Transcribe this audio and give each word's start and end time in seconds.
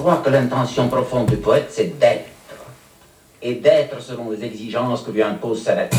croire 0.00 0.22
que 0.22 0.30
l'intention 0.30 0.88
profonde 0.88 1.28
du 1.28 1.36
poète, 1.36 1.66
c'est 1.70 1.98
d'être. 1.98 2.30
Et 3.42 3.54
d'être 3.56 4.00
selon 4.00 4.30
les 4.30 4.42
exigences 4.42 5.02
que 5.02 5.10
lui 5.10 5.22
impose 5.22 5.62
sa 5.62 5.74
nature. 5.74 5.98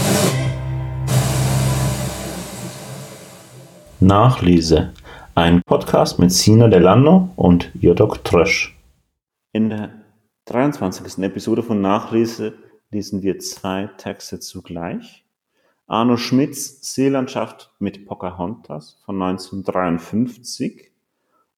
Nachlese. 3.99 4.91
Ein 5.35 5.61
Podcast 5.65 6.17
mit 6.17 6.31
Sina 6.31 6.67
Delano 6.67 7.29
und 7.35 7.69
Jodok 7.79 8.23
Trösch. 8.23 8.75
In 9.53 9.69
der 9.69 9.91
23. 10.45 11.23
Episode 11.23 11.61
von 11.61 11.79
Nachlese 11.81 12.53
lesen 12.89 13.21
wir 13.21 13.37
zwei 13.37 13.87
Texte 13.97 14.39
zugleich. 14.39 15.23
Arno 15.85 16.17
Schmidts 16.17 16.79
Seelandschaft 16.81 17.71
mit 17.77 18.07
Pocahontas 18.07 18.99
von 19.05 19.21
1953 19.21 20.91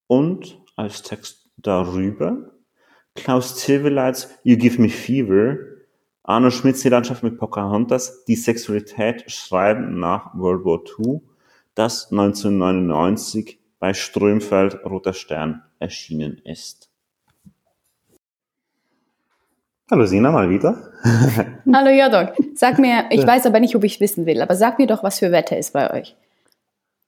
und 0.08 0.58
als 0.76 1.04
Text 1.04 1.43
darüber 1.64 2.52
Klaus 3.16 3.64
Teweleits 3.64 4.30
You 4.44 4.58
Give 4.58 4.82
Me 4.82 4.90
Fever, 4.90 5.58
Arno 6.24 6.50
Schmidts 6.50 6.82
Seelandschaft 6.82 7.24
mit 7.24 7.38
Pocahontas, 7.38 8.26
die 8.26 8.36
Sexualität 8.36 9.30
schreiben 9.30 10.00
nach 10.00 10.34
World 10.36 10.66
War 10.66 10.80
II, 11.00 11.22
das 11.76 12.12
1999 12.12 13.60
bei 13.80 13.94
Strömfeld 13.94 14.86
Roter 14.86 15.14
Stern 15.14 15.64
erschienen 15.80 16.40
ist. 16.44 16.90
Hallo 19.92 20.06
Sina, 20.06 20.32
mal 20.32 20.50
wieder. 20.50 20.92
Hallo 21.72 21.90
Jodok. 21.90 22.34
Sag 22.56 22.80
mir, 22.80 23.06
ich 23.12 23.28
weiß 23.28 23.46
aber 23.46 23.60
nicht, 23.60 23.76
ob 23.76 23.84
ich 23.84 24.00
wissen 24.00 24.26
will, 24.26 24.42
aber 24.42 24.56
sag 24.56 24.80
mir 24.80 24.88
doch, 24.88 25.04
was 25.04 25.20
für 25.20 25.32
Wetter 25.32 25.58
ist 25.58 25.74
bei 25.74 25.94
euch. 25.94 26.16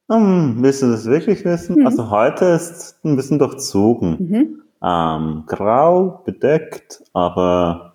Hm, 0.08 0.58
willst 0.60 0.84
du 0.84 0.92
das 0.92 1.06
wirklich 1.06 1.44
wissen? 1.46 1.80
Mhm. 1.80 1.88
Also 1.88 2.10
heute 2.10 2.46
ist 2.46 3.00
ein 3.04 3.16
bisschen 3.16 3.40
durchzogen. 3.40 4.18
Mhm. 4.20 4.62
Ähm, 4.84 5.44
grau, 5.48 6.22
bedeckt, 6.26 7.04
aber 7.14 7.94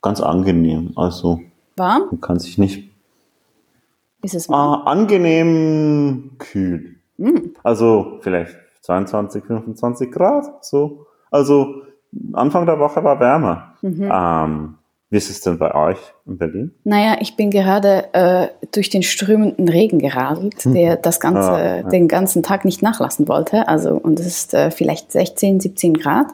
ganz 0.00 0.20
angenehm. 0.20 0.92
Also 0.96 1.40
Warm? 1.76 2.02
man 2.10 2.20
kann 2.20 2.38
sich 2.38 2.58
nicht... 2.58 2.90
Ist 4.22 4.34
es 4.34 4.48
warm? 4.48 4.82
Ah, 4.82 4.90
angenehm 4.90 6.32
kühl. 6.38 6.96
Mhm. 7.16 7.54
Also 7.64 8.18
vielleicht 8.20 8.56
22, 8.82 9.44
25 9.44 10.10
Grad, 10.12 10.64
so. 10.64 11.06
Also 11.30 11.82
Anfang 12.32 12.66
der 12.66 12.78
Woche 12.78 13.02
war 13.02 13.18
wärmer. 13.20 13.74
Mhm. 13.82 14.08
Ähm, 14.10 14.77
wie 15.10 15.16
ist 15.16 15.30
es 15.30 15.40
denn 15.40 15.58
bei 15.58 15.74
euch 15.74 15.98
in 16.26 16.36
Berlin? 16.38 16.74
Naja, 16.84 17.16
ich 17.20 17.36
bin 17.36 17.50
gerade 17.50 18.12
äh, 18.12 18.48
durch 18.72 18.90
den 18.90 19.02
strömenden 19.02 19.68
Regen 19.68 19.98
geradelt, 20.00 20.64
der 20.66 20.96
das 20.96 21.18
ganze, 21.20 21.50
Ah, 21.50 21.76
ja. 21.78 21.82
den 21.84 22.08
ganzen 22.08 22.42
Tag 22.42 22.64
nicht 22.64 22.82
nachlassen 22.82 23.26
wollte. 23.28 23.68
Also, 23.68 23.94
und 23.94 24.20
es 24.20 24.26
ist 24.26 24.54
äh, 24.54 24.70
vielleicht 24.70 25.10
16, 25.12 25.60
17 25.60 25.94
Grad. 25.94 26.26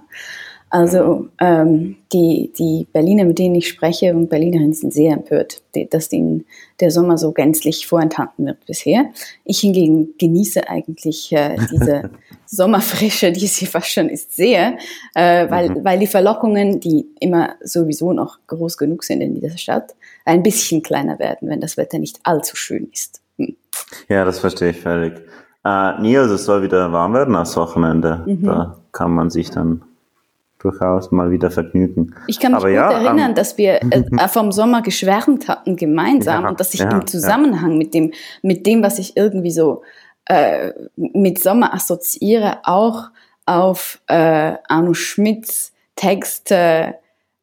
Also 0.74 1.28
ähm, 1.38 1.94
die, 2.12 2.52
die 2.58 2.88
Berliner, 2.92 3.24
mit 3.24 3.38
denen 3.38 3.54
ich 3.54 3.68
spreche, 3.68 4.12
und 4.12 4.28
Berlinerinnen 4.28 4.72
sind 4.72 4.92
sehr 4.92 5.12
empört, 5.12 5.62
dass 5.90 6.12
ihnen 6.12 6.46
der 6.80 6.90
Sommer 6.90 7.16
so 7.16 7.30
gänzlich 7.30 7.86
vorenthalten 7.86 8.44
wird 8.44 8.66
bisher. 8.66 9.04
Ich 9.44 9.60
hingegen 9.60 10.14
genieße 10.18 10.68
eigentlich 10.68 11.30
äh, 11.30 11.54
diese 11.70 12.10
Sommerfrische, 12.46 13.30
die 13.30 13.44
es 13.44 13.54
hier 13.56 13.68
fast 13.68 13.92
schon 13.92 14.08
ist, 14.08 14.34
sehr, 14.34 14.76
äh, 15.14 15.48
weil, 15.48 15.70
Mhm. 15.70 15.84
weil 15.84 16.00
die 16.00 16.08
Verlockungen, 16.08 16.80
die 16.80 17.06
immer 17.20 17.54
sowieso 17.62 18.12
noch 18.12 18.38
groß 18.48 18.76
genug 18.76 19.04
sind 19.04 19.20
in 19.20 19.40
dieser 19.40 19.56
Stadt, 19.56 19.94
ein 20.24 20.42
bisschen 20.42 20.82
kleiner 20.82 21.20
werden, 21.20 21.48
wenn 21.50 21.60
das 21.60 21.76
Wetter 21.76 22.00
nicht 22.00 22.18
allzu 22.24 22.56
schön 22.56 22.88
ist. 22.92 23.22
Hm. 23.38 23.54
Ja, 24.08 24.24
das 24.24 24.40
verstehe 24.40 24.70
ich 24.70 24.80
völlig. 24.80 25.18
Äh, 25.62 25.68
also 25.68 26.34
es 26.34 26.44
soll 26.44 26.64
wieder 26.64 26.90
warm 26.90 27.14
werden 27.14 27.36
als 27.36 27.56
Wochenende. 27.56 28.24
Mhm. 28.26 28.42
Da 28.42 28.78
kann 28.90 29.12
man 29.12 29.30
sich 29.30 29.52
dann 29.52 29.84
durchaus 30.64 31.12
mal 31.12 31.30
wieder 31.30 31.50
vergnügen. 31.50 32.14
Ich 32.26 32.40
kann 32.40 32.52
mich 32.52 32.58
Aber 32.60 32.68
gut 32.68 32.76
ja, 32.76 32.90
erinnern, 32.90 33.30
ähm, 33.30 33.34
dass 33.34 33.58
wir 33.58 33.82
äh, 33.82 34.02
vom 34.28 34.50
Sommer 34.50 34.82
geschwärmt 34.82 35.46
hatten 35.48 35.76
gemeinsam 35.76 36.44
Ja, 36.44 36.48
und 36.48 36.58
dass 36.60 36.74
ich 36.74 36.80
ja, 36.80 36.90
im 36.90 37.06
Zusammenhang 37.06 37.78
mit 37.78 37.94
dem, 37.94 38.12
mit 38.42 38.66
dem, 38.66 38.82
was 38.82 38.98
ich 38.98 39.16
irgendwie 39.16 39.50
so 39.50 39.82
äh, 40.26 40.72
mit 40.96 41.40
Sommer 41.42 41.74
assoziiere, 41.74 42.58
auch 42.64 43.10
auf 43.46 44.00
äh, 44.06 44.54
Arno 44.68 44.94
Schmidts 44.94 45.72
Text 45.96 46.50
äh, 46.50 46.94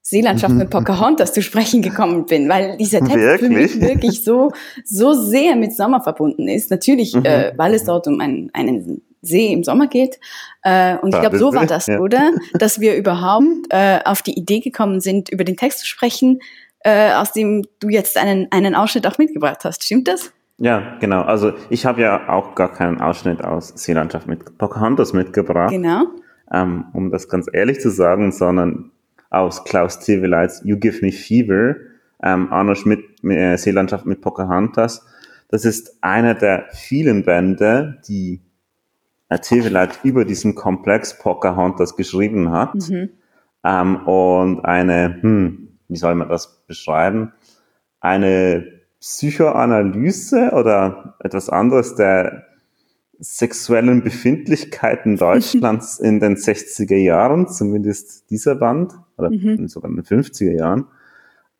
Seelandschaft 0.01 0.55
mit 0.55 0.69
Pocahontas 0.71 1.31
zu 1.31 1.41
sprechen 1.41 1.81
gekommen 1.81 2.25
bin, 2.25 2.49
weil 2.49 2.75
dieser 2.77 2.99
Text 2.99 3.39
für 3.39 3.49
mich 3.49 3.79
Wirklich? 3.79 3.81
wirklich 3.81 4.23
so, 4.23 4.51
so 4.83 5.13
sehr 5.13 5.55
mit 5.55 5.73
Sommer 5.73 6.01
verbunden 6.01 6.47
ist. 6.47 6.71
Natürlich, 6.71 7.13
Mhm. 7.15 7.25
äh, 7.25 7.53
weil 7.55 7.73
es 7.75 7.85
dort 7.85 8.07
um 8.07 8.19
einen, 8.19 8.49
einen 8.53 9.01
See 9.21 9.53
im 9.53 9.63
Sommer 9.63 9.87
geht. 9.87 10.19
Äh, 10.63 10.97
und 10.97 11.13
ich 11.13 11.19
glaube, 11.19 11.37
so 11.37 11.53
war 11.53 11.65
das, 11.65 11.87
ja. 11.87 11.99
oder? 11.99 12.31
Dass 12.53 12.79
wir 12.79 12.95
überhaupt 12.95 13.45
äh, 13.69 13.99
auf 14.05 14.21
die 14.21 14.37
Idee 14.37 14.59
gekommen 14.59 14.99
sind, 14.99 15.29
über 15.29 15.43
den 15.43 15.57
Text 15.57 15.79
zu 15.79 15.85
sprechen, 15.85 16.39
äh, 16.79 17.13
aus 17.13 17.31
dem 17.31 17.63
du 17.79 17.89
jetzt 17.89 18.17
einen, 18.17 18.47
einen 18.51 18.75
Ausschnitt 18.75 19.05
auch 19.07 19.17
mitgebracht 19.17 19.63
hast. 19.63 19.83
Stimmt 19.83 20.07
das? 20.07 20.31
Ja, 20.57 20.97
genau. 20.99 21.21
Also 21.21 21.53
ich 21.69 21.85
habe 21.85 22.01
ja 22.01 22.29
auch 22.29 22.55
gar 22.55 22.71
keinen 22.71 23.01
Ausschnitt 23.01 23.43
aus 23.43 23.69
Seelandschaft 23.75 24.27
mit 24.27 24.57
Pocahontas 24.57 25.13
mitgebracht, 25.13 25.71
Genau. 25.71 26.03
ähm, 26.53 26.85
um 26.93 27.09
das 27.09 27.27
ganz 27.29 27.47
ehrlich 27.51 27.79
zu 27.79 27.89
sagen, 27.89 28.31
sondern 28.31 28.91
aus 29.31 29.63
Klaus 29.63 29.99
Teweleits 29.99 30.61
You 30.63 30.77
Give 30.77 31.03
Me 31.03 31.11
Fever, 31.11 31.77
ähm, 32.21 32.51
Arno 32.51 32.75
Schmidt, 32.75 33.23
äh, 33.23 33.57
Seelandschaft 33.57 34.05
mit 34.05 34.21
Pocahontas. 34.21 35.05
Das 35.49 35.65
ist 35.65 35.97
einer 36.01 36.35
der 36.35 36.65
vielen 36.71 37.25
Bände, 37.25 37.99
die 38.07 38.41
Teweleit 39.39 39.99
über 40.03 40.25
diesen 40.25 40.55
Komplex 40.55 41.17
Pocahontas 41.17 41.95
geschrieben 41.95 42.51
hat. 42.51 42.75
Mhm. 42.89 43.09
Ähm, 43.63 44.07
und 44.07 44.65
eine, 44.65 45.21
hm, 45.21 45.69
wie 45.87 45.97
soll 45.97 46.15
man 46.15 46.29
das 46.29 46.63
beschreiben? 46.67 47.33
Eine 47.99 48.65
Psychoanalyse 48.99 50.51
oder 50.51 51.15
etwas 51.19 51.49
anderes 51.49 51.95
der 51.95 52.45
sexuellen 53.19 54.03
Befindlichkeiten 54.03 55.15
Deutschlands 55.17 55.99
in 55.99 56.19
den 56.19 56.35
60er 56.35 56.97
Jahren, 56.97 57.47
zumindest 57.47 58.29
dieser 58.29 58.55
Band, 58.55 58.93
oder 59.17 59.29
Mhm. 59.29 59.67
sogar 59.67 59.89
in 59.89 59.97
den 59.97 60.05
50er 60.05 60.51
Jahren. 60.51 60.85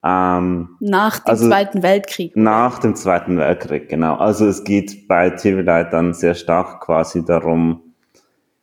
Ähm, 0.04 0.70
Nach 0.80 1.20
dem 1.20 1.30
Also, 1.30 1.48
Zweiten 1.48 1.84
Weltkrieg. 1.84 2.36
nach 2.36 2.80
dem 2.80 2.96
Zweiten 2.96 3.38
Weltkrieg, 3.38 3.88
genau. 3.88 4.16
Also 4.16 4.48
es 4.48 4.64
geht 4.64 5.08
bei 5.08 5.30
Teveleit 5.30 5.94
dann 5.94 6.14
sehr 6.14 6.34
stark 6.34 6.82
quasi 6.82 7.24
darum, 7.24 7.82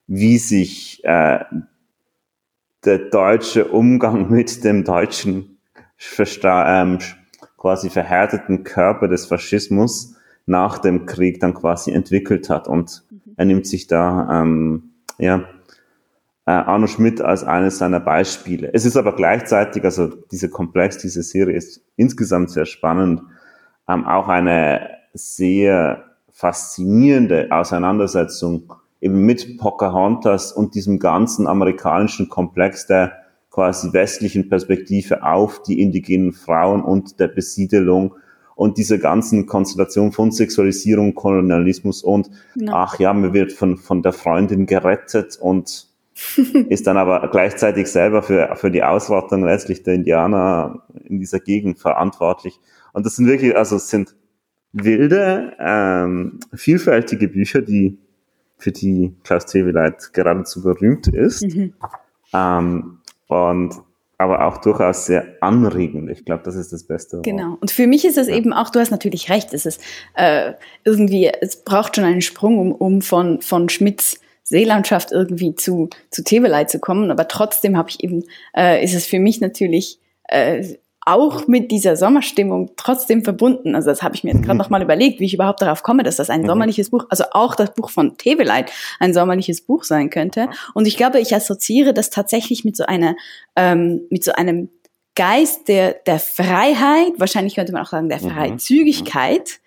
wie 0.09 0.38
sich 0.38 1.04
äh, 1.04 1.38
der 2.84 2.98
deutsche 3.10 3.66
Umgang 3.66 4.31
mit 4.31 4.65
dem 4.65 4.82
deutschen 4.84 5.59
ähm, 6.44 6.98
quasi 7.56 7.91
verhärteten 7.91 8.65
Körper 8.65 9.09
des 9.09 9.27
Faschismus 9.27 10.15
nach 10.47 10.78
dem 10.78 11.06
Krieg 11.06 11.41
dann 11.41 11.54
quasi 11.54 11.93
entwickelt 11.93 12.48
hat. 12.50 12.66
Und 12.69 13.04
er 13.37 13.44
nimmt 13.44 13.66
sich 13.66 13.87
da 13.87 14.43
ähm, 14.43 14.91
ja, 15.19 15.44
äh, 16.48 16.53
Arno 16.53 16.86
Schmidt 16.86 17.20
als 17.20 17.44
eines 17.44 17.76
seiner 17.76 18.00
Beispiele. 18.00 18.70
Es 18.72 18.86
ist 18.86 18.97
aber 18.97 19.14
gleichzeitig, 19.14 19.84
also 19.84 20.06
dieser 20.32 20.48
Komplex, 20.48 20.97
diese 20.97 21.22
Serie 21.22 21.54
ist 21.54 21.82
insgesamt 21.97 22.48
sehr 22.48 22.64
spannend, 22.64 23.20
ähm, 23.86 24.06
auch 24.06 24.28
eine 24.28 24.88
sehr 25.12 26.04
faszinierende 26.31 27.48
Auseinandersetzung 27.50 28.72
eben 29.03 29.26
mit 29.26 29.59
Pocahontas 29.59 30.53
und 30.53 30.75
diesem 30.75 30.98
ganzen 30.98 31.47
amerikanischen 31.47 32.31
Komplex 32.31 32.86
der 32.86 33.12
quasi 33.50 33.92
westlichen 33.92 34.48
Perspektive 34.48 35.25
auf 35.25 35.62
die 35.62 35.82
indigenen 35.82 36.32
Frauen 36.32 36.82
und 36.82 37.20
der 37.20 37.28
Besiedelung 37.28 38.15
und 38.54 38.78
dieser 38.78 38.97
ganzen 38.97 39.44
Konstellation 39.44 40.12
von 40.12 40.32
Sexualisierung, 40.32 41.15
Kolonialismus 41.15 42.03
und 42.03 42.30
Genau. 42.54 42.72
ach 42.75 42.98
ja, 42.98 43.12
man 43.12 43.34
wird 43.34 43.53
von, 43.53 43.76
von 43.76 44.03
der 44.03 44.15
Freundin 44.15 44.65
gerettet 44.65 45.36
und 45.38 45.88
ist 46.69 46.87
dann 46.87 46.97
aber 46.97 47.28
gleichzeitig 47.31 47.87
selber 47.89 48.22
für, 48.22 48.57
für 48.57 48.71
die 48.71 48.83
Ausrottung 48.83 49.45
letztlich 49.45 49.83
der 49.83 49.95
Indianer 49.95 50.83
in 51.04 51.21
dieser 51.21 51.41
Gegend 51.41 51.78
verantwortlich. 51.78 52.59
Und 52.92 53.07
das 53.07 53.16
sind 53.16 53.27
wirklich, 53.27 53.57
also 53.57 53.77
es 53.77 53.89
sind 53.89 54.15
wilde, 54.72 55.53
ähm, 55.59 56.41
vielfältige 56.54 57.28
Bücher, 57.28 57.63
die 57.63 57.98
für 58.57 58.72
die 58.72 59.15
Klaus 59.22 59.47
Teweleit 59.47 60.13
geradezu 60.13 60.63
berühmt 60.63 61.07
ist. 61.09 61.42
Mhm. 61.42 61.75
Ähm, 62.34 62.98
und 63.28 63.75
aber 64.21 64.45
auch 64.45 64.57
durchaus 64.59 65.07
sehr 65.07 65.37
anregend. 65.41 66.10
Ich 66.10 66.25
glaube, 66.25 66.42
das 66.42 66.57
ist 66.57 66.72
das 66.72 66.83
Beste. 66.83 67.21
Genau. 67.22 67.57
Und 67.60 67.71
für 67.71 67.87
mich 67.87 68.04
ist 68.04 68.19
es 68.19 68.27
Ja. 68.27 68.34
eben 68.34 68.53
auch, 68.53 68.71
du 68.71 68.81
hast 68.81 68.91
natürlich 68.91 69.31
recht, 69.31 69.54
es 69.54 69.65
ist 69.65 69.81
äh, 70.15 70.54
irgendwie, 70.83 71.31
es 71.41 71.63
braucht 71.63 71.95
schon 71.95 72.04
einen 72.04 72.21
Sprung, 72.21 72.59
um, 72.59 72.72
um 72.72 73.01
von, 73.01 73.41
von 73.41 73.69
Schmidts 73.69 74.21
Seelandschaft 74.48 75.12
irgendwie 75.12 75.54
zu, 75.54 75.89
zu 76.10 76.24
Tevelei 76.24 76.65
zu 76.65 76.78
kommen. 76.78 77.10
Aber 77.10 77.28
trotzdem 77.28 77.77
habe 77.77 77.91
ich 77.91 78.03
eben, 78.03 78.24
äh, 78.56 78.83
ist 78.83 78.95
es 78.95 79.06
für 79.06 79.18
mich 79.18 79.41
natürlich 79.41 79.98
äh, 80.24 80.65
auch 81.09 81.47
mit 81.47 81.71
dieser 81.71 81.97
Sommerstimmung 81.97 82.72
trotzdem 82.77 83.24
verbunden. 83.24 83.74
Also 83.74 83.89
das 83.89 84.03
habe 84.03 84.15
ich 84.15 84.24
mir 84.24 84.33
jetzt 84.33 84.42
gerade 84.42 84.54
mhm. 84.54 84.59
nochmal 84.59 84.83
überlegt, 84.83 85.21
wie 85.21 85.24
ich 85.24 85.33
überhaupt 85.33 85.62
darauf 85.62 85.83
komme, 85.83 86.03
dass 86.03 86.16
das 86.16 86.28
ein 86.28 86.42
mhm. 86.42 86.47
sommerliches 86.47 86.91
Buch, 86.91 87.06
also 87.09 87.24
auch 87.33 87.54
das 87.54 87.72
Buch 87.72 87.89
von 87.89 88.18
Teveleit 88.18 88.71
ein 89.00 89.15
sommerliches 89.15 89.62
Buch 89.62 89.84
sein 89.84 90.10
könnte. 90.10 90.51
Und 90.74 90.86
ich 90.86 90.98
glaube, 90.98 91.18
ich 91.18 91.34
assoziiere 91.34 91.94
das 91.94 92.10
tatsächlich 92.10 92.65
mit 92.65 92.77
so 92.77 92.84
einer, 92.84 93.16
ähm, 93.56 94.03
mit 94.10 94.22
so 94.22 94.33
einem 94.33 94.68
Geist 95.15 95.68
der, 95.68 95.94
der 95.94 96.18
Freiheit, 96.18 97.12
wahrscheinlich 97.16 97.54
könnte 97.54 97.72
man 97.72 97.83
auch 97.83 97.91
sagen 97.91 98.10
der 98.10 98.22
mhm. 98.22 98.30
Freizügigkeit, 98.30 99.60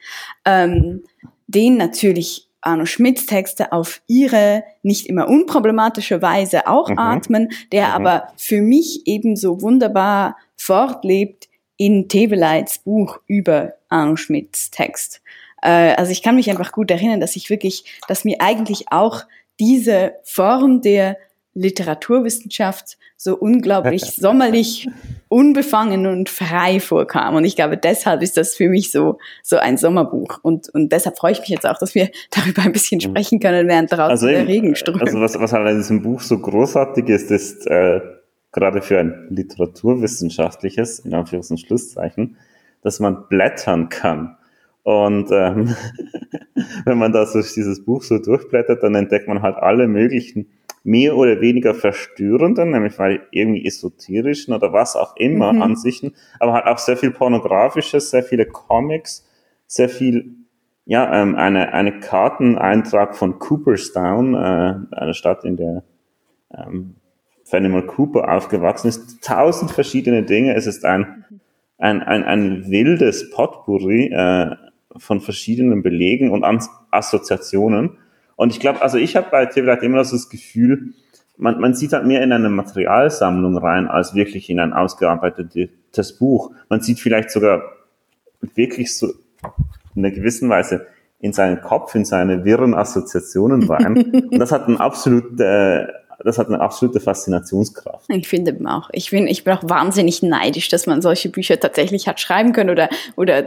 ähm, 0.45 1.03
den 1.47 1.75
natürlich 1.75 2.50
Arno 2.61 2.85
Schmidts 2.85 3.25
Texte 3.25 3.71
auf 3.71 4.01
ihre 4.07 4.63
nicht 4.83 5.07
immer 5.07 5.27
unproblematische 5.27 6.21
Weise 6.21 6.67
auch 6.67 6.89
mhm. 6.89 6.99
atmen, 6.99 7.49
der 7.71 7.87
mhm. 7.87 7.93
aber 7.93 8.27
für 8.37 8.61
mich 8.61 9.01
ebenso 9.05 9.61
wunderbar 9.61 10.37
fortlebt 10.55 11.49
in 11.77 12.07
Teveleits 12.07 12.79
Buch 12.79 13.19
über 13.27 13.73
Arno 13.89 14.15
Schmidts 14.15 14.69
Text. 14.69 15.21
Äh, 15.61 15.95
also 15.95 16.11
ich 16.11 16.21
kann 16.21 16.35
mich 16.35 16.49
einfach 16.49 16.71
gut 16.71 16.91
erinnern, 16.91 17.19
dass 17.19 17.35
ich 17.35 17.49
wirklich, 17.49 17.85
dass 18.07 18.23
mir 18.25 18.37
eigentlich 18.39 18.85
auch 18.91 19.23
diese 19.59 20.15
Form 20.23 20.81
der 20.81 21.17
Literaturwissenschaft 21.53 22.97
so 23.17 23.35
unglaublich 23.35 24.01
sommerlich 24.15 24.87
unbefangen 25.31 26.07
und 26.07 26.27
frei 26.27 26.81
vorkam. 26.81 27.35
Und 27.35 27.45
ich 27.45 27.55
glaube, 27.55 27.77
deshalb 27.77 28.21
ist 28.21 28.35
das 28.35 28.53
für 28.53 28.67
mich 28.67 28.91
so, 28.91 29.17
so 29.43 29.55
ein 29.55 29.77
Sommerbuch. 29.77 30.39
Und, 30.41 30.67
und 30.73 30.91
deshalb 30.91 31.17
freue 31.17 31.31
ich 31.31 31.39
mich 31.39 31.47
jetzt 31.47 31.65
auch, 31.65 31.77
dass 31.77 31.95
wir 31.95 32.09
darüber 32.31 32.63
ein 32.63 32.73
bisschen 32.73 32.97
mhm. 32.97 33.11
sprechen 33.11 33.39
können, 33.39 33.65
während 33.69 33.89
draußen 33.89 34.11
also 34.11 34.27
der 34.27 34.45
Regen 34.45 34.75
strömt. 34.75 35.01
Also 35.01 35.21
was, 35.21 35.39
was 35.39 35.53
halt 35.53 35.69
in 35.69 35.77
diesem 35.77 36.01
Buch 36.01 36.19
so 36.19 36.37
großartig 36.37 37.07
ist, 37.07 37.31
ist 37.31 37.65
äh, 37.67 38.01
gerade 38.51 38.81
für 38.81 38.99
ein 38.99 39.27
literaturwissenschaftliches, 39.29 40.99
in 40.99 41.13
Anführungs- 41.13 41.49
und 41.49 41.59
Schlusszeichen, 41.59 42.35
dass 42.81 42.99
man 42.99 43.29
blättern 43.29 43.87
kann. 43.87 44.35
Und 44.83 45.31
ähm, 45.31 45.73
wenn 46.85 46.97
man 46.97 47.13
da 47.13 47.25
so 47.25 47.41
dieses 47.41 47.85
Buch 47.85 48.03
so 48.03 48.17
durchblättert, 48.17 48.83
dann 48.83 48.95
entdeckt 48.95 49.29
man 49.29 49.41
halt 49.41 49.55
alle 49.55 49.87
möglichen 49.87 50.47
mehr 50.83 51.15
oder 51.15 51.41
weniger 51.41 51.75
verstörenden, 51.75 52.71
nämlich 52.71 52.97
weil 52.97 53.27
irgendwie 53.31 53.65
esoterischen 53.65 54.53
oder 54.53 54.73
was 54.73 54.95
auch 54.95 55.15
immer 55.15 55.53
mhm. 55.53 55.61
Ansichten, 55.61 56.13
aber 56.39 56.53
halt 56.53 56.65
auch 56.65 56.79
sehr 56.79 56.97
viel 56.97 57.11
pornografisches, 57.11 58.09
sehr 58.09 58.23
viele 58.23 58.45
Comics, 58.45 59.27
sehr 59.67 59.89
viel, 59.89 60.35
ja, 60.85 61.21
ähm, 61.21 61.35
eine, 61.35 61.73
eine 61.73 61.99
Karteneintrag 61.99 63.15
von 63.15 63.37
Cooperstown, 63.37 64.33
äh, 64.33 64.75
eine 64.91 65.13
Stadt, 65.13 65.45
in 65.45 65.57
der 65.57 65.83
ähm, 66.53 66.95
Fanimal 67.43 67.85
Cooper 67.85 68.33
aufgewachsen 68.33 68.87
ist, 68.87 69.23
tausend 69.23 69.71
verschiedene 69.71 70.23
Dinge. 70.23 70.55
Es 70.55 70.65
ist 70.67 70.83
ein, 70.85 71.25
ein, 71.77 72.01
ein, 72.01 72.23
ein 72.23 72.71
wildes 72.71 73.29
Potpourri 73.29 74.07
äh, 74.07 74.55
von 74.97 75.21
verschiedenen 75.21 75.83
Belegen 75.83 76.31
und 76.31 76.43
Assoziationen. 76.91 77.97
Und 78.41 78.51
ich 78.51 78.59
glaube, 78.59 78.81
also 78.81 78.97
ich 78.97 79.15
habe 79.15 79.27
bei 79.29 79.45
Tevrat 79.45 79.83
immer 79.83 79.97
das 79.97 80.27
Gefühl, 80.27 80.95
man, 81.37 81.59
man 81.59 81.75
sieht 81.75 81.93
halt 81.93 82.07
mehr 82.07 82.23
in 82.23 82.31
eine 82.31 82.49
Materialsammlung 82.49 83.55
rein, 83.55 83.87
als 83.87 84.15
wirklich 84.15 84.49
in 84.49 84.59
ein 84.59 84.73
ausgearbeitetes 84.73 86.17
Buch. 86.17 86.51
Man 86.67 86.81
sieht 86.81 86.99
vielleicht 86.99 87.29
sogar 87.29 87.61
wirklich 88.55 88.97
so 88.97 89.13
in 89.93 90.03
einer 90.03 90.09
gewissen 90.09 90.49
Weise 90.49 90.87
in 91.19 91.33
seinen 91.33 91.61
Kopf, 91.61 91.93
in 91.93 92.03
seine 92.03 92.43
wirren 92.43 92.73
Assoziationen 92.73 93.69
rein. 93.69 93.95
Und 94.31 94.39
das 94.39 94.51
hat 94.51 94.65
einen 94.65 94.77
absolut 94.77 95.39
äh, 95.39 95.85
das 96.23 96.37
hat 96.37 96.47
eine 96.47 96.59
absolute 96.59 96.99
Faszinationskraft. 96.99 98.05
Ich 98.09 98.27
finde 98.27 98.57
auch. 98.69 98.89
Ich 98.93 99.11
bin, 99.11 99.27
ich 99.27 99.43
bin 99.43 99.53
auch 99.53 99.63
wahnsinnig 99.63 100.21
neidisch, 100.21 100.69
dass 100.69 100.85
man 100.85 101.01
solche 101.01 101.29
Bücher 101.29 101.59
tatsächlich 101.59 102.07
hat 102.07 102.19
schreiben 102.19 102.53
können 102.53 102.69
oder, 102.69 102.89
oder 103.15 103.41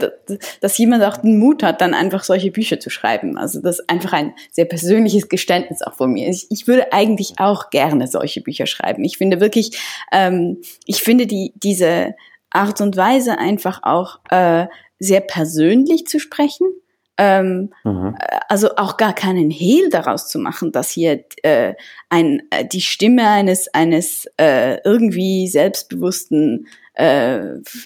dass 0.61 0.77
jemand 0.77 1.03
auch 1.03 1.17
den 1.17 1.39
Mut 1.39 1.63
hat, 1.63 1.81
dann 1.81 1.93
einfach 1.93 2.23
solche 2.23 2.51
Bücher 2.51 2.79
zu 2.79 2.89
schreiben. 2.89 3.37
Also 3.37 3.61
das 3.61 3.79
ist 3.79 3.89
einfach 3.89 4.13
ein 4.13 4.33
sehr 4.51 4.65
persönliches 4.65 5.29
Geständnis 5.29 5.81
auch 5.81 5.93
von 5.93 6.11
mir. 6.11 6.29
Ich, 6.29 6.47
ich 6.49 6.67
würde 6.67 6.91
eigentlich 6.93 7.35
auch 7.37 7.69
gerne 7.69 8.07
solche 8.07 8.41
Bücher 8.41 8.65
schreiben. 8.65 9.03
Ich 9.03 9.17
finde 9.17 9.39
wirklich, 9.39 9.79
ähm, 10.11 10.61
ich 10.85 11.01
finde 11.01 11.27
die, 11.27 11.53
diese 11.55 12.15
Art 12.49 12.81
und 12.81 12.97
Weise 12.97 13.37
einfach 13.37 13.81
auch 13.83 14.19
äh, 14.29 14.67
sehr 14.99 15.21
persönlich 15.21 16.07
zu 16.07 16.19
sprechen 16.19 16.67
ähm, 17.17 17.73
mhm. 17.83 18.17
Also 18.49 18.75
auch 18.75 18.97
gar 18.97 19.13
keinen 19.13 19.49
Hehl 19.49 19.89
daraus 19.89 20.27
zu 20.27 20.37
machen, 20.39 20.71
dass 20.71 20.89
hier 20.89 21.23
äh, 21.43 21.73
ein, 22.09 22.41
äh, 22.49 22.65
die 22.65 22.81
Stimme 22.81 23.29
eines, 23.29 23.73
eines 23.73 24.27
äh, 24.37 24.79
irgendwie 24.83 25.47
selbstbewussten 25.47 26.67
äh, 26.95 27.39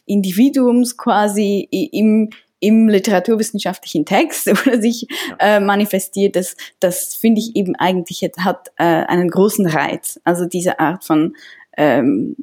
Individuums 0.06 0.98
quasi 0.98 1.68
im, 1.70 2.32
im 2.60 2.90
literaturwissenschaftlichen 2.90 4.06
Text 4.06 4.48
oder 4.66 4.82
sich 4.82 5.08
äh, 5.40 5.60
manifestiert, 5.60 6.36
das, 6.36 6.56
das 6.80 7.14
finde 7.16 7.42
ich 7.42 7.56
eben 7.56 7.76
eigentlich 7.76 8.28
hat 8.40 8.70
äh, 8.78 8.84
einen 8.84 9.30
großen 9.30 9.68
Reiz. 9.68 10.20
Also 10.24 10.46
diese 10.46 10.80
Art 10.80 11.04
von 11.04 11.36
ähm, 11.78 12.36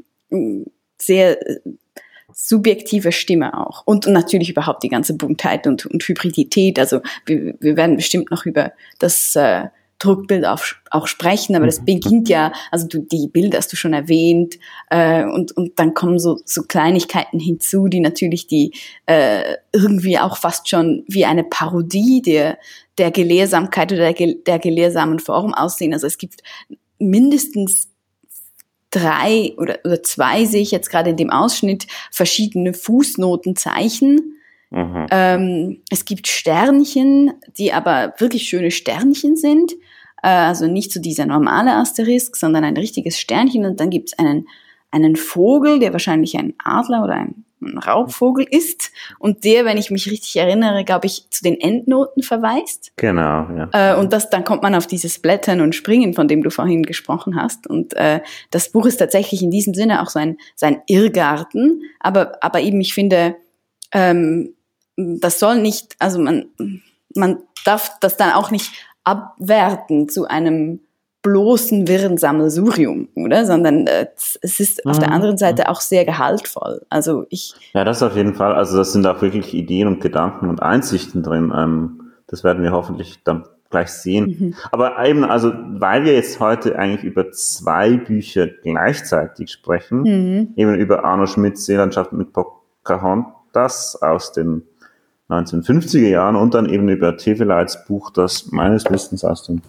sehr 0.99 1.39
subjektive 2.39 3.13
Stimme 3.13 3.59
auch. 3.59 3.83
Und 3.87 4.07
natürlich 4.07 4.51
überhaupt 4.51 4.83
die 4.83 4.91
ganze 4.91 5.17
Buntheit 5.17 5.67
und, 5.67 5.87
und 5.87 6.07
Hybridität. 6.07 6.79
Also 6.79 7.01
wir, 7.25 7.55
wir 7.61 7.77
werden 7.77 7.97
bestimmt 7.97 8.31
noch 8.31 8.45
über 8.45 8.73
das 8.99 9.35
äh, 9.37 9.69
Druckbild 9.99 10.45
auch, 10.45 10.61
auch 10.91 11.07
sprechen, 11.07 11.57
aber 11.57 11.65
das 11.65 11.81
mhm. 11.81 11.85
beginnt 11.87 12.29
ja, 12.29 12.53
also 12.71 12.87
du, 12.87 12.99
die 12.99 13.29
Bilder 13.29 13.57
hast 13.57 13.73
du 13.73 13.77
schon 13.77 13.95
erwähnt, 13.95 14.59
äh, 14.91 15.25
und, 15.25 15.57
und 15.57 15.79
dann 15.79 15.95
kommen 15.95 16.19
so, 16.19 16.39
so 16.45 16.65
Kleinigkeiten 16.65 17.41
hinzu, 17.41 17.89
die 17.89 18.01
natürlich 18.01 18.47
die 18.47 18.75
äh, 19.07 19.55
irgendwie 19.73 20.19
auch 20.19 20.37
fast 20.37 20.69
schon 20.69 21.05
wie 21.09 21.25
eine 21.25 21.45
Parodie 21.45 22.21
der, 22.21 22.59
der 22.99 23.11
Gelehrsamkeit 23.11 23.91
oder 23.91 24.13
der, 24.13 24.35
der 24.35 24.59
gelehrsamen 24.59 25.21
Form 25.21 25.55
aussehen. 25.55 25.95
Also 25.95 26.07
es 26.07 26.19
gibt 26.19 26.43
mindestens 26.99 27.89
drei 28.97 29.55
oder, 29.59 29.79
oder 29.85 30.03
zwei 30.03 30.45
sehe 30.47 30.63
ich 30.63 30.71
jetzt 30.71 30.91
gerade 30.91 31.11
in 31.11 31.17
dem 31.17 31.31
Ausschnitt 31.31 31.87
verschiedene 32.11 32.73
Fußnotenzeichen. 32.73 34.39
Mhm. 34.71 35.07
Ähm, 35.11 35.83
es 35.91 36.05
gibt 36.05 36.27
Sternchen, 36.27 37.35
die 37.59 37.73
aber 37.73 38.15
wirklich 38.19 38.45
schöne 38.49 38.71
Sternchen 38.71 39.37
sind. 39.37 39.73
Äh, 40.23 40.29
also 40.29 40.67
nicht 40.67 40.93
so 40.93 41.01
dieser 41.01 41.27
normale 41.27 41.75
Asterisk, 41.75 42.37
sondern 42.37 42.65
ein 42.65 42.77
richtiges 42.77 43.21
Sternchen. 43.21 43.65
Und 43.65 43.81
dann 43.81 43.91
gibt 43.91 44.11
es 44.11 44.19
einen, 44.19 44.49
einen 44.91 45.17
Vogel, 45.17 45.79
der 45.79 45.93
wahrscheinlich 45.93 46.37
ein 46.39 46.55
Adler 46.65 47.05
oder 47.05 47.15
ein 47.15 47.46
ein 47.61 47.79
Raubvogel 47.79 48.47
ist 48.49 48.93
und 49.19 49.45
der, 49.45 49.65
wenn 49.65 49.79
ich 49.79 49.91
mich 49.91 50.11
richtig 50.11 50.37
erinnere, 50.37 50.85
glaube 50.85 51.07
ich, 51.07 51.29
zu 51.31 51.43
den 51.43 51.59
Endnoten 51.61 52.23
verweist. 52.23 52.93
Genau, 52.97 53.49
ja. 53.51 53.69
Äh, 53.73 53.99
und 53.99 54.13
das, 54.13 54.31
dann 54.31 54.45
kommt 54.45 54.63
man 54.63 54.75
auf 54.75 54.87
dieses 54.87 55.19
Blättern 55.19 55.61
und 55.61 55.75
Springen, 55.75 56.15
von 56.15 56.29
dem 56.29 56.43
du 56.43 56.51
vorhin 56.51 56.83
gesprochen 56.83 57.41
hast. 57.41 57.67
Und 57.67 57.95
äh, 57.95 58.21
das 58.51 58.71
Buch 58.73 58.87
ist 58.87 58.99
tatsächlich 58.99 59.43
in 59.43 59.51
diesem 59.51 59.75
Sinne 59.75 60.03
auch 60.03 60.11
so 60.11 60.19
ein, 60.19 60.37
so 60.55 60.67
ein 60.67 60.83
Irrgarten, 60.87 61.83
aber, 62.01 62.43
aber 62.43 62.61
eben, 62.61 62.81
ich 62.81 62.95
finde, 62.95 63.37
ähm, 63.93 64.55
das 64.97 65.39
soll 65.39 65.61
nicht, 65.61 65.97
also 65.99 66.19
man, 66.19 66.47
man 67.15 67.39
darf 67.65 67.99
das 68.01 68.17
dann 68.17 68.33
auch 68.33 68.51
nicht 68.51 68.73
abwerten 69.05 70.09
zu 70.09 70.27
einem 70.27 70.81
bloßen 71.27 71.89
wirren 71.89 72.19
Sammelsurium, 72.19 73.09
oder? 73.17 73.45
Sondern 73.47 73.89
äh, 73.89 74.07
es 74.43 74.61
ist 74.61 74.87
auf 74.87 74.97
mhm. 74.97 75.01
der 75.01 75.13
anderen 75.13 75.37
Seite 75.37 75.69
auch 75.69 75.81
sehr 75.81 76.05
gehaltvoll. 76.05 76.83
Also 76.89 77.27
ich. 77.31 77.53
Ja, 77.75 77.83
das 77.83 78.01
auf 78.05 78.15
jeden 78.15 78.35
Fall. 78.35 78.55
Also 78.55 78.77
das 78.77 78.93
sind 78.93 79.05
auch 79.09 79.21
wirklich 79.23 79.53
Ideen 79.55 79.89
und 79.89 80.01
Gedanken 80.01 80.49
und 80.49 80.63
Einsichten 80.63 81.25
drin. 81.25 81.53
Ähm, 81.55 82.13
das 82.29 82.45
werden 82.45 82.63
wir 82.63 82.71
hoffentlich 82.71 83.19
dann 83.25 83.45
gleich 83.71 83.89
sehen. 83.89 84.37
Mhm. 84.39 84.55
Aber 84.71 85.05
eben, 85.05 85.25
also 85.25 85.53
weil 85.53 86.05
wir 86.05 86.15
jetzt 86.15 86.39
heute 86.39 86.79
eigentlich 86.79 87.03
über 87.03 87.33
zwei 87.33 87.97
Bücher 87.97 88.47
gleichzeitig 88.47 89.51
sprechen, 89.51 90.03
mhm. 90.03 90.49
eben 90.55 90.77
über 90.77 91.05
Arno 91.05 91.27
Schmidts 91.27 91.67
Seelandschaft 91.67 92.13
mit 92.13 92.33
Pocahontas 92.33 94.01
aus 94.01 94.31
den 94.31 94.63
1950er 95.29 96.09
Jahren 96.09 96.37
und 96.37 96.55
dann 96.55 96.67
eben 96.67 96.89
über 96.89 97.17
Tevelites 97.17 97.85
Buch, 97.89 98.11
das 98.11 98.53
meines 98.53 98.89
Wissens 98.89 99.25
aus 99.25 99.43
den 99.43 99.61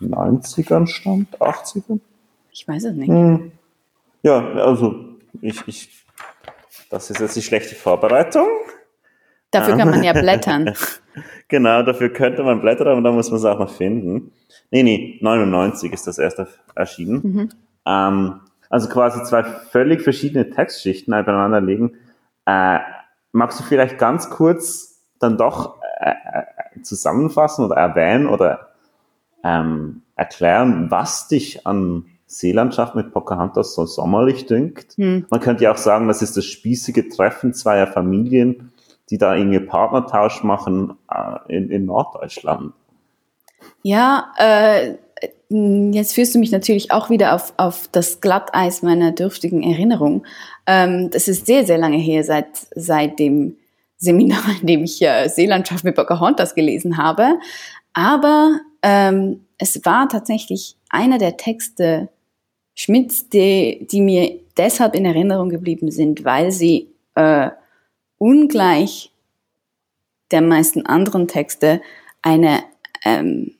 90ern 0.00 0.86
stammt, 0.86 1.40
80ern? 1.40 2.00
Ich 2.50 2.66
weiß 2.66 2.84
es 2.84 2.94
nicht. 2.94 3.08
Hm. 3.08 3.52
Ja, 4.22 4.44
also 4.54 4.94
ich, 5.40 5.62
ich, 5.66 6.04
das 6.90 7.10
ist 7.10 7.20
jetzt 7.20 7.36
die 7.36 7.42
schlechte 7.42 7.74
Vorbereitung. 7.74 8.48
Dafür 9.50 9.76
kann 9.76 9.90
man 9.90 10.02
ja 10.02 10.12
blättern. 10.20 10.74
genau, 11.48 11.82
dafür 11.82 12.12
könnte 12.12 12.42
man 12.42 12.60
blättern, 12.60 12.88
aber 12.88 13.00
da 13.00 13.12
muss 13.12 13.30
man 13.30 13.38
es 13.38 13.44
auch 13.44 13.58
noch 13.58 13.70
finden. 13.70 14.32
Nee, 14.70 14.82
nee, 14.82 15.18
99 15.22 15.92
ist 15.92 16.06
das 16.06 16.18
erste 16.18 16.48
erschienen. 16.74 17.20
Mhm. 17.22 17.50
Ähm, 17.86 18.40
also 18.68 18.88
quasi 18.88 19.22
zwei 19.24 19.42
völlig 19.42 20.02
verschiedene 20.02 20.50
Textschichten 20.50 21.12
übereinander 21.12 21.60
legen. 21.60 21.96
Äh, 22.46 22.78
magst 23.32 23.58
du 23.58 23.64
vielleicht 23.64 23.98
ganz 23.98 24.30
kurz 24.30 25.02
dann 25.18 25.36
doch 25.36 25.80
äh, 26.00 26.10
äh 26.10 26.82
zusammenfassen 26.82 27.64
oder 27.64 27.76
erwähnen 27.76 28.28
oder 28.28 28.69
ähm, 29.44 30.02
erklären, 30.16 30.90
was 30.90 31.28
dich 31.28 31.66
an 31.66 32.06
Seelandschaft 32.26 32.94
mit 32.94 33.12
Pocahontas 33.12 33.74
so 33.74 33.86
sommerlich 33.86 34.46
dünkt. 34.46 34.96
Hm. 34.96 35.26
Man 35.30 35.40
könnte 35.40 35.64
ja 35.64 35.72
auch 35.72 35.76
sagen, 35.76 36.06
das 36.06 36.22
ist 36.22 36.36
das 36.36 36.44
spießige 36.44 37.08
Treffen 37.08 37.54
zweier 37.54 37.88
Familien, 37.88 38.72
die 39.10 39.18
da 39.18 39.34
irgendwie 39.34 39.60
Partnertausch 39.60 40.44
machen 40.44 40.94
äh, 41.10 41.56
in, 41.56 41.70
in 41.70 41.86
Norddeutschland. 41.86 42.72
Ja, 43.82 44.32
äh, 44.38 44.94
jetzt 45.48 46.14
führst 46.14 46.34
du 46.34 46.38
mich 46.38 46.52
natürlich 46.52 46.92
auch 46.92 47.10
wieder 47.10 47.34
auf, 47.34 47.52
auf 47.56 47.88
das 47.90 48.20
Glatteis 48.20 48.82
meiner 48.82 49.10
dürftigen 49.10 49.62
Erinnerung. 49.62 50.24
Ähm, 50.66 51.10
das 51.10 51.26
ist 51.26 51.46
sehr, 51.46 51.66
sehr 51.66 51.78
lange 51.78 51.98
her, 51.98 52.22
seit, 52.22 52.46
seit 52.74 53.18
dem 53.18 53.56
Seminar, 53.96 54.42
in 54.60 54.66
dem 54.66 54.84
ich 54.84 55.02
äh, 55.02 55.28
Seelandschaft 55.28 55.84
mit 55.84 55.96
Pocahontas 55.96 56.54
gelesen 56.54 56.96
habe. 56.96 57.38
Aber 57.92 58.60
ähm, 58.82 59.46
es 59.58 59.84
war 59.84 60.08
tatsächlich 60.08 60.76
einer 60.88 61.18
der 61.18 61.36
Texte 61.36 62.08
Schmidts, 62.74 63.28
die, 63.28 63.86
die 63.90 64.00
mir 64.00 64.40
deshalb 64.56 64.94
in 64.94 65.04
Erinnerung 65.04 65.50
geblieben 65.50 65.90
sind, 65.90 66.24
weil 66.24 66.52
sie 66.52 66.88
äh, 67.14 67.50
ungleich 68.18 69.12
der 70.30 70.40
meisten 70.40 70.86
anderen 70.86 71.28
Texte 71.28 71.82
eine, 72.22 72.62
ähm, 73.04 73.54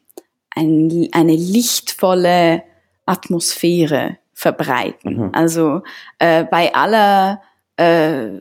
ein, 0.51 1.09
eine 1.13 1.35
lichtvolle 1.35 2.63
Atmosphäre 3.07 4.19
verbreiten. 4.33 5.17
Mhm. 5.17 5.31
Also 5.33 5.83
äh, 6.19 6.45
bei 6.45 6.75
aller 6.75 7.43
äh, 7.77 8.41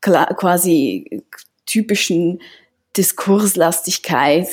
quasi 0.00 1.22
typischen 1.66 2.40
Diskurslastigkeit. 2.96 4.48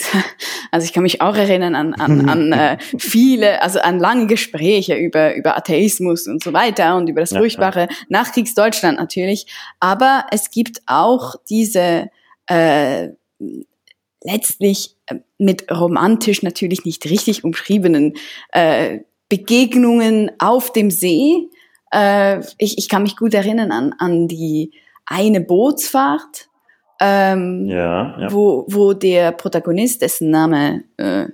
Also 0.72 0.86
ich 0.86 0.94
kann 0.94 1.04
mich 1.04 1.22
auch 1.22 1.36
erinnern 1.36 1.76
an, 1.76 1.94
an, 1.94 2.30
an 2.30 2.52
äh, 2.52 2.78
viele, 2.98 3.62
also 3.62 3.80
an 3.80 4.00
lange 4.00 4.28
Gespräche 4.28 4.96
über, 4.96 5.36
über 5.36 5.56
Atheismus 5.56 6.28
und 6.28 6.44
so 6.44 6.52
weiter 6.52 6.96
und 6.96 7.08
über 7.10 7.22
das 7.22 7.32
furchtbare 7.32 7.82
ja, 7.82 7.88
ja. 7.90 7.96
Nachkriegsdeutschland 8.10 8.98
natürlich. 8.98 9.46
Aber 9.80 10.26
es 10.32 10.50
gibt 10.50 10.82
auch 10.88 11.36
diese 11.50 12.10
äh, 12.48 13.10
letztlich 14.24 14.96
äh, 15.06 15.16
mit 15.38 15.70
romantisch 15.70 16.44
natürlich 16.44 16.86
nicht 16.86 17.06
richtig 17.06 17.44
umschriebenen 17.44 18.14
äh, 18.52 19.00
Begegnungen 19.30 20.32
auf 20.40 20.74
dem 20.74 20.92
See. 20.92 21.50
Äh, 21.92 22.40
ich, 22.58 22.78
ich 22.78 22.90
kann 22.90 23.04
mich 23.04 23.16
gut 23.16 23.34
erinnern 23.34 23.72
an, 23.72 23.94
an 23.98 24.28
die 24.28 24.72
eine 25.06 25.42
Bootsfahrt, 25.42 26.50
ähm, 27.04 27.66
ja, 27.68 28.18
ja. 28.18 28.32
Wo, 28.32 28.66
wo 28.70 28.94
der 28.94 29.34
Protagonist, 29.34 30.02
dessen 30.02 30.30
Name 30.30 30.86
äh, 30.96 31.26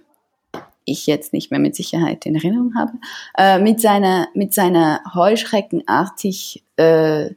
ich 0.83 1.05
jetzt 1.05 1.31
nicht 1.31 1.51
mehr 1.51 1.59
mit 1.59 1.75
Sicherheit 1.75 2.25
in 2.25 2.35
Erinnerung 2.35 2.73
habe, 2.75 2.93
äh, 3.37 3.59
mit 3.59 3.79
seiner, 3.79 4.27
mit 4.33 4.51
seiner 4.51 5.01
heuschreckenartig 5.13 6.63
äh, 6.77 7.29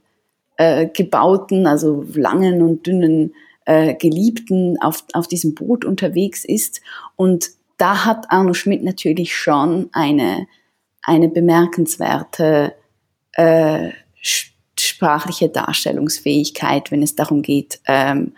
äh, 0.56 0.86
gebauten, 0.86 1.66
also 1.66 2.06
langen 2.14 2.62
und 2.62 2.86
dünnen 2.86 3.34
äh, 3.66 3.94
Geliebten 3.94 4.80
auf, 4.80 5.04
auf 5.12 5.28
diesem 5.28 5.54
Boot 5.54 5.84
unterwegs 5.84 6.46
ist. 6.46 6.80
Und 7.16 7.50
da 7.76 8.06
hat 8.06 8.30
Arno 8.30 8.54
Schmidt 8.54 8.82
natürlich 8.82 9.36
schon 9.36 9.90
eine, 9.92 10.46
eine 11.02 11.28
bemerkenswerte 11.28 12.72
äh, 13.32 13.90
sprachliche 15.02 15.49
Darstellungsfähigkeit, 15.49 16.92
wenn 16.92 17.02
es 17.02 17.16
darum 17.16 17.42
geht, 17.42 17.80
ähm, 17.87 18.32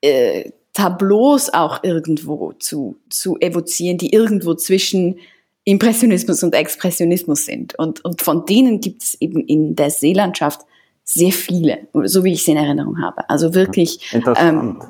äh, 0.00 0.50
Tableaus 0.72 1.52
auch 1.52 1.82
irgendwo 1.84 2.52
zu, 2.58 2.96
zu 3.08 3.36
evozieren, 3.40 3.98
die 3.98 4.12
irgendwo 4.12 4.54
zwischen 4.54 5.18
Impressionismus 5.64 6.42
und 6.42 6.54
Expressionismus 6.54 7.44
sind. 7.44 7.78
Und, 7.78 8.04
und 8.04 8.22
von 8.22 8.44
denen 8.46 8.80
gibt 8.80 9.02
es 9.02 9.20
eben 9.20 9.40
in 9.46 9.76
der 9.76 9.90
Seelandschaft 9.90 10.62
sehr 11.04 11.32
viele, 11.32 11.86
so 12.04 12.24
wie 12.24 12.32
ich 12.32 12.44
sie 12.44 12.52
in 12.52 12.58
Erinnerung 12.58 13.00
habe. 13.00 13.28
Also 13.30 13.54
wirklich 13.54 14.14
ähm, 14.36 14.80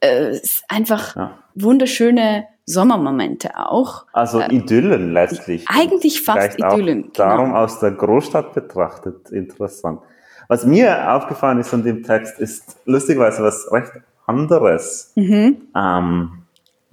äh, 0.00 0.38
einfach 0.68 1.16
ja. 1.16 1.38
wunderschöne 1.54 2.46
Sommermomente 2.64 3.56
auch. 3.56 4.04
Also 4.12 4.40
ähm, 4.40 4.50
Idyllen 4.50 5.14
letztlich. 5.14 5.64
Eigentlich 5.68 6.20
fast 6.20 6.58
Idyllen. 6.58 7.04
Genau. 7.04 7.12
Darum 7.14 7.54
aus 7.54 7.80
der 7.80 7.92
Großstadt 7.92 8.52
betrachtet, 8.52 9.30
interessant. 9.30 10.00
Was 10.48 10.64
mir 10.64 11.12
aufgefallen 11.12 11.60
ist 11.60 11.72
an 11.74 11.84
dem 11.84 12.02
Text, 12.02 12.38
ist 12.38 12.76
lustigerweise 12.86 13.42
was 13.42 13.70
recht 13.70 13.92
anderes. 14.26 15.12
Mhm. 15.14 15.58
Ähm, 15.76 16.42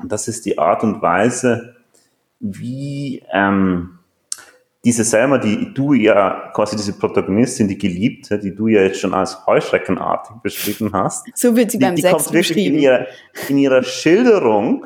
das 0.04 0.28
ist 0.28 0.46
die 0.46 0.58
Art 0.58 0.84
und 0.84 1.02
Weise, 1.02 1.76
wie 2.40 3.24
ähm, 3.32 4.00
diese 4.84 5.04
Selma, 5.04 5.38
die 5.38 5.74
du 5.74 5.94
ja 5.94 6.52
quasi 6.54 6.76
diese 6.76 6.94
Protagonistin, 6.94 7.68
die 7.68 7.78
Geliebte, 7.78 8.38
die 8.38 8.54
du 8.54 8.68
ja 8.68 8.82
jetzt 8.82 9.00
schon 9.00 9.14
als 9.14 9.46
heuschreckenartig 9.48 10.36
beschrieben 10.44 10.92
hast. 10.94 11.26
So 11.34 11.56
wird 11.56 11.72
sie 11.72 11.80
die, 11.80 11.86
beim 11.86 11.96
die 11.96 12.02
Sex 12.02 12.30
beschrieben. 12.30 12.76
In 12.76 12.82
ihrer, 12.82 13.08
in 13.48 13.58
ihrer 13.58 13.84
Schilderung 13.84 14.86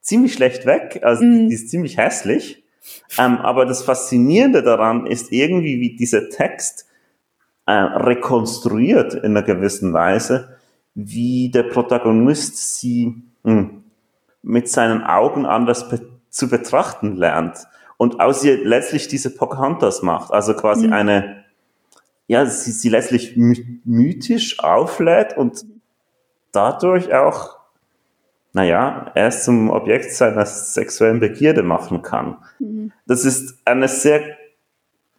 ziemlich 0.00 0.34
schlecht 0.34 0.66
weg, 0.66 1.00
also 1.02 1.24
mm. 1.24 1.48
die 1.48 1.54
ist 1.54 1.70
ziemlich 1.70 1.96
hässlich. 1.96 2.64
Ähm, 3.18 3.38
aber 3.38 3.66
das 3.66 3.82
Faszinierende 3.82 4.62
daran 4.62 5.06
ist 5.06 5.32
irgendwie, 5.32 5.80
wie 5.80 5.96
dieser 5.96 6.28
Text 6.28 6.87
äh, 7.68 7.72
rekonstruiert 7.72 9.12
in 9.12 9.36
einer 9.36 9.42
gewissen 9.42 9.92
Weise, 9.92 10.56
wie 10.94 11.50
der 11.50 11.64
Protagonist 11.64 12.78
sie 12.78 13.22
mh, 13.42 13.52
hm, 13.52 13.84
mit 14.42 14.70
seinen 14.70 15.04
Augen 15.04 15.44
anders 15.44 15.88
be 15.88 16.00
zu 16.30 16.48
betrachten 16.48 17.16
lernt 17.16 17.66
und 17.96 18.20
aus 18.20 18.44
ihr 18.44 18.64
letztlich 18.64 19.08
diese 19.08 19.34
Pocahontas 19.34 20.02
macht, 20.02 20.32
also 20.32 20.54
quasi 20.54 20.86
mhm. 20.86 20.92
eine, 20.92 21.44
ja, 22.26 22.46
sie, 22.46 22.70
sie 22.70 22.88
letztlich 22.88 23.36
mythisch 23.36 24.60
auflädt 24.60 25.36
und 25.36 25.64
dadurch 26.52 27.12
auch 27.14 27.58
naja, 28.52 29.12
erst 29.14 29.44
zum 29.44 29.68
Objekt 29.68 30.12
seiner 30.12 30.46
sexuellen 30.46 31.20
Begierde 31.20 31.62
machen 31.62 32.00
kann. 32.02 32.38
Mhm. 32.58 32.92
Das 33.06 33.24
ist 33.24 33.58
eine 33.66 33.88
sehr 33.88 34.22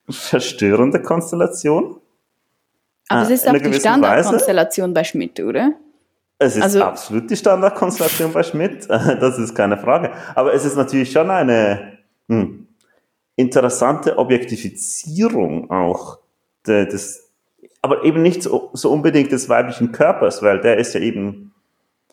verstörende 0.10 1.02
Konstellation. 1.02 1.99
Aber 3.10 3.22
es 3.24 3.30
ist 3.30 3.48
auch 3.48 3.54
die 3.54 3.74
Standardkonstellation 3.74 4.94
bei 4.94 5.04
Schmidt, 5.04 5.40
oder? 5.40 5.74
Es 6.38 6.56
ist 6.56 6.64
also, 6.64 6.84
absolut 6.84 7.30
die 7.30 7.36
Standardkonstellation 7.36 8.32
bei 8.32 8.44
Schmidt, 8.44 8.90
das 8.90 9.38
ist 9.38 9.54
keine 9.54 9.78
Frage. 9.78 10.12
Aber 10.36 10.54
es 10.54 10.64
ist 10.64 10.78
natürlich 10.78 11.12
schon 11.12 11.30
eine 11.30 11.98
hm, 12.30 12.68
interessante 13.36 14.18
Objektifizierung 14.18 15.70
auch 15.70 16.20
des, 16.66 17.30
aber 17.82 18.06
eben 18.06 18.22
nicht 18.22 18.44
so, 18.44 18.70
so 18.74 18.92
unbedingt 18.92 19.32
des 19.32 19.50
weiblichen 19.50 19.92
Körpers, 19.92 20.42
weil 20.42 20.62
der 20.62 20.78
ist 20.78 20.94
ja 20.94 21.02
eben 21.02 21.50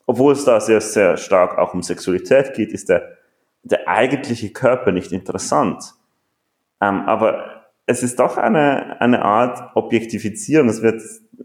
obwohl 0.06 0.32
es 0.32 0.44
da 0.44 0.60
sehr, 0.60 0.80
sehr 0.80 1.16
stark 1.16 1.58
auch 1.58 1.74
um 1.74 1.82
Sexualität 1.82 2.54
geht, 2.54 2.72
ist 2.72 2.88
der, 2.88 3.16
der 3.64 3.88
eigentliche 3.88 4.50
Körper 4.50 4.92
nicht 4.92 5.12
interessant. 5.12 5.94
Ähm, 6.80 7.02
aber 7.06 7.55
es 7.86 8.02
ist 8.02 8.18
doch 8.18 8.36
eine, 8.36 9.00
eine 9.00 9.22
Art 9.22 9.76
Objektifizierung. 9.76 10.68
Es 10.68 10.82
wird, 10.82 11.00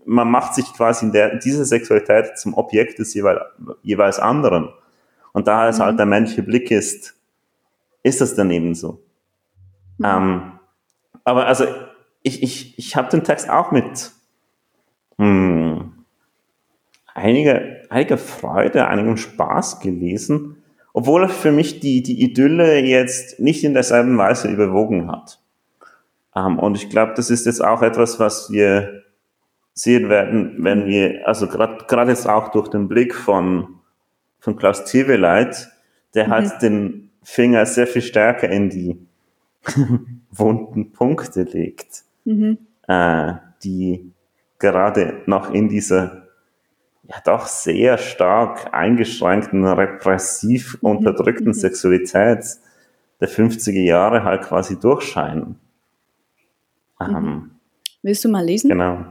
man 0.05 0.29
macht 0.29 0.55
sich 0.55 0.65
quasi 0.73 1.05
in 1.05 1.11
der, 1.11 1.37
dieser 1.37 1.65
Sexualität 1.65 2.37
zum 2.37 2.55
Objekt 2.55 2.97
des 2.99 3.13
jeweils, 3.13 3.41
jeweils 3.83 4.19
anderen. 4.19 4.69
Und 5.33 5.47
da 5.47 5.69
es 5.69 5.75
halt 5.75 5.79
mhm. 5.79 5.83
halt 5.83 5.99
der 5.99 6.05
männliche 6.07 6.43
Blick 6.43 6.71
ist, 6.71 7.15
ist 8.03 8.21
das 8.21 8.35
dann 8.35 8.49
eben 8.49 8.73
so. 8.73 8.99
Mhm. 9.99 10.05
Ähm, 10.05 10.51
aber 11.23 11.45
also, 11.45 11.65
ich, 12.23 12.41
ich, 12.41 12.77
ich 12.77 12.95
habe 12.95 13.09
den 13.09 13.23
Text 13.23 13.49
auch 13.49 13.71
mit, 13.71 14.11
hm, 15.17 15.93
einige, 17.13 17.83
einige 17.89 18.17
Freude, 18.17 18.87
einigem 18.87 19.17
Spaß 19.17 19.79
gelesen, 19.79 20.57
obwohl 20.93 21.23
er 21.23 21.29
für 21.29 21.51
mich 21.51 21.79
die, 21.79 22.01
die 22.01 22.23
Idylle 22.23 22.79
jetzt 22.79 23.39
nicht 23.39 23.63
in 23.63 23.73
derselben 23.73 24.17
Weise 24.17 24.49
überwogen 24.49 25.11
hat. 25.11 25.40
Ähm, 26.35 26.59
und 26.59 26.75
ich 26.75 26.89
glaube, 26.89 27.13
das 27.15 27.29
ist 27.29 27.45
jetzt 27.45 27.63
auch 27.63 27.81
etwas, 27.81 28.19
was 28.19 28.51
wir 28.51 29.03
sehen 29.73 30.09
werden, 30.09 30.55
wenn 30.59 30.85
wir, 30.85 31.27
also 31.27 31.47
gerade 31.47 32.11
jetzt 32.11 32.27
auch 32.27 32.49
durch 32.49 32.67
den 32.67 32.87
Blick 32.87 33.15
von, 33.15 33.79
von 34.39 34.55
Klaus 34.55 34.85
Teweleit, 34.85 35.69
der 36.13 36.27
mhm. 36.27 36.31
halt 36.31 36.61
den 36.61 37.11
Finger 37.23 37.65
sehr 37.65 37.87
viel 37.87 38.01
stärker 38.01 38.49
in 38.49 38.69
die 38.69 39.07
wunden 40.31 40.91
Punkte 40.91 41.43
legt, 41.43 42.03
mhm. 42.25 42.57
äh, 42.87 43.33
die 43.63 44.11
gerade 44.59 45.21
noch 45.25 45.51
in 45.53 45.69
dieser 45.69 46.21
ja 47.07 47.17
doch 47.25 47.47
sehr 47.47 47.97
stark 47.97 48.73
eingeschränkten, 48.73 49.65
repressiv 49.65 50.77
mhm. 50.81 50.89
unterdrückten 50.89 51.47
mhm. 51.47 51.53
Sexualität 51.53 52.45
der 53.19 53.29
50er 53.29 53.83
Jahre 53.83 54.23
halt 54.23 54.43
quasi 54.43 54.79
durchscheinen. 54.79 55.59
Mhm. 57.07 57.15
Ähm, 57.15 57.51
Willst 58.03 58.23
du 58.25 58.29
mal 58.29 58.43
lesen? 58.43 58.69
Genau. 58.69 59.05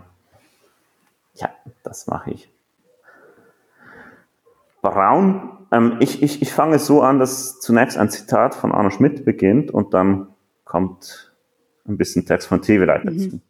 Ja, 1.34 1.50
das 1.82 2.06
mache 2.06 2.32
ich. 2.32 2.50
Braun, 4.82 5.58
ähm, 5.72 5.96
ich, 6.00 6.22
ich, 6.22 6.42
ich 6.42 6.52
fange 6.52 6.78
so 6.78 7.02
an, 7.02 7.18
dass 7.18 7.60
zunächst 7.60 7.96
ein 7.98 8.10
Zitat 8.10 8.54
von 8.54 8.72
Arno 8.72 8.90
Schmidt 8.90 9.24
beginnt 9.24 9.70
und 9.70 9.94
dann 9.94 10.28
kommt 10.64 11.32
ein 11.86 11.96
bisschen 11.96 12.26
Text 12.26 12.48
von 12.48 12.62
Teveleit 12.62 13.04
dazu. 13.04 13.36
Mhm. 13.36 13.42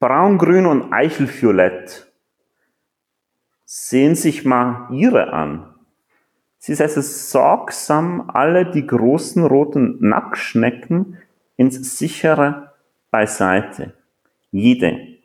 Braungrün 0.00 0.66
und 0.66 0.92
Eichelviolett. 0.92 2.12
Sehen 3.64 4.14
sich 4.14 4.44
mal 4.44 4.88
ihre 4.92 5.32
an. 5.32 5.74
Sie 6.58 6.74
setzte 6.74 7.02
sorgsam 7.02 8.30
alle 8.32 8.70
die 8.70 8.86
großen 8.86 9.44
roten 9.44 9.96
Nacktschnecken 10.00 11.18
ins 11.56 11.98
sichere 11.98 12.72
beiseite. 13.10 13.94
Jede 14.50 15.18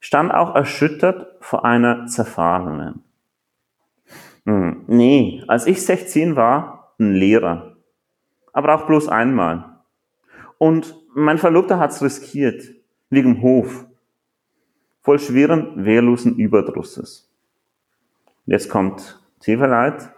stand 0.00 0.32
auch 0.32 0.54
erschüttert 0.54 1.36
vor 1.40 1.64
einer 1.64 2.06
zerfahrenen. 2.06 3.02
Hm, 4.44 4.84
nee, 4.88 5.44
als 5.46 5.66
ich 5.66 5.84
16 5.84 6.36
war, 6.36 6.94
ein 6.98 7.12
Lehrer. 7.14 7.76
Aber 8.52 8.74
auch 8.74 8.86
bloß 8.86 9.08
einmal. 9.08 9.80
Und 10.58 10.96
mein 11.14 11.38
Verlobter 11.38 11.78
hat's 11.78 12.02
riskiert, 12.02 12.62
wegen 13.10 13.42
Hof. 13.42 13.84
Voll 15.00 15.18
schweren, 15.18 15.84
wehrlosen 15.84 16.36
Überdrusses. 16.36 17.32
Jetzt 18.46 18.68
kommt 18.68 19.20
Teverleit 19.40 20.10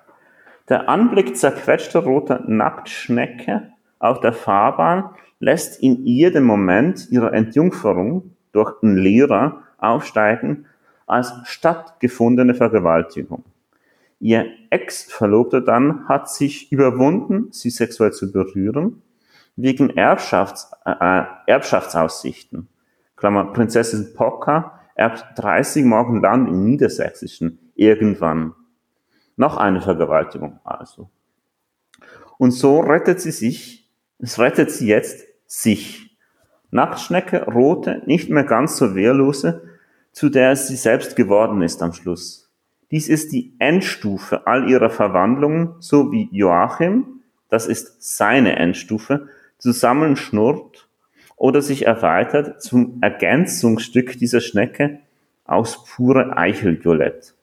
der 0.69 0.89
Anblick 0.89 1.37
zerquetschter 1.37 2.01
roter 2.01 2.43
Nacktschnecke 2.47 3.73
auf 3.99 4.21
der 4.21 4.33
Fahrbahn 4.33 5.11
lässt 5.45 5.83
in 5.83 6.07
ihr 6.07 6.33
den 6.33 6.45
Moment 6.45 7.11
ihrer 7.11 7.35
Entjungferung 7.35 8.35
durch 8.53 8.83
einen 8.83 8.97
Lehrer 8.97 9.63
aufsteigen 9.77 10.65
als 11.07 11.35
stattgefundene 11.45 12.55
Vergewaltigung. 12.55 13.45
Ihr 14.21 14.47
Ex-Verlobter 14.71 15.61
dann 15.61 16.09
hat 16.09 16.31
sich 16.31 16.73
überwunden, 16.73 17.49
sie 17.51 17.69
sexuell 17.69 18.13
zu 18.13 18.33
berühren, 18.33 19.03
wegen 19.55 19.91
Erbschafts, 19.91 20.71
äh, 20.87 21.25
Erbschaftsaussichten. 21.47 22.69
Klammer, 23.15 23.53
Prinzessin 23.53 24.15
Pocker 24.15 24.81
erbt 24.95 25.27
30 25.37 25.85
Morgen 25.85 26.23
Land 26.23 26.49
im 26.49 26.65
Niedersächsischen 26.65 27.59
irgendwann. 27.75 28.55
Noch 29.37 29.59
eine 29.59 29.83
Vergewaltigung 29.83 30.59
also. 30.65 31.11
Und 32.39 32.53
so 32.53 32.81
rettet 32.81 33.21
sie 33.21 33.31
sich, 33.31 33.91
es 34.19 34.39
rettet 34.39 34.71
sie 34.71 34.87
jetzt 34.87 35.34
sich. 35.47 36.17
Nacktschnecke, 36.71 37.45
rote, 37.45 38.03
nicht 38.07 38.31
mehr 38.31 38.45
ganz 38.45 38.77
so 38.77 38.95
wehrlose, 38.95 39.63
zu 40.13 40.29
der 40.29 40.57
sie 40.57 40.77
selbst 40.77 41.17
geworden 41.17 41.63
ist 41.63 41.83
am 41.83 41.93
Schluss. 41.93 42.51
Dies 42.91 43.09
ist 43.09 43.33
die 43.33 43.55
Endstufe 43.59 44.47
all 44.47 44.69
ihrer 44.69 44.91
Verwandlungen, 44.91 45.75
so 45.81 46.13
wie 46.13 46.29
Joachim, 46.33 47.23
das 47.49 47.67
ist 47.67 48.17
seine 48.17 48.57
Endstufe, 48.57 49.29
zusammenschnurrt 49.59 50.89
oder 51.37 51.63
sich 51.63 51.87
erweitert 51.87 52.63
zum 52.63 52.99
Ergänzungsstück 53.01 54.19
dieser 54.19 54.41
Schnecke 54.41 55.01
aus 55.45 55.85
pure 55.85 56.37
Eichelviolett. 56.37 57.35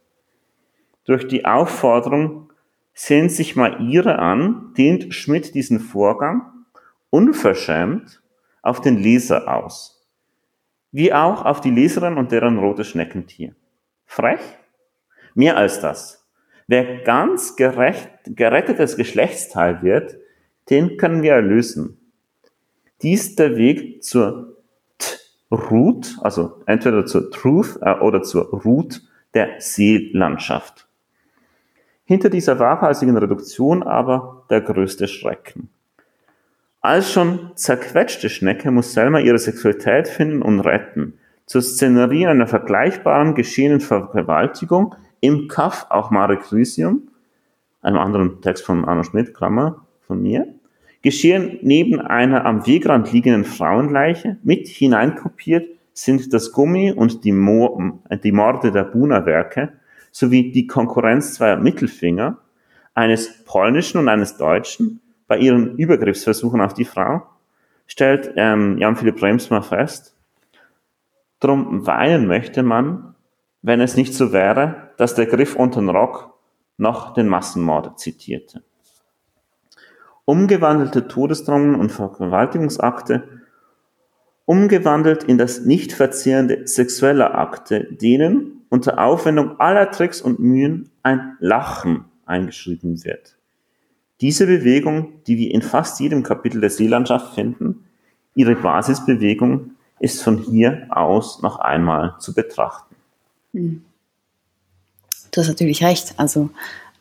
Durch 1.05 1.27
die 1.27 1.45
Aufforderung, 1.45 2.51
sehen 2.93 3.29
sich 3.29 3.55
mal 3.55 3.81
ihre 3.81 4.19
an, 4.19 4.73
dehnt 4.77 5.13
Schmidt 5.13 5.55
diesen 5.55 5.79
Vorgang 5.79 6.50
unverschämt 7.11 8.23
auf 8.63 8.81
den 8.81 8.97
Leser 8.97 9.53
aus. 9.53 10.03
Wie 10.91 11.13
auch 11.13 11.45
auf 11.45 11.61
die 11.61 11.69
Leserin 11.69 12.17
und 12.17 12.31
deren 12.31 12.57
rotes 12.57 12.87
Schneckentier. 12.87 13.55
Frech? 14.05 14.41
Mehr 15.35 15.57
als 15.57 15.79
das. 15.79 16.27
Wer 16.67 17.03
ganz 17.03 17.55
gerecht, 17.55 18.09
gerettetes 18.25 18.97
Geschlechtsteil 18.97 19.83
wird, 19.83 20.17
den 20.69 20.97
können 20.97 21.21
wir 21.21 21.33
erlösen. 21.33 21.97
Dies 23.01 23.35
der 23.35 23.55
Weg 23.55 24.03
zur 24.03 24.57
Root, 25.51 26.17
also 26.21 26.61
entweder 26.65 27.05
zur 27.05 27.29
Truth 27.29 27.77
äh, 27.81 27.99
oder 27.99 28.23
zur 28.23 28.49
Root 28.51 29.01
der 29.33 29.59
Seelandschaft. 29.59 30.87
Hinter 32.05 32.29
dieser 32.29 32.59
waghalsigen 32.59 33.17
Reduktion 33.17 33.83
aber 33.83 34.45
der 34.49 34.61
größte 34.61 35.07
Schrecken. 35.07 35.69
Als 36.83 37.11
schon 37.11 37.51
zerquetschte 37.53 38.27
Schnecke 38.27 38.71
muss 38.71 38.93
Selma 38.93 39.19
ihre 39.19 39.37
Sexualität 39.37 40.07
finden 40.07 40.41
und 40.41 40.61
retten. 40.61 41.13
Zur 41.45 41.61
Szenerie 41.61 42.25
einer 42.25 42.47
vergleichbaren 42.47 43.35
geschehenen 43.35 43.81
Vergewaltigung 43.81 44.95
im 45.19 45.47
Kaff 45.47 45.85
auch 45.91 46.09
Mare 46.09 46.37
Crisium, 46.37 47.09
einem 47.83 47.97
anderen 47.97 48.41
Text 48.41 48.65
von 48.65 48.83
Arno 48.85 49.03
Schmidt, 49.03 49.35
Klammer, 49.35 49.85
von 50.01 50.23
mir, 50.23 50.47
geschehen 51.03 51.59
neben 51.61 52.01
einer 52.01 52.45
am 52.45 52.65
Wegrand 52.65 53.11
liegenden 53.11 53.43
Frauenleiche 53.43 54.37
mit 54.41 54.67
hineinkopiert 54.67 55.67
sind 55.93 56.33
das 56.33 56.51
Gummi 56.51 56.91
und 56.91 57.23
die, 57.25 57.31
Mo 57.31 57.99
die 58.23 58.31
Morde 58.31 58.71
der 58.71 58.85
Buna-Werke, 58.85 59.73
sowie 60.11 60.51
die 60.51 60.65
Konkurrenz 60.65 61.35
zweier 61.35 61.57
Mittelfinger, 61.57 62.39
eines 62.95 63.43
polnischen 63.45 63.99
und 63.99 64.09
eines 64.09 64.37
deutschen, 64.37 65.00
bei 65.31 65.37
ihren 65.37 65.77
Übergriffsversuchen 65.77 66.59
auf 66.59 66.73
die 66.73 66.83
Frau, 66.83 67.21
stellt 67.87 68.33
ähm, 68.35 68.77
Jan 68.79 68.97
Philipp 68.97 69.15
Bremsmer 69.15 69.63
fest. 69.63 70.13
Drum 71.39 71.87
weinen 71.87 72.27
möchte 72.27 72.63
man, 72.63 73.15
wenn 73.61 73.79
es 73.79 73.95
nicht 73.95 74.13
so 74.13 74.33
wäre, 74.33 74.89
dass 74.97 75.15
der 75.15 75.27
Griff 75.27 75.55
unter 75.55 75.79
den 75.79 75.87
Rock 75.87 76.33
noch 76.75 77.13
den 77.13 77.29
Massenmord 77.29 77.97
zitierte. 77.97 78.61
Umgewandelte 80.25 81.07
Todesdrohungen 81.07 81.75
und 81.75 81.93
Vergewaltigungsakte, 81.93 83.23
umgewandelt 84.43 85.23
in 85.23 85.37
das 85.37 85.61
nicht 85.61 85.93
verzehrende 85.93 86.67
sexuelle 86.67 87.35
Akte, 87.35 87.87
denen 87.89 88.65
unter 88.67 88.99
Aufwendung 88.99 89.61
aller 89.61 89.91
Tricks 89.91 90.21
und 90.21 90.39
Mühen 90.39 90.91
ein 91.03 91.37
Lachen 91.39 92.03
eingeschrieben 92.25 93.05
wird. 93.05 93.37
Diese 94.21 94.45
Bewegung, 94.45 95.13
die 95.25 95.37
wir 95.37 95.51
in 95.51 95.61
fast 95.61 95.99
jedem 95.99 96.23
Kapitel 96.23 96.61
der 96.61 96.69
Seelandschaft 96.69 97.33
finden, 97.33 97.85
ihre 98.35 98.55
Basisbewegung 98.55 99.71
ist 99.99 100.21
von 100.21 100.37
hier 100.37 100.87
aus 100.89 101.41
noch 101.41 101.59
einmal 101.59 102.15
zu 102.19 102.33
betrachten. 102.33 102.95
Hm. 103.53 103.83
Du 105.31 105.41
hast 105.41 105.47
natürlich 105.47 105.83
recht. 105.83 106.13
Also 106.17 106.49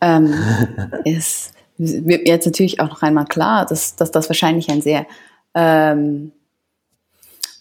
ähm, 0.01 0.35
es 1.05 1.53
wird 1.77 2.07
mir 2.07 2.25
jetzt 2.25 2.47
natürlich 2.47 2.81
auch 2.81 2.89
noch 2.89 3.03
einmal 3.03 3.27
klar, 3.27 3.67
dass, 3.67 3.97
dass 3.97 4.11
das 4.11 4.29
wahrscheinlich 4.29 4.71
ein 4.71 4.83
sehr 4.83 5.07
ähm, 5.55 6.33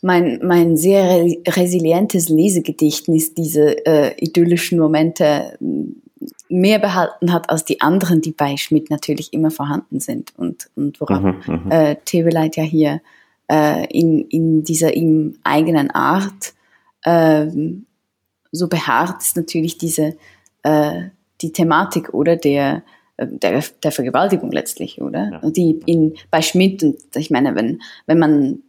mein, 0.02 0.40
mein 0.44 0.78
sehr 0.78 1.26
resilientes 1.48 2.30
Lesegedächtnis 2.30 3.34
diese 3.34 3.86
äh, 3.86 4.14
idyllischen 4.18 4.80
Momente 4.80 5.58
mm, 5.60 5.92
mehr 6.50 6.80
behalten 6.80 7.32
hat 7.32 7.50
als 7.50 7.66
die 7.66 7.82
anderen, 7.82 8.22
die 8.22 8.32
bei 8.32 8.58
Schmidt 8.58 8.90
natürlich 8.90 9.34
immer 9.34 9.52
vorhanden 9.52 10.00
sind 10.00 10.34
und, 10.38 10.70
und 10.76 11.00
worauf 11.00 11.22
mhm, 11.22 11.42
mhm. 11.48 11.72
äh, 11.72 11.96
Teweleit 12.06 12.58
ja 12.58 12.64
hier 12.64 13.02
äh, 13.50 13.86
in, 13.88 14.28
in 14.30 14.64
dieser 14.64 14.94
ihm 14.96 15.38
eigenen 15.44 15.92
Art 15.92 16.54
äh, 17.04 17.48
so 18.52 18.68
beharrt, 18.68 19.22
ist 19.22 19.38
natürlich 19.38 19.78
diese 19.78 20.18
äh, 20.64 21.04
die 21.42 21.54
Thematik 21.54 22.14
oder 22.14 22.36
der 22.36 22.84
äh, 23.18 23.28
der, 23.28 23.64
der 23.84 23.92
Vergewaltigung 23.92 24.52
letztlich, 24.52 25.02
oder? 25.02 25.42
Ja. 25.44 25.50
Die 25.50 25.80
in, 25.86 26.16
bei 26.32 26.42
Schmidt, 26.42 26.84
und 26.84 26.98
ich 27.16 27.30
meine, 27.30 27.56
wenn, 27.56 27.82
wenn 28.06 28.20
man 28.20 28.60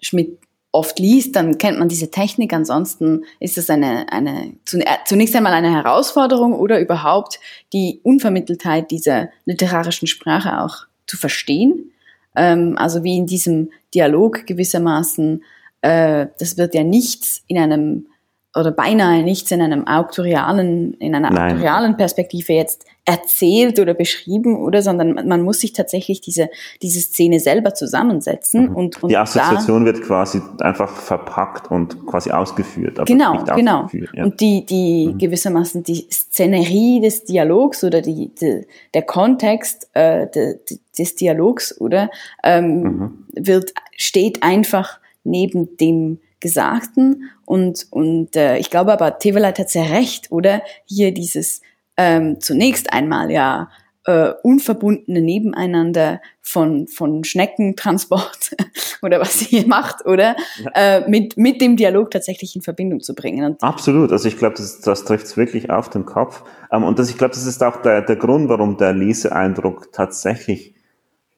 Schmidt 0.00 0.38
oft 0.74 0.98
liest, 0.98 1.36
dann 1.36 1.56
kennt 1.56 1.78
man 1.78 1.88
diese 1.88 2.10
Technik. 2.10 2.52
Ansonsten 2.52 3.24
ist 3.38 3.56
es 3.56 3.70
eine, 3.70 4.12
eine 4.12 4.54
äh, 4.72 4.96
zunächst 5.04 5.36
einmal 5.36 5.52
eine 5.52 5.72
Herausforderung 5.72 6.52
oder 6.52 6.80
überhaupt 6.80 7.38
die 7.72 8.00
Unvermitteltheit 8.02 8.90
dieser 8.90 9.28
literarischen 9.44 10.08
Sprache 10.08 10.60
auch 10.60 10.86
zu 11.06 11.16
verstehen. 11.16 11.92
Ähm, 12.34 12.74
also 12.76 13.04
wie 13.04 13.16
in 13.16 13.26
diesem 13.26 13.70
Dialog 13.94 14.46
gewissermaßen, 14.46 15.44
äh, 15.82 16.26
das 16.40 16.58
wird 16.58 16.74
ja 16.74 16.82
nichts 16.82 17.44
in 17.46 17.58
einem 17.58 18.06
oder 18.54 18.70
beinahe 18.70 19.22
nichts 19.22 19.50
in 19.50 19.60
einem 19.60 19.86
autorialen, 19.86 20.94
in 20.94 21.14
einer 21.14 21.30
Nein. 21.30 21.52
autorialen 21.52 21.96
Perspektive 21.96 22.52
jetzt 22.52 22.86
erzählt 23.06 23.78
oder 23.80 23.92
beschrieben, 23.92 24.56
oder, 24.56 24.80
sondern 24.80 25.28
man 25.28 25.42
muss 25.42 25.60
sich 25.60 25.72
tatsächlich 25.72 26.20
diese, 26.20 26.48
diese 26.80 27.00
Szene 27.00 27.38
selber 27.38 27.74
zusammensetzen 27.74 28.70
mhm. 28.70 28.76
und, 28.76 29.02
und 29.02 29.10
Die 29.10 29.16
Assoziation 29.16 29.84
wird 29.84 30.02
quasi 30.02 30.40
einfach 30.60 30.90
verpackt 30.90 31.70
und 31.70 32.06
quasi 32.06 32.30
ausgeführt. 32.30 33.04
genau, 33.04 33.44
genau. 33.44 33.84
Ausgeführt, 33.84 34.10
ja. 34.14 34.24
Und 34.24 34.40
die, 34.40 34.64
die 34.64 35.10
mhm. 35.12 35.18
gewissermaßen 35.18 35.82
die 35.82 36.06
Szenerie 36.10 37.00
des 37.00 37.24
Dialogs 37.24 37.84
oder 37.84 38.00
die, 38.00 38.30
die 38.34 38.66
der 38.94 39.02
Kontext 39.02 39.90
äh, 39.92 40.26
de, 40.30 40.60
des 40.98 41.14
Dialogs, 41.16 41.78
oder, 41.80 42.10
ähm, 42.42 42.82
mhm. 42.82 43.26
wird, 43.34 43.74
steht 43.96 44.42
einfach 44.42 44.98
neben 45.24 45.76
dem 45.76 46.20
Gesagten 46.44 47.30
und, 47.46 47.86
und 47.90 48.36
äh, 48.36 48.58
ich 48.58 48.68
glaube 48.68 48.92
aber, 48.92 49.18
Teveleit 49.18 49.58
hat 49.58 49.70
sehr 49.70 49.90
recht, 49.90 50.30
oder? 50.30 50.60
Hier 50.84 51.14
dieses 51.14 51.62
ähm, 51.96 52.38
zunächst 52.38 52.92
einmal 52.92 53.30
ja 53.30 53.70
äh, 54.04 54.34
unverbundene 54.42 55.22
Nebeneinander 55.22 56.20
von, 56.42 56.86
von 56.86 57.24
Schneckentransport 57.24 58.50
oder 59.02 59.20
was 59.20 59.38
sie 59.38 59.46
hier 59.46 59.66
macht, 59.66 60.04
oder? 60.04 60.36
Ja. 60.62 60.70
Äh, 60.74 61.08
mit, 61.08 61.38
mit 61.38 61.62
dem 61.62 61.76
Dialog 61.78 62.10
tatsächlich 62.10 62.54
in 62.54 62.60
Verbindung 62.60 63.00
zu 63.00 63.14
bringen. 63.14 63.42
Und 63.46 63.62
Absolut. 63.62 64.12
Also 64.12 64.28
ich 64.28 64.36
glaube, 64.36 64.56
das, 64.56 64.80
das 64.80 65.06
trifft 65.06 65.24
es 65.24 65.38
wirklich 65.38 65.70
auf 65.70 65.88
den 65.88 66.04
Kopf. 66.04 66.44
Ähm, 66.70 66.84
und 66.84 66.98
das, 66.98 67.08
ich 67.08 67.16
glaube, 67.16 67.32
das 67.32 67.46
ist 67.46 67.62
auch 67.62 67.80
der, 67.80 68.02
der 68.02 68.16
Grund, 68.16 68.50
warum 68.50 68.76
der 68.76 68.92
Leseeindruck 68.92 69.92
tatsächlich 69.92 70.74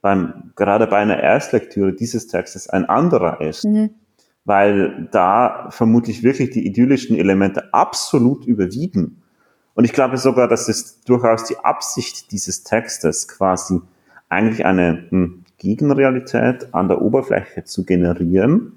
beim, 0.03 0.53
gerade 0.57 0.89
bei 0.89 0.97
einer 0.97 1.21
Erstlektüre 1.21 1.93
dieses 1.93 2.27
Textes 2.27 2.69
ein 2.69 2.85
anderer 2.87 3.41
ist. 3.41 3.65
Mhm. 3.65 3.91
Weil 4.47 5.09
da 5.13 5.69
vermutlich 5.71 6.23
wirklich 6.23 6.51
die 6.51 6.67
idyllischen 6.67 7.17
Elemente 7.17 7.75
absolut 7.75 8.47
überwiegen 8.47 9.23
und 9.77 9.85
ich 9.85 9.93
glaube 9.93 10.17
sogar, 10.17 10.49
dass 10.49 10.69
es 10.69 11.03
durchaus 11.03 11.45
die 11.45 11.59
Absicht 11.59 12.33
dieses 12.33 12.65
Textes 12.65 13.29
quasi 13.29 13.83
eigentlich 14.31 14.65
eine 14.65 15.05
hm, 15.11 15.45
Gegenrealität 15.59 16.75
an 16.75 16.89
der 16.89 17.03
Oberfläche 17.03 17.65
zu 17.65 17.85
generieren, 17.85 18.73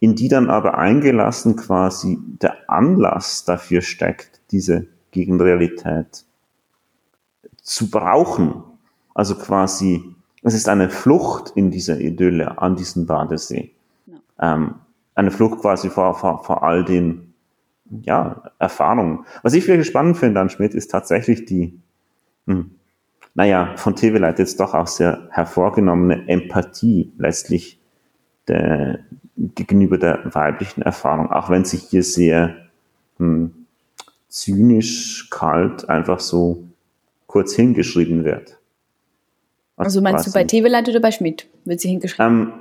in 0.00 0.14
die 0.14 0.28
dann 0.28 0.48
aber 0.48 0.78
eingelassen 0.78 1.56
quasi 1.56 2.18
der 2.40 2.70
Anlass 2.70 3.44
dafür 3.44 3.82
steckt, 3.82 4.40
diese 4.50 4.86
Gegenrealität 5.10 6.24
zu 7.60 7.90
brauchen. 7.90 8.62
Also 9.12 9.34
quasi, 9.34 10.02
es 10.42 10.54
ist 10.54 10.70
eine 10.70 10.88
Flucht 10.88 11.52
in 11.54 11.70
dieser 11.70 12.00
Idylle 12.00 12.56
an 12.56 12.76
diesen 12.76 13.04
Badesee. 13.04 13.73
Ähm, 14.44 14.74
eine 15.14 15.30
Flucht 15.30 15.60
quasi 15.60 15.90
vor, 15.90 16.14
vor, 16.14 16.44
vor 16.44 16.62
all 16.62 16.84
den 16.84 17.34
ja, 18.02 18.42
Erfahrung. 18.58 19.24
Was 19.42 19.54
ich 19.54 19.66
wirklich 19.66 19.86
spannend 19.86 20.16
finde 20.16 20.40
an 20.40 20.50
Schmidt 20.50 20.74
ist 20.74 20.90
tatsächlich 20.90 21.44
die, 21.44 21.78
hm, 22.46 22.72
naja, 23.34 23.74
von 23.76 23.96
Teveleit 23.96 24.38
jetzt 24.38 24.60
doch 24.60 24.74
auch 24.74 24.86
sehr 24.86 25.28
hervorgenommene 25.30 26.28
Empathie 26.28 27.12
letztlich 27.18 27.80
der, 28.48 29.00
gegenüber 29.36 29.98
der 29.98 30.34
weiblichen 30.34 30.82
Erfahrung, 30.82 31.30
auch 31.30 31.50
wenn 31.50 31.64
sie 31.64 31.76
hier 31.76 32.02
sehr 32.02 32.56
hm, 33.18 33.66
zynisch, 34.28 35.28
kalt 35.30 35.88
einfach 35.88 36.20
so 36.20 36.64
kurz 37.26 37.54
hingeschrieben 37.54 38.24
wird. 38.24 38.58
Also, 39.76 39.98
also 39.98 40.02
meinst 40.02 40.26
du 40.26 40.32
bei 40.32 40.44
Teveleit 40.44 40.88
oder 40.88 41.00
bei 41.00 41.10
Schmidt 41.10 41.48
wird 41.64 41.80
sie 41.80 41.88
hingeschrieben? 41.88 42.42
Ähm, 42.42 42.52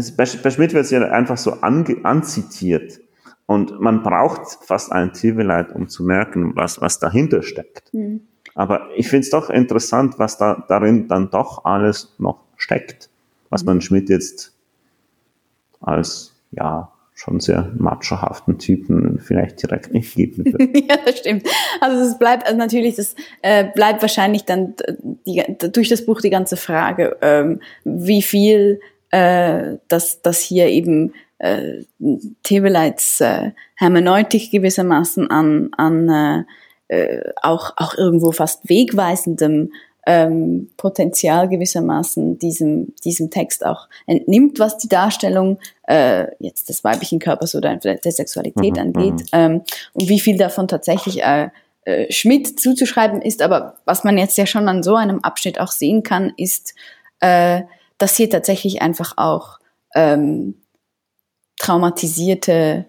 also 0.00 0.16
bei, 0.16 0.24
bei 0.42 0.50
Schmidt 0.50 0.72
wird 0.72 0.86
sie 0.86 0.96
einfach 0.96 1.36
so 1.36 1.52
ange, 1.60 1.96
anzitiert. 2.04 3.00
Und 3.46 3.80
man 3.80 4.02
braucht 4.02 4.64
fast 4.64 4.92
ein 4.92 5.12
Zivilite, 5.12 5.74
um 5.74 5.88
zu 5.88 6.04
merken, 6.04 6.54
was, 6.54 6.80
was 6.80 7.00
dahinter 7.00 7.42
steckt. 7.42 7.92
Mhm. 7.92 8.22
Aber 8.54 8.88
ich 8.96 9.08
finde 9.08 9.24
es 9.24 9.30
doch 9.30 9.50
interessant, 9.50 10.18
was 10.18 10.38
da 10.38 10.64
darin 10.68 11.08
dann 11.08 11.30
doch 11.30 11.64
alles 11.64 12.14
noch 12.18 12.40
steckt, 12.56 13.10
was 13.48 13.64
man 13.64 13.80
Schmidt 13.80 14.08
jetzt 14.08 14.52
als 15.80 16.34
ja 16.52 16.92
schon 17.14 17.38
sehr 17.38 17.70
machohaften 17.76 18.58
Typen 18.58 19.18
vielleicht 19.18 19.62
direkt 19.62 19.92
nicht 19.92 20.14
geben 20.14 20.44
ja, 20.88 20.96
das 21.04 21.18
stimmt. 21.18 21.46
Also 21.80 22.02
es 22.02 22.18
bleibt 22.18 22.46
also 22.46 22.56
natürlich, 22.56 22.96
das 22.96 23.14
äh, 23.42 23.66
bleibt 23.74 24.00
wahrscheinlich 24.00 24.44
dann 24.44 24.74
die, 25.26 25.42
durch 25.72 25.88
das 25.88 26.06
Buch 26.06 26.20
die 26.22 26.30
ganze 26.30 26.56
Frage, 26.56 27.18
ähm, 27.20 27.60
wie 27.84 28.22
viel 28.22 28.80
äh, 29.10 29.76
das, 29.88 30.22
das 30.22 30.40
hier 30.40 30.68
eben 30.68 31.14
äh, 31.38 31.84
Tebeleits 32.42 33.20
äh, 33.20 33.52
Hermeneutik 33.76 34.50
gewissermaßen 34.50 35.30
an, 35.30 35.70
an 35.76 36.08
äh, 36.08 36.44
äh, 36.88 37.32
auch, 37.42 37.72
auch 37.76 37.96
irgendwo 37.96 38.32
fast 38.32 38.68
wegweisendem 38.68 39.72
ähm, 40.06 40.70
Potenzial 40.76 41.48
gewissermaßen 41.48 42.38
diesem, 42.38 42.94
diesem 43.04 43.30
Text 43.30 43.64
auch 43.64 43.88
entnimmt, 44.06 44.58
was 44.58 44.78
die 44.78 44.88
Darstellung 44.88 45.58
äh, 45.86 46.26
jetzt 46.38 46.68
des 46.68 46.84
weiblichen 46.84 47.18
Körpers 47.18 47.54
oder 47.54 47.76
der 47.76 48.12
Sexualität 48.12 48.74
mhm, 48.74 48.80
angeht 48.80 49.12
mhm. 49.12 49.26
ähm, 49.32 49.62
und 49.92 50.08
wie 50.08 50.20
viel 50.20 50.36
davon 50.36 50.68
tatsächlich 50.68 51.22
äh, 51.22 51.50
äh, 51.84 52.10
Schmidt 52.12 52.60
zuzuschreiben 52.60 53.22
ist. 53.22 53.42
Aber 53.42 53.76
was 53.84 54.04
man 54.04 54.18
jetzt 54.18 54.36
ja 54.36 54.46
schon 54.46 54.68
an 54.68 54.82
so 54.82 54.96
einem 54.96 55.20
Abschnitt 55.20 55.60
auch 55.60 55.70
sehen 55.70 56.02
kann, 56.02 56.32
ist, 56.36 56.74
äh, 57.20 57.62
dass 58.00 58.16
hier 58.16 58.30
tatsächlich 58.30 58.82
einfach 58.82 59.14
auch 59.16 59.60
ähm, 59.94 60.54
traumatisierte, 61.58 62.86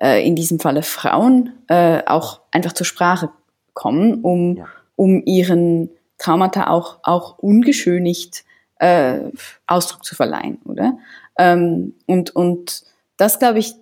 äh, 0.00 0.26
in 0.26 0.36
diesem 0.36 0.60
Falle 0.60 0.82
Frauen, 0.82 1.52
äh, 1.68 2.02
auch 2.06 2.40
einfach 2.52 2.72
zur 2.72 2.86
Sprache 2.86 3.30
kommen, 3.74 4.22
um, 4.22 4.56
ja. 4.56 4.66
um 4.96 5.22
ihren 5.24 5.90
Traumata 6.18 6.68
auch, 6.68 7.00
auch 7.02 7.38
ungeschönigt 7.38 8.44
äh, 8.76 9.20
Ausdruck 9.66 10.04
zu 10.04 10.14
verleihen, 10.14 10.58
oder? 10.64 10.98
Ähm, 11.36 11.94
und, 12.06 12.30
und 12.30 12.84
das, 13.16 13.38
glaube 13.38 13.58
ich, 13.58 13.74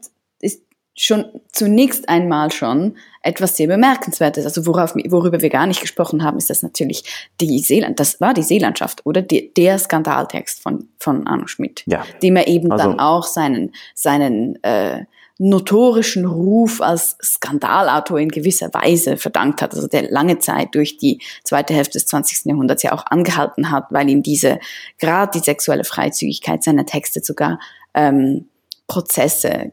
schon 1.00 1.24
zunächst 1.50 2.10
einmal 2.10 2.52
schon 2.52 2.98
etwas 3.22 3.56
sehr 3.56 3.68
Bemerkenswertes. 3.68 4.44
Also 4.44 4.66
worauf, 4.66 4.94
worüber 5.08 5.40
wir 5.40 5.48
gar 5.48 5.66
nicht 5.66 5.80
gesprochen 5.80 6.22
haben, 6.22 6.36
ist 6.36 6.50
das 6.50 6.62
natürlich 6.62 7.04
die 7.40 7.58
Seeland, 7.60 7.98
das 7.98 8.20
war 8.20 8.34
die 8.34 8.42
Seelandschaft, 8.42 9.06
oder? 9.06 9.22
Die, 9.22 9.52
der 9.54 9.78
Skandaltext 9.78 10.62
von, 10.62 10.88
von 10.98 11.26
Arno 11.26 11.46
Schmidt, 11.46 11.84
ja. 11.86 12.04
dem 12.22 12.36
er 12.36 12.48
eben 12.48 12.70
also, 12.70 12.84
dann 12.84 13.00
auch 13.00 13.24
seinen, 13.24 13.72
seinen 13.94 14.62
äh, 14.62 15.06
notorischen 15.38 16.26
Ruf 16.26 16.82
als 16.82 17.16
Skandalautor 17.22 18.20
in 18.20 18.28
gewisser 18.28 18.68
Weise 18.74 19.16
verdankt 19.16 19.62
hat, 19.62 19.72
also 19.72 19.88
der 19.88 20.10
lange 20.10 20.38
Zeit 20.38 20.74
durch 20.74 20.98
die 20.98 21.22
zweite 21.44 21.72
Hälfte 21.72 21.94
des 21.94 22.04
20. 22.08 22.44
Jahrhunderts 22.44 22.82
ja 22.82 22.92
auch 22.92 23.06
angehalten 23.06 23.70
hat, 23.70 23.86
weil 23.88 24.10
ihm 24.10 24.22
diese, 24.22 24.60
gerade 24.98 25.38
die 25.38 25.42
sexuelle 25.42 25.84
Freizügigkeit 25.84 26.62
seiner 26.62 26.84
Texte 26.84 27.20
sogar 27.20 27.58
ähm, 27.94 28.48
Prozesse. 28.86 29.72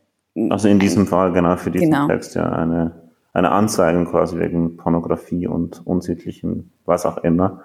Also 0.49 0.67
in 0.67 0.79
diesem 0.79 1.07
Fall 1.07 1.33
genau 1.33 1.55
für 1.57 1.71
diesen 1.71 1.91
genau. 1.91 2.07
Text 2.07 2.35
ja 2.35 2.49
eine 2.51 2.91
eine 3.37 3.51
Anzeige 3.51 4.03
quasi 4.05 4.39
wegen 4.39 4.77
Pornografie 4.77 5.45
und 5.45 5.85
unsittlichem, 5.85 6.71
was 6.85 7.05
auch 7.05 7.19
immer, 7.19 7.61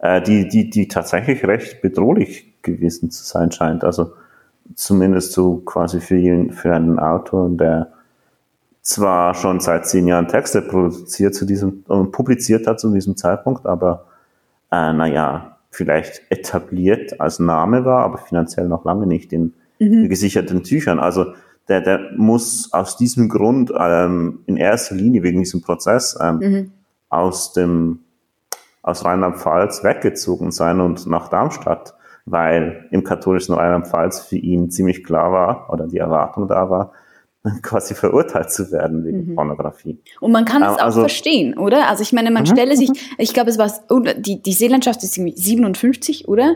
äh, 0.00 0.20
die, 0.20 0.46
die, 0.48 0.68
die 0.68 0.86
tatsächlich 0.86 1.46
recht 1.46 1.80
bedrohlich 1.80 2.60
gewesen 2.60 3.10
zu 3.10 3.24
sein 3.24 3.50
scheint. 3.50 3.84
Also 3.84 4.12
zumindest 4.74 5.32
so 5.32 5.62
quasi 5.64 6.00
für, 6.00 6.16
jeden, 6.16 6.52
für 6.52 6.74
einen 6.74 6.98
Autor, 6.98 7.48
der 7.48 7.90
zwar 8.82 9.32
schon 9.32 9.60
seit 9.60 9.86
zehn 9.86 10.06
Jahren 10.06 10.28
Texte 10.28 10.60
produziert 10.60 11.34
zu 11.34 11.46
diesem 11.46 11.84
und 11.88 12.12
publiziert 12.12 12.66
hat 12.66 12.78
zu 12.78 12.92
diesem 12.92 13.16
Zeitpunkt, 13.16 13.64
aber 13.64 14.04
äh, 14.70 14.92
naja, 14.92 15.56
vielleicht 15.70 16.20
etabliert 16.28 17.18
als 17.18 17.38
Name 17.38 17.86
war, 17.86 18.04
aber 18.04 18.18
finanziell 18.18 18.68
noch 18.68 18.84
lange 18.84 19.06
nicht 19.06 19.32
in 19.32 19.54
mhm. 19.78 20.10
gesicherten 20.10 20.62
Tüchern. 20.64 20.98
Also 20.98 21.32
der, 21.68 21.80
der 21.80 22.00
muss 22.16 22.72
aus 22.72 22.96
diesem 22.96 23.28
Grund 23.28 23.72
ähm, 23.78 24.40
in 24.46 24.56
erster 24.56 24.94
Linie 24.94 25.22
wegen 25.22 25.40
diesem 25.40 25.62
Prozess 25.62 26.18
ähm, 26.20 26.38
mhm. 26.38 26.72
aus 27.08 27.52
dem 27.52 28.00
aus 28.82 29.04
Rheinland-Pfalz 29.04 29.84
weggezogen 29.84 30.50
sein 30.50 30.80
und 30.80 31.06
nach 31.06 31.28
Darmstadt, 31.28 31.94
weil 32.24 32.86
im 32.90 33.04
katholischen 33.04 33.54
Rheinland-Pfalz 33.54 34.20
für 34.20 34.36
ihn 34.36 34.70
ziemlich 34.70 35.04
klar 35.04 35.30
war 35.30 35.70
oder 35.70 35.86
die 35.86 35.98
Erwartung 35.98 36.48
da 36.48 36.70
war, 36.70 36.92
quasi 37.62 37.94
verurteilt 37.94 38.50
zu 38.50 38.72
werden 38.72 39.04
wegen 39.04 39.30
mhm. 39.30 39.34
Pornografie. 39.34 39.98
Und 40.20 40.32
man 40.32 40.44
kann 40.44 40.62
es 40.62 40.68
ähm, 40.70 40.76
also, 40.78 41.00
auch 41.00 41.02
verstehen, 41.02 41.58
oder? 41.58 41.88
Also 41.88 42.02
ich 42.02 42.12
meine, 42.12 42.30
man 42.30 42.44
mhm. 42.44 42.46
stelle 42.46 42.76
sich, 42.76 42.90
ich 43.18 43.34
glaube, 43.34 43.50
es 43.50 43.58
war, 43.58 43.70
die, 44.16 44.42
die 44.42 44.52
Seelandschaft 44.52 45.02
ist 45.02 45.14
57, 45.14 46.28
oder? 46.28 46.54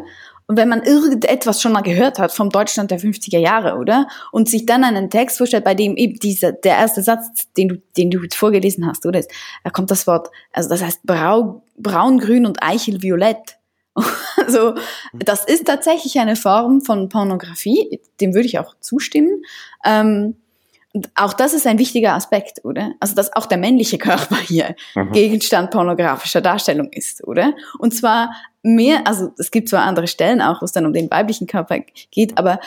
Und 0.53 0.59
wenn 0.59 0.69
man 0.69 0.83
irgendetwas 0.83 1.63
schon 1.63 1.73
mal 1.73 1.81
gehört 1.81 2.19
hat 2.19 2.31
vom 2.31 2.51
Deutschland 2.51 2.91
der 2.91 3.01
50er 3.01 3.39
Jahre, 3.39 3.79
oder? 3.79 4.07
Und 4.33 4.51
sich 4.51 4.67
dann 4.67 4.85
einen 4.85 5.09
Text 5.09 5.39
vorstellt, 5.39 5.65
bei 5.65 5.75
dem 5.75 5.97
eben 5.97 6.19
dieser, 6.19 6.53
der 6.53 6.77
erste 6.77 7.03
Satz, 7.03 7.51
den 7.57 7.69
du, 7.69 7.83
den 7.97 8.11
du 8.11 8.19
vorgelesen 8.35 8.87
hast, 8.87 9.07
oder? 9.07 9.23
Da 9.65 9.71
kommt 9.71 9.91
das 9.91 10.07
Wort, 10.07 10.29
also 10.53 10.69
das 10.69 10.83
heißt 10.83 11.05
Brau, 11.05 11.63
braun, 11.79 12.19
grün 12.19 12.45
und 12.45 12.63
eichelviolett. 12.63 13.57
Also, 14.37 14.75
das 15.15 15.45
ist 15.45 15.67
tatsächlich 15.67 16.19
eine 16.19 16.37
Form 16.37 16.81
von 16.81 17.09
Pornografie, 17.09 18.01
dem 18.21 18.35
würde 18.35 18.47
ich 18.47 18.59
auch 18.59 18.75
zustimmen. 18.81 19.43
Ähm, 19.85 20.37
und 20.93 21.11
auch 21.15 21.33
das 21.33 21.55
ist 21.55 21.67
ein 21.67 21.79
wichtiger 21.79 22.15
Aspekt, 22.15 22.65
oder? 22.65 22.93
Also, 23.01 23.15
dass 23.15 23.35
auch 23.35 23.47
der 23.47 23.59
männliche 23.59 23.99
Körper 23.99 24.37
hier 24.37 24.75
mhm. 24.95 25.13
Gegenstand 25.13 25.71
pornografischer 25.71 26.41
Darstellung 26.41 26.89
ist, 26.91 27.25
oder? 27.27 27.55
Und 27.79 27.95
zwar 27.95 28.31
mehr, 28.63 29.07
also 29.07 29.31
es 29.39 29.51
gibt 29.51 29.69
zwar 29.69 29.83
andere 29.83 30.07
Stellen 30.07 30.43
auch, 30.43 30.61
wo 30.61 30.65
es 30.65 30.73
dann 30.73 30.87
um 30.87 30.93
den 30.93 31.11
weiblichen 31.11 31.47
Körper 31.47 31.79
geht, 32.11 32.39
aber 32.39 32.61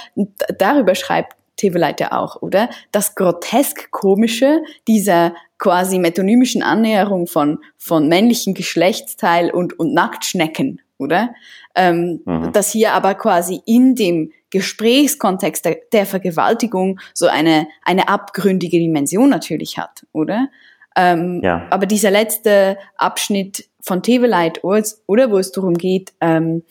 darüber 0.58 0.96
schreibt 0.96 1.36
Teveleit 1.56 2.00
ja 2.02 2.12
auch, 2.12 2.42
oder? 2.42 2.70
Das 2.92 3.16
grotesk 3.16 3.92
komische 3.92 4.62
dieser 4.88 5.34
quasi 5.58 6.00
metonymischen 6.00 6.64
Annäherung 6.64 7.28
von, 7.28 7.60
von 7.78 8.08
männlichen 8.10 8.54
Geschlechtsteil 8.54 9.52
und, 9.52 9.80
und 9.80 9.94
Nacktschnecken, 9.94 10.82
oder? 10.98 11.34
Ähm, 11.76 12.22
mhm. 12.26 12.54
Dass 12.54 12.72
hier 12.72 12.94
aber 12.94 13.16
quasi 13.16 13.62
in 13.66 13.96
dem 13.96 14.32
Gesprächskontext 14.50 15.66
der, 15.66 15.78
der 15.92 16.06
Vergewaltigung 16.06 17.00
so 17.14 17.28
eine, 17.28 17.68
eine 17.84 18.08
abgründige 18.08 18.80
Dimension 18.80 19.30
natürlich 19.30 19.78
hat, 19.78 20.06
oder? 20.14 20.48
Ähm, 20.96 21.42
ja. 21.44 21.68
Aber 21.72 21.86
dieser 21.86 22.10
letzte 22.12 22.78
Abschnitt 22.98 23.68
von 23.82 24.02
Tevelight, 24.02 24.64
oder 24.64 25.30
wo 25.30 25.38
es 25.38 25.52
darum 25.52 25.74
geht, 25.76 26.14
ähm, 26.22 26.64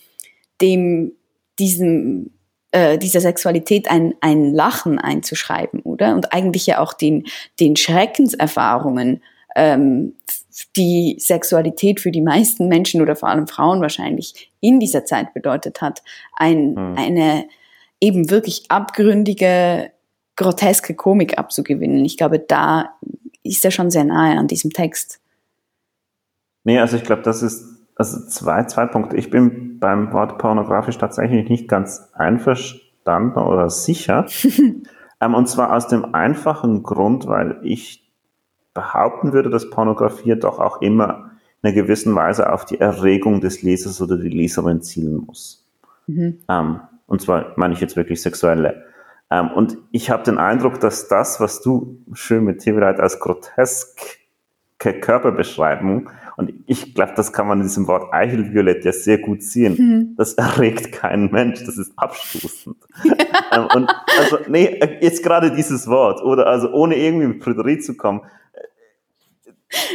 dem, 0.60 1.12
diesem, 1.58 2.30
äh, 2.72 2.98
dieser 2.98 3.20
Sexualität 3.20 3.90
ein, 3.90 4.14
ein 4.20 4.52
Lachen 4.52 4.98
einzuschreiben, 4.98 5.80
oder? 5.80 6.14
Und 6.14 6.32
eigentlich 6.32 6.66
ja 6.66 6.80
auch 6.80 6.94
den, 6.94 7.24
den 7.60 7.76
Schreckenserfahrungen, 7.76 9.22
ähm, 9.54 10.14
die 10.76 11.16
Sexualität 11.18 12.00
für 12.00 12.10
die 12.10 12.22
meisten 12.22 12.68
Menschen 12.68 13.02
oder 13.02 13.16
vor 13.16 13.28
allem 13.28 13.46
Frauen 13.46 13.80
wahrscheinlich 13.80 14.52
in 14.60 14.78
dieser 14.78 15.04
Zeit 15.04 15.34
bedeutet 15.34 15.80
hat, 15.80 16.02
ein, 16.36 16.76
hm. 16.76 16.94
eine 16.96 17.46
eben 18.00 18.30
wirklich 18.30 18.70
abgründige, 18.70 19.90
groteske 20.36 20.94
Komik 20.94 21.38
abzugewinnen. 21.38 22.04
Ich 22.04 22.16
glaube, 22.16 22.38
da 22.38 22.94
ist 23.42 23.64
er 23.64 23.70
schon 23.70 23.90
sehr 23.90 24.04
nahe 24.04 24.38
an 24.38 24.46
diesem 24.46 24.70
Text. 24.70 25.20
Nee, 26.64 26.78
also 26.78 26.96
ich 26.96 27.04
glaube, 27.04 27.22
das 27.22 27.42
ist 27.42 27.74
also 27.96 28.26
zwei, 28.26 28.64
zwei 28.64 28.86
Punkte. 28.86 29.16
Ich 29.16 29.30
bin 29.30 29.78
beim 29.78 30.12
Wort 30.12 30.38
pornografisch 30.38 30.98
tatsächlich 30.98 31.48
nicht 31.48 31.68
ganz 31.68 32.10
einverstanden 32.14 33.38
oder 33.38 33.70
sicher. 33.70 34.26
ähm, 35.20 35.34
und 35.34 35.48
zwar 35.48 35.74
aus 35.74 35.88
dem 35.88 36.14
einfachen 36.14 36.82
Grund, 36.82 37.26
weil 37.26 37.58
ich 37.62 38.03
behaupten 38.74 39.32
würde, 39.32 39.50
dass 39.50 39.70
Pornografie 39.70 40.36
doch 40.36 40.58
auch 40.58 40.82
immer 40.82 41.30
in 41.62 41.68
einer 41.68 41.74
gewissen 41.74 42.14
Weise 42.14 42.52
auf 42.52 42.64
die 42.64 42.78
Erregung 42.78 43.40
des 43.40 43.62
Lesers 43.62 44.02
oder 44.02 44.18
die 44.18 44.28
Leserin 44.28 44.82
zielen 44.82 45.16
muss. 45.16 45.64
Mhm. 46.06 46.40
Ähm, 46.48 46.80
und 47.06 47.22
zwar 47.22 47.52
meine 47.56 47.74
ich 47.74 47.80
jetzt 47.80 47.96
wirklich 47.96 48.20
sexuelle. 48.20 48.84
Ähm, 49.30 49.50
und 49.52 49.78
ich 49.90 50.10
habe 50.10 50.22
den 50.24 50.38
Eindruck, 50.38 50.80
dass 50.80 51.08
das, 51.08 51.40
was 51.40 51.62
du 51.62 51.98
schön 52.12 52.44
mit 52.44 52.60
Tiberight 52.60 53.00
als 53.00 53.20
groteske 53.20 53.80
Körperbeschreibung, 55.00 56.10
und 56.36 56.52
ich 56.66 56.94
glaube, 56.94 57.12
das 57.14 57.32
kann 57.32 57.46
man 57.46 57.60
in 57.60 57.66
diesem 57.66 57.86
Wort 57.86 58.12
Eichelviolett 58.12 58.84
ja 58.84 58.92
sehr 58.92 59.18
gut 59.18 59.42
sehen, 59.42 59.76
mhm. 59.78 60.14
das 60.16 60.34
erregt 60.34 60.92
keinen 60.92 61.30
Mensch, 61.30 61.62
das 61.64 61.78
ist 61.78 61.92
abstoßend. 61.96 62.76
ähm, 63.52 63.68
und 63.74 63.94
also, 64.18 64.38
nee, 64.48 64.80
jetzt 65.00 65.22
gerade 65.22 65.52
dieses 65.52 65.86
Wort, 65.86 66.22
oder 66.22 66.46
also 66.46 66.72
ohne 66.72 66.96
irgendwie 66.96 67.28
mit 67.28 67.40
Prüderie 67.40 67.78
zu 67.78 67.96
kommen, 67.96 68.22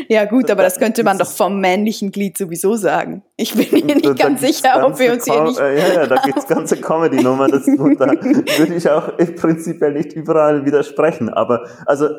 ja 0.07 0.25
gut, 0.25 0.49
aber 0.49 0.63
das 0.63 0.79
könnte 0.79 1.03
man 1.03 1.17
doch 1.17 1.29
vom 1.29 1.59
männlichen 1.59 2.11
Glied 2.11 2.37
sowieso 2.37 2.75
sagen. 2.75 3.23
Ich 3.35 3.53
bin 3.53 3.85
mir 3.85 3.95
nicht 3.95 4.19
ganz 4.19 4.41
sicher, 4.41 4.85
ob 4.85 4.99
wir 4.99 5.13
uns 5.13 5.25
hier 5.25 5.43
nicht... 5.43 5.59
Ja, 5.59 5.69
ja, 5.69 6.07
da 6.07 6.21
gibt 6.21 6.37
es 6.37 6.47
ganze 6.47 6.77
Comedy-Nummern 6.81 7.51
dazu. 7.51 7.95
Da 7.97 8.07
würde 8.11 8.75
ich 8.75 8.89
auch 8.89 9.15
prinzipiell 9.35 9.93
nicht 9.93 10.13
überall 10.13 10.65
widersprechen. 10.65 11.29
Aber 11.29 11.67
also, 11.85 12.09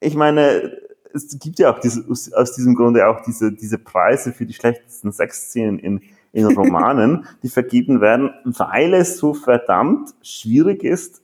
ich 0.00 0.14
meine, 0.14 0.72
es 1.14 1.38
gibt 1.38 1.58
ja 1.58 1.72
auch 1.72 1.78
diese, 1.78 2.04
aus 2.08 2.54
diesem 2.54 2.74
Grunde 2.74 3.06
auch 3.06 3.20
diese, 3.22 3.52
diese 3.52 3.78
Preise 3.78 4.32
für 4.32 4.46
die 4.46 4.54
schlechtesten 4.54 5.12
Sexszenen 5.12 5.78
in, 5.78 6.00
in 6.32 6.46
Romanen, 6.46 7.26
die 7.42 7.48
vergeben 7.48 8.00
werden, 8.00 8.30
weil 8.44 8.94
es 8.94 9.18
so 9.18 9.34
verdammt 9.34 10.10
schwierig 10.22 10.82
ist, 10.84 11.22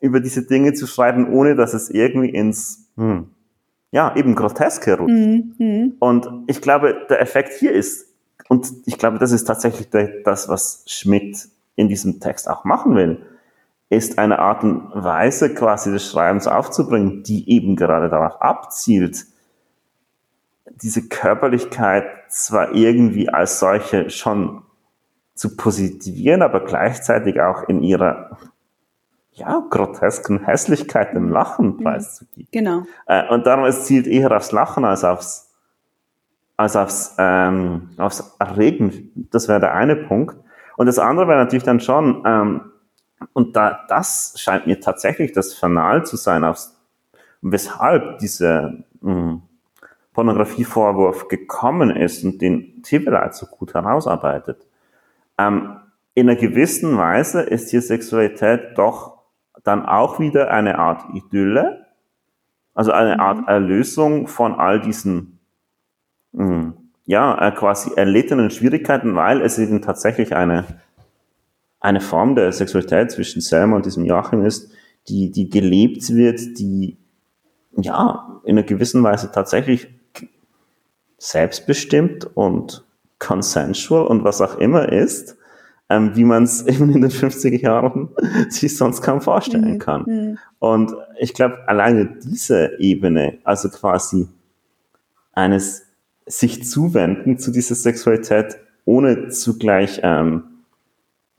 über 0.00 0.20
diese 0.20 0.46
Dinge 0.46 0.74
zu 0.74 0.86
schreiben, 0.86 1.32
ohne 1.32 1.56
dass 1.56 1.74
es 1.74 1.90
irgendwie 1.90 2.30
ins... 2.30 2.90
Hm, 2.96 3.30
ja, 3.90 4.14
eben 4.16 4.34
groteske 4.34 4.98
rutscht. 4.98 5.14
Mhm, 5.14 5.54
mhm. 5.58 5.94
Und 5.98 6.28
ich 6.46 6.60
glaube, 6.60 7.06
der 7.08 7.20
Effekt 7.20 7.52
hier 7.54 7.72
ist, 7.72 8.06
und 8.48 8.68
ich 8.86 8.98
glaube, 8.98 9.18
das 9.18 9.32
ist 9.32 9.44
tatsächlich 9.44 9.88
das, 10.24 10.48
was 10.48 10.84
Schmidt 10.86 11.48
in 11.76 11.88
diesem 11.88 12.20
Text 12.20 12.48
auch 12.48 12.64
machen 12.64 12.94
will, 12.94 13.22
ist 13.90 14.18
eine 14.18 14.38
Art 14.38 14.64
und 14.64 14.90
Weise 14.94 15.54
quasi 15.54 15.90
des 15.90 16.10
Schreibens 16.10 16.46
aufzubringen, 16.46 17.22
die 17.22 17.50
eben 17.50 17.76
gerade 17.76 18.10
darauf 18.10 18.40
abzielt, 18.42 19.26
diese 20.82 21.08
Körperlichkeit 21.08 22.04
zwar 22.28 22.74
irgendwie 22.74 23.28
als 23.28 23.58
solche 23.58 24.10
schon 24.10 24.62
zu 25.34 25.56
positivieren, 25.56 26.42
aber 26.42 26.64
gleichzeitig 26.64 27.40
auch 27.40 27.68
in 27.68 27.82
ihrer 27.82 28.38
ja, 29.38 29.64
grotesken 29.70 30.44
Hässlichkeit 30.44 31.14
im 31.14 31.30
Lachen 31.30 31.76
mhm. 31.76 31.82
preiszugeben. 31.82 32.48
Genau. 32.52 32.82
Äh, 33.06 33.28
und 33.28 33.46
darum, 33.46 33.64
es 33.64 33.84
zielt 33.84 34.06
eher 34.06 34.34
aufs 34.36 34.52
Lachen 34.52 34.84
als 34.84 35.04
aufs, 35.04 35.54
als 36.56 36.76
aufs, 36.76 37.14
ähm, 37.18 37.90
aufs 37.96 38.36
Erregen. 38.38 39.10
Das 39.30 39.48
wäre 39.48 39.60
der 39.60 39.74
eine 39.74 39.96
Punkt. 39.96 40.36
Und 40.76 40.86
das 40.86 40.98
andere 40.98 41.28
wäre 41.28 41.38
natürlich 41.38 41.64
dann 41.64 41.80
schon, 41.80 42.22
ähm, 42.26 42.60
und 43.32 43.56
da, 43.56 43.84
das 43.88 44.34
scheint 44.36 44.66
mir 44.66 44.80
tatsächlich 44.80 45.32
das 45.32 45.54
Fanal 45.54 46.06
zu 46.06 46.16
sein, 46.16 46.44
aufs, 46.44 46.76
weshalb 47.40 48.18
dieser 48.18 48.74
mh, 49.00 49.40
Pornografievorwurf 50.12 51.28
gekommen 51.28 51.90
ist 51.90 52.24
und 52.24 52.40
den 52.40 52.82
Tibeleit 52.82 53.34
so 53.34 53.46
gut 53.46 53.74
herausarbeitet. 53.74 54.66
Ähm, 55.36 55.76
in 56.14 56.28
einer 56.28 56.38
gewissen 56.38 56.98
Weise 56.98 57.42
ist 57.42 57.70
hier 57.70 57.80
Sexualität 57.80 58.76
doch 58.76 59.17
dann 59.64 59.86
auch 59.86 60.18
wieder 60.18 60.50
eine 60.50 60.78
Art 60.78 61.02
Idylle, 61.14 61.86
also 62.74 62.92
eine 62.92 63.14
mhm. 63.14 63.20
Art 63.20 63.48
Erlösung 63.48 64.26
von 64.28 64.54
all 64.54 64.80
diesen, 64.80 65.38
mh, 66.32 66.46
hm, 66.46 66.74
ja, 67.06 67.48
äh, 67.48 67.52
quasi 67.52 67.90
erlittenen 67.96 68.50
Schwierigkeiten, 68.50 69.14
weil 69.14 69.40
es 69.40 69.58
eben 69.58 69.80
tatsächlich 69.80 70.36
eine, 70.36 70.64
eine 71.80 72.00
Form 72.00 72.34
der 72.34 72.52
Sexualität 72.52 73.10
zwischen 73.10 73.40
Selma 73.40 73.76
und 73.76 73.86
diesem 73.86 74.04
Joachim 74.04 74.44
ist, 74.44 74.70
die, 75.08 75.30
die 75.30 75.48
gelebt 75.48 76.14
wird, 76.14 76.38
die, 76.58 76.98
ja, 77.76 78.40
in 78.44 78.58
einer 78.58 78.66
gewissen 78.66 79.02
Weise 79.02 79.32
tatsächlich 79.32 79.88
selbstbestimmt 81.16 82.36
und 82.36 82.84
consensual 83.18 84.06
und 84.06 84.22
was 84.22 84.42
auch 84.42 84.58
immer 84.58 84.92
ist 84.92 85.37
ähm, 85.90 86.14
wie 86.14 86.24
man 86.24 86.44
es 86.44 86.62
eben 86.66 86.92
in 86.92 87.00
den 87.00 87.10
50er 87.10 87.60
Jahren 87.60 88.08
sich 88.48 88.76
sonst 88.76 89.02
kaum 89.02 89.20
vorstellen 89.20 89.74
mhm. 89.74 89.78
kann. 89.78 90.02
Mhm. 90.06 90.38
Und 90.58 90.94
ich 91.18 91.34
glaube, 91.34 91.58
alleine 91.66 92.16
diese 92.22 92.78
Ebene, 92.78 93.38
also 93.44 93.68
quasi 93.68 94.28
eines 95.32 95.84
sich 96.26 96.68
zuwenden 96.68 97.38
zu 97.38 97.50
dieser 97.50 97.74
Sexualität, 97.74 98.58
ohne 98.84 99.28
zugleich 99.28 100.00
ähm, 100.02 100.42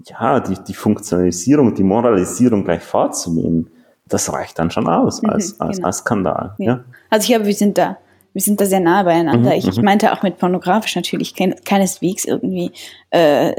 ja, 0.05 0.39
die, 0.39 0.55
die 0.63 0.73
Funktionalisierung, 0.73 1.75
die 1.75 1.83
Moralisierung 1.83 2.63
gleich 2.63 2.81
vorzunehmen, 2.81 3.69
das 4.07 4.31
reicht 4.31 4.57
dann 4.57 4.71
schon 4.71 4.88
aus 4.88 5.21
mhm, 5.21 5.29
als, 5.29 5.59
als, 5.59 5.77
genau. 5.77 5.88
als 5.88 5.97
Skandal. 5.97 6.55
Ja. 6.57 6.65
ja. 6.65 6.83
Also 7.09 7.23
ich 7.23 7.29
glaube, 7.29 7.45
wir 7.45 7.53
sind 7.53 7.77
da 7.77 7.97
wir 8.39 8.43
sind 8.43 8.62
da 8.62 8.65
sehr 8.65 8.80
nah 8.80 9.04
beieinander. 9.04 9.49
Mhm, 9.49 9.58
ich, 9.58 9.67
ich 9.67 9.75
mhm. 9.75 9.84
meinte 9.84 10.13
auch 10.13 10.23
mit 10.23 10.38
pornografisch 10.38 10.95
natürlich 10.95 11.36
kein, 11.36 11.56
keineswegs 11.65 12.23
irgendwie 12.23 12.71
äh, 13.10 13.52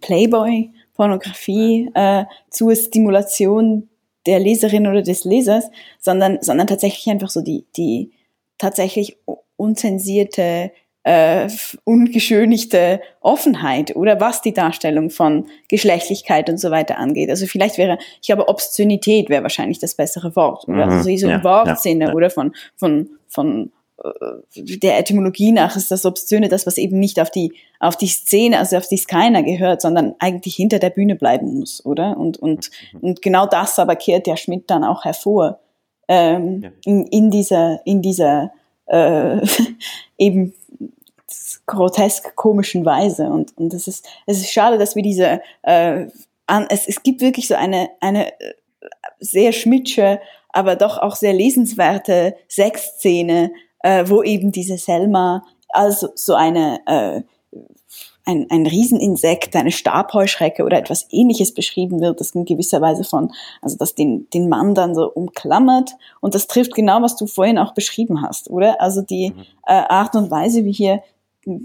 Playboy, 0.00 0.72
Pornografie 0.94 1.88
äh, 1.94 2.24
zur 2.50 2.74
Stimulation 2.74 3.88
der 4.26 4.40
Leserin 4.40 4.88
oder 4.88 5.02
des 5.02 5.24
Lesers, 5.24 5.70
sondern, 6.00 6.38
sondern 6.40 6.66
tatsächlich 6.66 7.08
einfach 7.08 7.30
so 7.30 7.40
die, 7.40 7.66
die 7.76 8.10
tatsächlich 8.58 9.16
unzensierte, 9.56 10.72
äh, 11.04 11.48
ungeschönigte 11.84 13.00
Offenheit 13.20 13.94
oder 13.94 14.20
was 14.20 14.42
die 14.42 14.54
Darstellung 14.54 15.10
von 15.10 15.46
Geschlechtlichkeit 15.68 16.50
und 16.50 16.58
so 16.58 16.72
weiter 16.72 16.98
angeht. 16.98 17.30
Also 17.30 17.46
vielleicht 17.46 17.78
wäre, 17.78 17.98
ich 18.20 18.26
glaube, 18.26 18.48
Obszönität 18.48 19.28
wäre 19.28 19.44
wahrscheinlich 19.44 19.78
das 19.78 19.94
bessere 19.94 20.34
Wort. 20.34 20.66
Oder? 20.66 20.86
Mhm, 20.86 20.92
also 20.92 21.16
so 21.16 21.28
ja, 21.28 21.44
Wortsinne 21.44 22.06
ja, 22.06 22.12
oder 22.12 22.28
von, 22.28 22.56
von, 22.74 23.08
von 23.28 23.70
der 24.54 24.98
Etymologie 24.98 25.52
nach 25.52 25.76
ist 25.76 25.90
das 25.90 26.04
Obszöne 26.04 26.48
das, 26.48 26.66
was 26.66 26.76
eben 26.76 26.98
nicht 26.98 27.18
auf 27.18 27.30
die, 27.30 27.54
auf 27.80 27.96
die 27.96 28.08
Szene, 28.08 28.58
also 28.58 28.76
auf 28.76 28.88
die 28.88 28.98
Skyner 28.98 29.42
gehört, 29.42 29.80
sondern 29.80 30.14
eigentlich 30.18 30.54
hinter 30.54 30.78
der 30.78 30.90
Bühne 30.90 31.16
bleiben 31.16 31.58
muss, 31.58 31.84
oder? 31.84 32.16
Und, 32.16 32.36
und, 32.38 32.70
mhm. 32.92 33.00
und 33.00 33.22
genau 33.22 33.46
das 33.46 33.78
aber 33.78 33.96
kehrt 33.96 34.26
der 34.26 34.36
Schmidt 34.36 34.70
dann 34.70 34.84
auch 34.84 35.04
hervor, 35.04 35.60
ähm, 36.08 36.62
ja. 36.62 36.70
in, 36.84 37.06
in 37.06 37.30
dieser, 37.30 37.80
in 37.86 38.02
dieser, 38.02 38.52
äh, 38.86 39.40
eben 40.18 40.54
grotesk 41.66 42.36
komischen 42.36 42.84
Weise. 42.84 43.26
Und, 43.26 43.56
und 43.56 43.74
es 43.74 43.88
ist, 43.88 44.06
es 44.26 44.38
ist 44.38 44.52
schade, 44.52 44.78
dass 44.78 44.94
wir 44.94 45.02
diese, 45.02 45.40
äh, 45.62 46.06
an, 46.46 46.66
es, 46.68 46.86
es 46.86 47.02
gibt 47.02 47.20
wirklich 47.20 47.48
so 47.48 47.54
eine, 47.54 47.90
eine 48.00 48.28
äh, 48.40 48.54
sehr 49.18 49.52
schmidtsche, 49.52 50.20
aber 50.50 50.76
doch 50.76 50.98
auch 50.98 51.16
sehr 51.16 51.32
lesenswerte 51.32 52.36
Sexszene, 52.48 53.50
äh, 53.86 54.08
wo 54.08 54.24
eben 54.24 54.50
diese 54.50 54.78
Selma 54.78 55.44
als 55.68 56.00
so 56.16 56.34
eine 56.34 56.80
äh, 56.86 57.22
ein, 58.28 58.48
ein 58.50 58.66
Rieseninsekt, 58.66 59.54
eine 59.54 59.70
Stabheuschrecke 59.70 60.64
oder 60.64 60.78
etwas 60.78 61.06
ähnliches 61.12 61.54
beschrieben 61.54 62.00
wird, 62.00 62.18
das 62.18 62.32
in 62.32 62.44
gewisser 62.44 62.80
Weise 62.80 63.04
von, 63.04 63.32
also 63.62 63.76
das 63.76 63.94
den, 63.94 64.28
den 64.30 64.48
Mann 64.48 64.74
dann 64.74 64.96
so 64.96 65.08
umklammert. 65.08 65.92
Und 66.20 66.34
das 66.34 66.48
trifft 66.48 66.74
genau, 66.74 67.00
was 67.02 67.14
du 67.14 67.28
vorhin 67.28 67.56
auch 67.56 67.72
beschrieben 67.72 68.22
hast, 68.22 68.50
oder? 68.50 68.80
Also 68.80 69.00
die 69.00 69.30
mhm. 69.30 69.42
äh, 69.64 69.74
Art 69.74 70.16
und 70.16 70.28
Weise, 70.28 70.64
wie 70.64 70.72
hier 70.72 71.04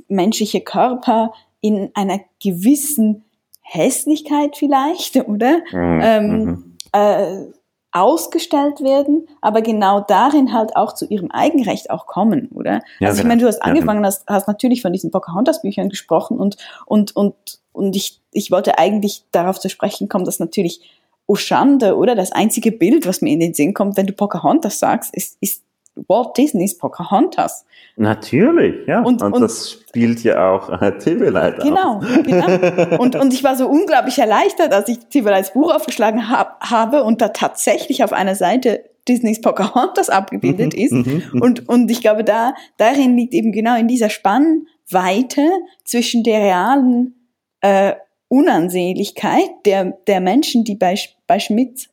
menschliche 0.08 0.62
Körper 0.62 1.34
in 1.62 1.90
einer 1.96 2.20
gewissen 2.40 3.26
Hässlichkeit 3.62 4.56
vielleicht, 4.56 5.16
oder? 5.28 5.62
Mhm. 5.72 6.00
Ähm, 6.04 6.44
mhm. 6.44 6.78
äh, 6.92 7.61
ausgestellt 7.92 8.82
werden, 8.82 9.28
aber 9.42 9.62
genau 9.62 10.00
darin 10.02 10.54
halt 10.54 10.76
auch 10.76 10.94
zu 10.94 11.06
ihrem 11.06 11.30
Eigenrecht 11.32 11.90
auch 11.90 12.06
kommen, 12.06 12.50
oder? 12.54 12.82
Ja, 13.00 13.10
also 13.10 13.18
ich 13.18 13.24
genau. 13.24 13.28
meine, 13.28 13.42
du 13.42 13.48
hast 13.48 13.58
Ja, 13.58 13.64
angefangen, 13.64 14.00
genau. 14.00 14.08
hast, 14.08 14.28
hast 14.28 14.48
natürlich 14.48 14.82
von 14.82 14.94
diesen 14.94 15.12
Pocahontas-Büchern 15.12 15.90
gesprochen 15.90 16.40
und, 16.40 16.58
und, 16.86 17.16
und, 17.16 17.36
und 17.74 17.96
ich, 17.96 18.22
ich 18.32 18.52
wollte 18.52 18.78
eigentlich 18.78 19.26
darauf 19.32 19.60
zu 19.60 19.70
sprechen 19.70 20.08
kommen, 20.08 20.26
dass 20.26 20.40
natürlich 20.40 20.82
Oshande, 21.28 21.96
oder? 21.96 22.16
Das 22.16 22.32
einzige 22.32 22.72
Bild, 22.72 23.06
was 23.06 23.22
mir 23.22 23.32
in 23.32 23.40
den 23.40 23.54
Sinn 23.54 23.74
kommt, 23.74 23.98
wenn 23.98 24.08
du 24.08 24.14
Pocahontas 24.14 24.80
sagst, 24.80 25.14
ist, 25.16 25.38
ist 25.40 25.64
Walt 26.08 26.38
Disneys 26.38 26.78
Pocahontas. 26.78 27.66
Natürlich, 27.98 28.88
ja. 28.88 29.02
Und- 29.02 29.22
Und, 29.22 29.34
und- 29.34 29.42
das 29.42 29.72
spielt 29.72 30.24
ja 30.24 30.52
auch 30.52 30.82
äh, 30.82 30.98
Tibeleit 30.98 31.60
Genau, 31.62 31.98
auf. 31.98 32.06
genau. 32.24 33.02
Und, 33.02 33.16
und 33.16 33.34
ich 33.34 33.44
war 33.44 33.56
so 33.56 33.68
unglaublich 33.68 34.18
erleichtert, 34.18 34.74
als 34.74 34.88
ich 34.90 35.00
Tibeleids 35.10 35.54
Buch 35.54 35.74
aufgeschlagen 35.74 36.30
hab, 36.30 36.60
habe 36.62 37.04
und 37.04 37.22
da 37.22 37.30
tatsächlich 37.30 38.04
auf 38.04 38.14
einer 38.14 38.36
Seite 38.36 38.86
Disneys 39.08 39.42
Pocahontas 39.42 40.10
abgebildet 40.10 40.74
ist. 40.76 40.94
Und, 41.34 41.68
und 41.68 41.90
ich 41.92 42.02
glaube, 42.02 42.24
da, 42.24 42.54
darin 42.78 43.18
liegt 43.18 43.34
eben 43.34 43.52
genau 43.52 43.76
in 43.76 43.88
dieser 43.88 44.10
Spannweite 44.10 45.42
zwischen 45.84 46.24
der 46.24 46.40
realen 46.40 47.16
äh, 47.62 47.94
Unansehnlichkeit 48.28 49.50
der, 49.66 49.98
der 50.08 50.22
Menschen, 50.22 50.64
die 50.64 50.76
bei, 50.76 50.96
bei 51.28 51.40
Schmidt 51.40 51.90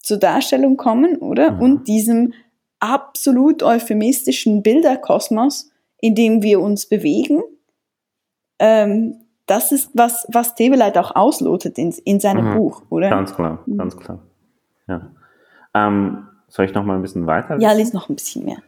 zur 0.00 0.18
Darstellung 0.18 0.76
kommen, 0.76 1.16
oder? 1.16 1.52
Mhm. 1.52 1.60
Und 1.60 1.88
diesem 1.88 2.34
absolut 2.84 3.62
euphemistischen 3.62 4.62
Bilderkosmos, 4.62 5.70
in 6.00 6.14
dem 6.14 6.42
wir 6.42 6.60
uns 6.60 6.86
bewegen. 6.86 7.42
Ähm, 8.58 9.16
das 9.46 9.72
ist, 9.72 9.90
was, 9.94 10.26
was 10.32 10.54
Tebeleit 10.54 10.96
auch 10.98 11.14
auslotet 11.16 11.78
in, 11.78 11.94
in 12.04 12.20
seinem 12.20 12.50
Mhm. 12.50 12.54
Buch, 12.56 12.82
oder? 12.90 13.10
Ganz 13.10 13.34
klar, 13.34 13.62
Mhm. 13.66 13.78
ganz 13.78 13.96
klar. 13.96 14.18
Ja. 14.86 15.10
Ähm, 15.74 16.28
soll 16.48 16.66
ich 16.66 16.74
noch 16.74 16.84
mal 16.84 16.94
ein 16.96 17.02
bisschen 17.02 17.26
weiter? 17.26 17.58
Ja, 17.58 17.72
lies 17.72 17.92
noch 17.92 18.08
ein 18.08 18.14
bisschen 18.16 18.44
mehr. 18.44 18.58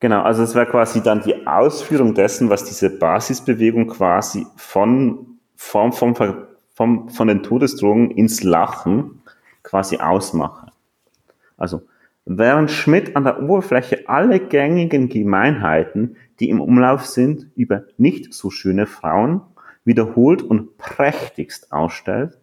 Genau, 0.00 0.22
also 0.22 0.42
es 0.42 0.54
wäre 0.54 0.66
quasi 0.66 1.02
dann 1.02 1.22
die 1.22 1.46
Ausführung 1.46 2.14
dessen, 2.14 2.50
was 2.50 2.64
diese 2.64 2.90
Basisbewegung 2.90 3.86
quasi 3.86 4.46
von, 4.56 5.38
vom, 5.54 5.92
vom, 5.92 6.14
vom, 6.74 7.08
von 7.08 7.28
den 7.28 7.42
Todesdrohungen 7.42 8.10
ins 8.12 8.42
Lachen 8.42 9.22
quasi 9.62 9.98
ausmache. 9.98 10.72
Also, 11.56 11.82
während 12.24 12.70
Schmidt 12.70 13.16
an 13.16 13.24
der 13.24 13.42
Oberfläche 13.42 14.04
alle 14.06 14.40
gängigen 14.40 15.08
Gemeinheiten, 15.08 16.16
die 16.40 16.50
im 16.50 16.60
Umlauf 16.60 17.06
sind, 17.06 17.46
über 17.56 17.84
nicht 17.98 18.32
so 18.32 18.50
schöne 18.50 18.86
Frauen 18.86 19.42
wiederholt 19.84 20.42
und 20.42 20.78
prächtigst 20.78 21.72
ausstellt, 21.72 22.38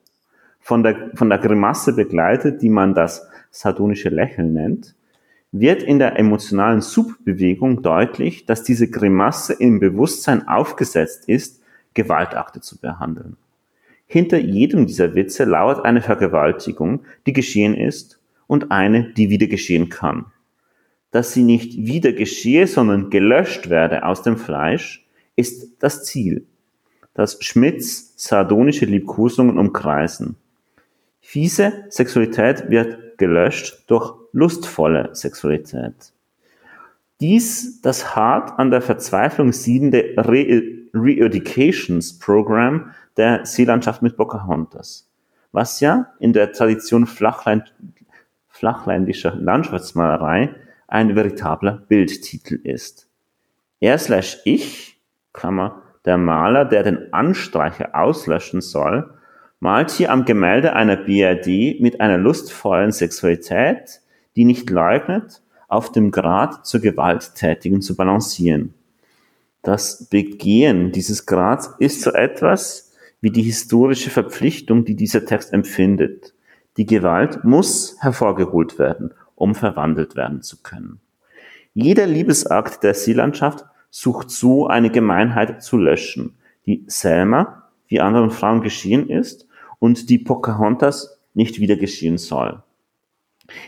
von 0.59 0.83
der, 0.83 1.11
von 1.15 1.29
der 1.29 1.39
Grimasse 1.39 1.95
begleitet, 1.95 2.61
die 2.61 2.69
man 2.69 2.93
das 2.93 3.27
sardonische 3.49 4.09
Lächeln 4.09 4.53
nennt, 4.53 4.95
wird 5.51 5.81
in 5.81 5.97
der 5.97 6.19
emotionalen 6.19 6.81
Subbewegung 6.81 7.81
deutlich, 7.81 8.45
dass 8.45 8.63
diese 8.63 8.89
Grimasse 8.89 9.53
im 9.53 9.79
Bewusstsein 9.79 10.47
aufgesetzt 10.47 11.27
ist, 11.27 11.63
Gewaltakte 11.95 12.61
zu 12.61 12.77
behandeln. 12.79 13.37
Hinter 14.05 14.37
jedem 14.37 14.85
dieser 14.85 15.15
Witze 15.15 15.45
lauert 15.45 15.85
eine 15.85 16.01
Vergewaltigung, 16.01 17.01
die 17.25 17.33
geschehen 17.33 17.73
ist 17.73 18.18
und 18.49 18.71
eine, 18.71 19.13
die 19.13 19.29
wieder 19.29 19.45
geschehen 19.45 19.89
kann. 19.89 20.25
Dass 21.11 21.33
sie 21.33 21.43
nicht 21.43 21.77
wieder 21.77 22.13
geschehe, 22.13 22.65
sondern 22.65 23.11
gelöscht 23.11 23.69
werde 23.69 24.03
aus 24.03 24.23
dem 24.23 24.37
Fleisch, 24.37 25.05
ist 25.35 25.83
das 25.83 26.03
Ziel, 26.03 26.47
das 27.13 27.37
Schmidts 27.43 28.15
sardonische 28.17 28.85
Liebkosungen 28.85 29.59
umkreisen. 29.59 30.35
Fiese 31.21 31.85
Sexualität 31.89 32.71
wird 32.71 33.19
gelöscht 33.19 33.83
durch 33.85 34.13
lustvolle 34.31 35.11
Sexualität. 35.13 35.93
Dies 37.21 37.81
das 37.81 38.15
hart 38.15 38.57
an 38.57 38.71
der 38.71 38.81
Verzweiflung 38.81 39.53
siedende 39.53 40.15
Re 40.17 40.79
Re-Educations 40.91 42.17
Program 42.17 42.95
der 43.15 43.45
Seelandschaft 43.45 44.01
mit 44.01 44.17
Pocahontas, 44.17 45.07
was 45.51 45.81
ja 45.81 46.07
in 46.19 46.33
der 46.33 46.51
Tradition 46.51 47.05
Flachland 47.05 47.75
flachländischer 48.59 49.35
Landschaftsmalerei 49.35 50.53
ein 50.87 51.15
veritabler 51.15 51.83
Bildtitel 51.87 52.55
ist. 52.55 53.07
Er 53.79 53.97
slash 53.97 54.39
ich, 54.43 54.99
Klammer, 55.31 55.81
der 56.05 56.17
Maler, 56.17 56.65
der 56.65 56.83
den 56.83 57.13
Anstreicher 57.13 57.95
auslöschen 57.95 58.59
soll, 58.59 59.13
malt 59.61 59.91
hier 59.91 60.11
am 60.11 60.25
Gemälde 60.25 60.73
einer 60.73 60.97
BRD 60.97 61.79
mit 61.79 62.01
einer 62.01 62.17
lustvollen 62.17 62.91
Sexualität, 62.91 64.01
die 64.35 64.43
nicht 64.43 64.69
leugnet, 64.69 65.41
auf 65.69 65.91
dem 65.91 66.11
Grad 66.11 66.65
zur 66.65 66.81
Gewalttätigen 66.81 67.81
zu 67.81 67.95
balancieren. 67.95 68.73
Das 69.61 70.05
Begehen 70.05 70.91
dieses 70.91 71.25
Grads 71.25 71.75
ist 71.79 72.01
so 72.01 72.11
etwas 72.11 72.91
wie 73.21 73.31
die 73.31 73.43
historische 73.43 74.09
Verpflichtung, 74.09 74.83
die 74.83 74.95
dieser 74.95 75.25
Text 75.25 75.53
empfindet. 75.53 76.33
Die 76.79 76.85
Gewalt 76.85 77.43
muss 77.43 77.97
hervorgeholt 77.99 78.79
werden, 78.79 79.13
um 79.35 79.53
verwandelt 79.53 80.15
werden 80.15 80.41
zu 80.41 80.63
können. 80.63 81.01
Jeder 81.73 82.07
Liebesakt 82.07 82.83
der 82.83 82.93
Seelandschaft 82.93 83.65
sucht 83.89 84.31
so 84.31 84.67
eine 84.67 84.89
Gemeinheit 84.89 85.61
zu 85.61 85.75
löschen, 85.75 86.37
die 86.65 86.85
Selma, 86.87 87.69
wie 87.89 87.99
anderen 87.99 88.31
Frauen 88.31 88.61
geschehen 88.61 89.09
ist, 89.09 89.45
und 89.79 90.09
die 90.09 90.19
Pocahontas 90.19 91.19
nicht 91.33 91.59
wieder 91.59 91.75
geschehen 91.75 92.17
soll. 92.17 92.63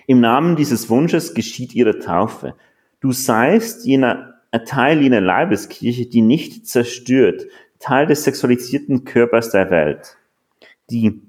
Im 0.07 0.21
Namen 0.21 0.55
dieses 0.55 0.89
Wunsches 0.89 1.33
geschieht 1.33 1.75
ihre 1.75 1.99
Taufe. 1.99 2.55
Du 3.01 3.11
seist 3.11 3.85
jener 3.85 4.35
ein 4.51 4.63
Teil 4.63 5.01
jener 5.01 5.19
Leibeskirche, 5.19 6.05
die 6.05 6.21
nicht 6.21 6.65
zerstört, 6.65 7.43
Teil 7.77 8.07
des 8.07 8.23
sexualisierten 8.23 9.03
Körpers 9.03 9.49
der 9.49 9.69
Welt. 9.69 10.15
Die 10.89 11.19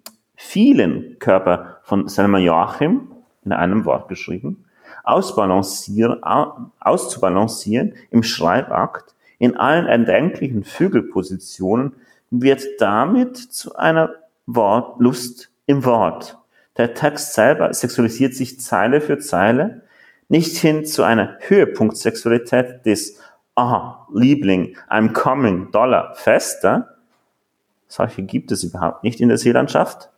vielen 0.45 1.19
Körper 1.21 1.79
von 1.83 2.09
Selma 2.09 2.39
Joachim, 2.39 3.09
in 3.45 3.53
einem 3.53 3.85
Wort 3.85 4.09
geschrieben, 4.09 4.65
ausbalancieren, 5.05 6.23
au- 6.23 6.71
auszubalancieren 6.81 7.95
im 8.11 8.23
Schreibakt 8.23 9.15
in 9.39 9.57
allen 9.57 9.87
erdenklichen 9.87 10.65
Vögelpositionen 10.65 11.95
wird 12.31 12.63
damit 12.79 13.37
zu 13.37 13.77
einer 13.77 14.11
Wortlust 14.47 15.51
im 15.67 15.85
Wort. 15.85 16.39
Der 16.77 16.95
Text 16.95 17.35
selber 17.35 17.73
sexualisiert 17.73 18.35
sich 18.35 18.61
Zeile 18.61 19.01
für 19.01 19.19
Zeile, 19.19 19.83
nicht 20.29 20.57
hin 20.57 20.85
zu 20.85 21.03
einer 21.03 21.37
Höhepunktsexualität 21.41 22.85
des 22.87 23.19
Aha, 23.55 24.07
Liebling, 24.13 24.77
I'm 24.89 25.13
coming, 25.13 25.71
Dollar, 25.73 26.15
fester. 26.15 26.97
Solche 27.87 28.23
gibt 28.23 28.51
es 28.51 28.65
überhaupt 28.65 29.05
nicht 29.05 29.21
in 29.21 29.29
der 29.29 29.37
Seelandschaft, 29.39 30.09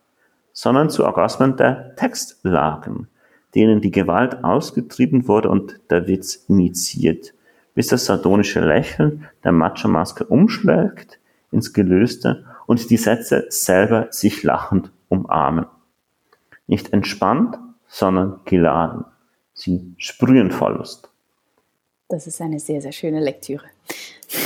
sondern 0.55 0.89
zu 0.89 1.05
Orgasmen 1.05 1.57
der 1.57 1.95
Textlagen, 1.95 3.07
denen 3.53 3.81
die 3.81 3.91
Gewalt 3.91 4.43
ausgetrieben 4.43 5.27
wurde 5.27 5.49
und 5.49 5.79
der 5.91 6.07
Witz 6.07 6.45
initiiert, 6.47 7.35
bis 7.75 7.87
das 7.87 8.05
sardonische 8.05 8.61
Lächeln 8.61 9.27
der 9.43 9.51
Macho-Maske 9.51 10.25
umschlägt 10.25 11.19
ins 11.51 11.73
Gelöste 11.73 12.45
und 12.65 12.89
die 12.89 12.97
Sätze 12.97 13.45
selber 13.49 14.07
sich 14.09 14.41
lachend 14.43 14.91
umarmen. 15.09 15.65
Nicht 16.67 16.93
entspannt, 16.93 17.57
sondern 17.87 18.39
geladen. 18.45 19.05
Sie 19.53 19.93
sprühen 19.97 20.51
vor 20.51 20.71
Lust. 20.71 21.09
Das 22.07 22.27
ist 22.27 22.41
eine 22.41 22.59
sehr, 22.59 22.81
sehr 22.81 22.91
schöne 22.91 23.19
Lektüre. 23.19 23.65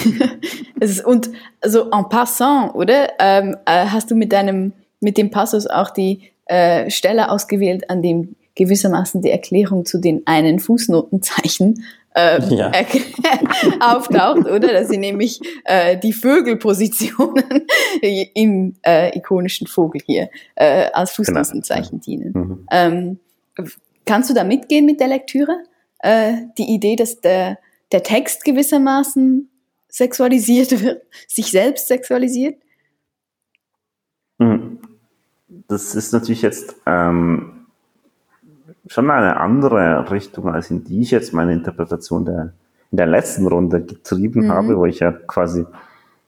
und 1.05 1.29
also 1.61 1.89
en 1.91 2.09
passant, 2.09 2.73
oder? 2.73 3.09
Ähm, 3.19 3.57
äh, 3.65 3.85
hast 3.85 4.11
du 4.11 4.15
mit 4.15 4.31
deinem, 4.31 4.73
mit 4.99 5.17
dem 5.17 5.31
Passus 5.31 5.67
auch 5.67 5.89
die 5.89 6.31
äh, 6.45 6.89
Stelle 6.89 7.29
ausgewählt, 7.31 7.89
an 7.89 8.01
dem 8.01 8.35
gewissermaßen 8.55 9.21
die 9.21 9.29
Erklärung 9.29 9.85
zu 9.85 9.99
den 9.99 10.23
einen 10.25 10.59
Fußnotenzeichen 10.59 11.85
äh, 12.15 12.41
Ja. 12.53 12.71
auftaucht, 13.79 14.47
oder? 14.47 14.73
Dass 14.73 14.89
sie 14.89 14.97
nämlich 14.97 15.39
äh, 15.63 15.97
die 15.97 16.13
Vögelpositionen 16.13 17.67
im 18.33 18.75
äh, 18.85 19.17
ikonischen 19.17 19.67
Vogel 19.67 20.01
hier 20.05 20.29
äh, 20.55 20.89
als 20.91 21.11
Fußnotenzeichen 21.11 22.01
dienen. 22.01 22.33
Mhm. 22.33 22.67
Ähm, 22.71 23.19
kannst 24.05 24.29
du 24.29 24.33
da 24.33 24.43
mitgehen 24.43 24.85
mit 24.85 24.99
der 24.99 25.07
Lektüre? 25.07 25.63
Äh, 25.99 26.33
die 26.57 26.73
Idee, 26.73 26.95
dass 26.95 27.21
der, 27.21 27.59
der 27.91 28.03
Text 28.03 28.43
gewissermaßen 28.43 29.49
sexualisiert 29.87 30.81
wird, 30.83 31.03
sich 31.27 31.51
selbst 31.51 31.87
sexualisiert? 31.87 32.55
Mhm. 34.37 34.79
Das 35.67 35.95
ist 35.95 36.13
natürlich 36.13 36.41
jetzt 36.41 36.75
ähm, 36.85 37.65
schon 38.87 39.09
eine 39.09 39.37
andere 39.37 40.09
Richtung, 40.11 40.49
als 40.49 40.69
in 40.69 40.83
die 40.83 41.01
ich 41.01 41.11
jetzt 41.11 41.33
meine 41.33 41.53
Interpretation 41.53 42.25
der, 42.25 42.53
in 42.91 42.97
der 42.97 43.07
letzten 43.07 43.47
Runde 43.47 43.81
getrieben 43.81 44.45
Mhm. 44.45 44.51
habe, 44.51 44.77
wo 44.77 44.85
ich 44.85 44.99
ja 44.99 45.11
quasi 45.11 45.65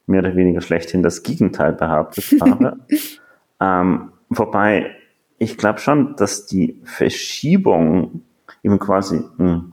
mehr 0.07 0.22
oder 0.22 0.36
weniger 0.36 0.61
schlechthin 0.61 1.03
das 1.03 1.24
Gegenteil 1.24 1.74
behauptet 1.74 2.41
habe. 2.41 2.78
ähm, 3.61 4.11
wobei 4.30 4.91
ich 5.38 5.57
glaube 5.57 5.80
schon, 5.80 6.15
dass 6.17 6.45
die 6.45 6.80
Verschiebung 6.84 8.22
eben 8.63 8.80
quasi 8.80 9.24
mh, 9.38 9.38
hm, 9.38 9.72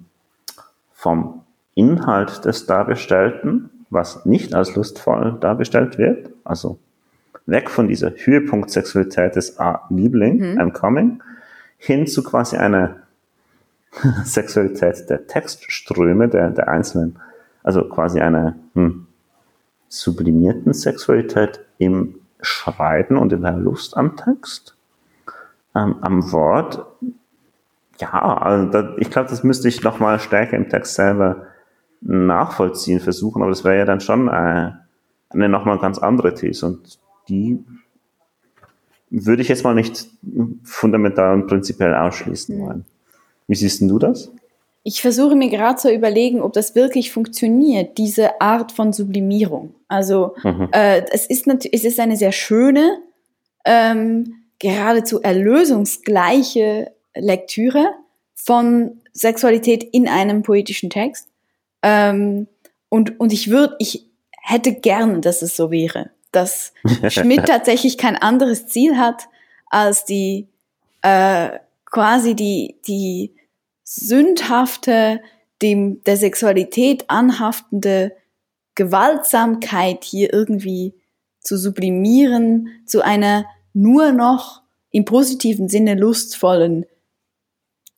vom 0.92 1.42
Inhalt 1.74 2.44
des 2.44 2.66
Dargestellten, 2.66 3.70
was 3.90 4.26
nicht 4.26 4.54
als 4.54 4.74
lustvoll 4.74 5.36
dargestellt 5.40 5.98
wird, 5.98 6.30
also 6.44 6.78
weg 7.46 7.70
von 7.70 7.88
dieser 7.88 8.10
Höhepunktsexualität 8.10 9.36
des 9.36 9.58
A-Liebling, 9.58 10.38
mhm. 10.38 10.58
I'm 10.58 10.72
coming, 10.72 11.22
hin 11.78 12.06
zu 12.06 12.22
quasi 12.22 12.56
einer 12.56 12.96
Sexualität 14.24 15.08
der 15.08 15.26
Textströme, 15.26 16.28
der, 16.28 16.50
der 16.50 16.68
einzelnen, 16.68 17.18
also 17.62 17.84
quasi 17.88 18.20
einer 18.20 18.56
hm, 18.74 19.06
sublimierten 19.88 20.74
Sexualität 20.74 21.64
im 21.78 22.16
Schreiben 22.40 23.16
und 23.16 23.32
in 23.32 23.42
der 23.42 23.52
Lust 23.52 23.96
am 23.96 24.16
Text, 24.16 24.76
ähm, 25.74 25.96
am 26.02 26.30
Wort. 26.32 26.84
Ja, 27.98 28.38
also 28.38 28.70
da, 28.70 28.94
ich 28.98 29.10
glaube, 29.10 29.30
das 29.30 29.42
müsste 29.42 29.68
ich 29.68 29.82
noch 29.82 29.98
mal 29.98 30.20
stärker 30.20 30.56
im 30.56 30.68
Text 30.68 30.94
selber 30.94 31.46
nachvollziehen 32.00 33.00
versuchen, 33.00 33.42
aber 33.42 33.50
das 33.50 33.64
wäre 33.64 33.78
ja 33.78 33.84
dann 33.84 34.00
schon 34.00 34.28
äh, 34.28 34.72
eine 35.30 35.48
nochmal 35.48 35.78
ganz 35.78 35.98
andere 35.98 36.34
These 36.34 36.66
und 36.66 36.98
die 37.28 37.64
würde 39.10 39.42
ich 39.42 39.48
jetzt 39.48 39.64
mal 39.64 39.74
nicht 39.74 40.06
fundamental 40.64 41.34
und 41.34 41.46
prinzipiell 41.46 41.94
ausschließen 41.94 42.60
wollen. 42.60 42.84
Wie 43.46 43.54
siehst 43.54 43.80
du 43.80 43.98
das? 43.98 44.30
Ich 44.82 45.00
versuche 45.02 45.34
mir 45.34 45.50
gerade 45.50 45.76
zu 45.76 45.92
überlegen, 45.92 46.40
ob 46.40 46.52
das 46.52 46.74
wirklich 46.74 47.10
funktioniert, 47.10 47.98
diese 47.98 48.40
Art 48.40 48.72
von 48.72 48.92
Sublimierung. 48.92 49.74
Also 49.88 50.34
mhm. 50.42 50.68
äh, 50.72 51.02
es, 51.10 51.26
ist 51.26 51.46
es 51.46 51.84
ist 51.84 52.00
eine 52.00 52.16
sehr 52.16 52.32
schöne, 52.32 52.98
ähm, 53.64 54.34
geradezu 54.58 55.22
erlösungsgleiche 55.22 56.92
Lektüre 57.14 57.86
von 58.34 59.00
Sexualität 59.12 59.84
in 59.84 60.08
einem 60.08 60.42
poetischen 60.42 60.90
Text. 60.90 61.28
Ähm, 61.82 62.46
und, 62.88 63.20
und 63.20 63.32
ich 63.32 63.50
würde, 63.50 63.76
ich 63.78 64.06
hätte 64.42 64.72
gerne, 64.72 65.20
dass 65.20 65.42
es 65.42 65.56
so 65.56 65.70
wäre, 65.70 66.10
dass 66.32 66.72
Schmidt 67.08 67.44
tatsächlich 67.46 67.98
kein 67.98 68.16
anderes 68.16 68.66
Ziel 68.66 68.96
hat, 68.96 69.28
als 69.70 70.04
die 70.04 70.48
äh, 71.02 71.58
quasi 71.86 72.34
die, 72.34 72.76
die 72.86 73.34
sündhafte, 73.84 75.20
dem 75.62 76.02
der 76.04 76.16
Sexualität 76.16 77.04
anhaftende 77.08 78.12
Gewaltsamkeit 78.74 80.04
hier 80.04 80.32
irgendwie 80.32 80.94
zu 81.40 81.56
sublimieren 81.56 82.68
zu 82.86 83.02
einer 83.02 83.46
nur 83.72 84.12
noch 84.12 84.62
im 84.90 85.04
positiven 85.04 85.68
Sinne 85.68 85.94
lustvollen 85.94 86.86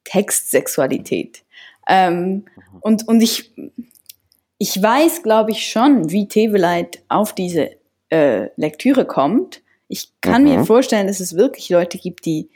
Textsexualität. 0.05 1.43
Ähm, 1.89 2.45
und, 2.81 3.07
und 3.09 3.21
ich, 3.21 3.53
ich 4.59 4.81
weiß, 4.81 5.23
glaube 5.23 5.51
ich, 5.51 5.71
schon, 5.71 6.11
wie 6.11 6.29
Teveleit 6.29 7.03
auf 7.09 7.35
diese 7.35 7.80
äh, 8.11 8.49
Lektüre 8.57 9.07
kommt. 9.07 9.63
Ich 9.89 10.13
kann 10.21 10.45
mhm. 10.45 10.51
mir 10.51 10.65
vorstellen, 10.65 11.07
dass 11.07 11.21
es 11.21 11.37
wirklich 11.37 11.69
Leute 11.71 11.99
gibt, 11.99 12.27
die 12.27 12.51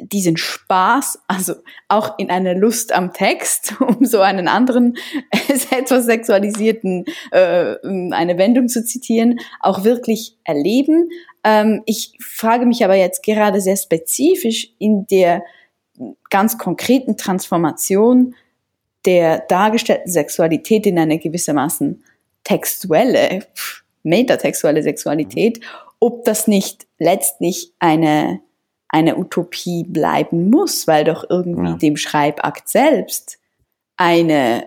diesen 0.00 0.36
Spaß, 0.36 1.18
also 1.26 1.54
auch 1.88 2.18
in 2.18 2.30
einer 2.30 2.54
Lust 2.54 2.92
am 2.92 3.12
Text, 3.12 3.74
um 3.80 4.04
so 4.04 4.20
einen 4.20 4.48
anderen 4.48 4.96
etwas 5.70 6.06
sexualisierten, 6.06 7.04
äh, 7.32 7.76
eine 8.12 8.38
Wendung 8.38 8.68
zu 8.68 8.84
zitieren, 8.84 9.40
auch 9.60 9.84
wirklich 9.84 10.36
erleben. 10.44 11.10
Ähm, 11.44 11.82
ich 11.86 12.16
frage 12.20 12.66
mich 12.66 12.84
aber 12.84 12.94
jetzt 12.94 13.22
gerade 13.22 13.60
sehr 13.60 13.76
spezifisch 13.76 14.68
in 14.78 15.06
der 15.06 15.42
ganz 16.30 16.58
konkreten 16.58 17.16
Transformation 17.16 18.34
der 19.04 19.40
dargestellten 19.48 20.10
Sexualität 20.10 20.86
in 20.86 20.98
eine 20.98 21.18
gewissermaßen 21.18 22.04
textuelle, 22.44 23.46
metatextuelle 24.08 24.82
Sexualität, 24.82 25.60
ob 26.00 26.24
das 26.24 26.48
nicht 26.48 26.86
letztlich 26.98 27.72
eine 27.78 28.40
eine 28.88 29.18
Utopie 29.18 29.84
bleiben 29.84 30.50
muss, 30.50 30.86
weil 30.86 31.04
doch 31.04 31.24
irgendwie 31.28 31.70
ja. 31.72 31.76
dem 31.76 31.96
Schreibakt 31.96 32.68
selbst 32.68 33.38
eine 33.98 34.64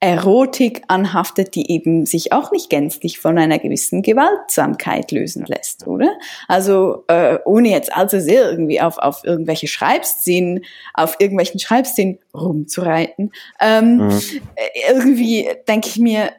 Erotik 0.00 0.82
anhaftet, 0.88 1.54
die 1.54 1.70
eben 1.70 2.04
sich 2.04 2.32
auch 2.32 2.52
nicht 2.52 2.68
gänzlich 2.68 3.18
von 3.18 3.38
einer 3.38 3.58
gewissen 3.58 4.02
Gewaltsamkeit 4.02 5.12
lösen 5.12 5.46
lässt, 5.46 5.86
oder? 5.86 6.18
Also 6.46 7.04
äh, 7.06 7.38
ohne 7.46 7.70
jetzt 7.70 7.94
allzu 7.96 8.20
sehr 8.20 8.50
irgendwie 8.50 8.82
auf, 8.82 8.98
auf 8.98 9.24
irgendwelche 9.24 9.66
Schreibszenen, 9.66 10.64
auf 10.92 11.16
irgendwelchen 11.20 11.58
Schreibszenen 11.58 12.18
rumzureiten, 12.34 13.32
ähm, 13.60 13.96
mhm. 14.08 14.20
Äh, 14.56 14.92
irgendwie 14.92 15.48
denke 15.66 15.88
ich 15.88 15.98
mir, 15.98 16.32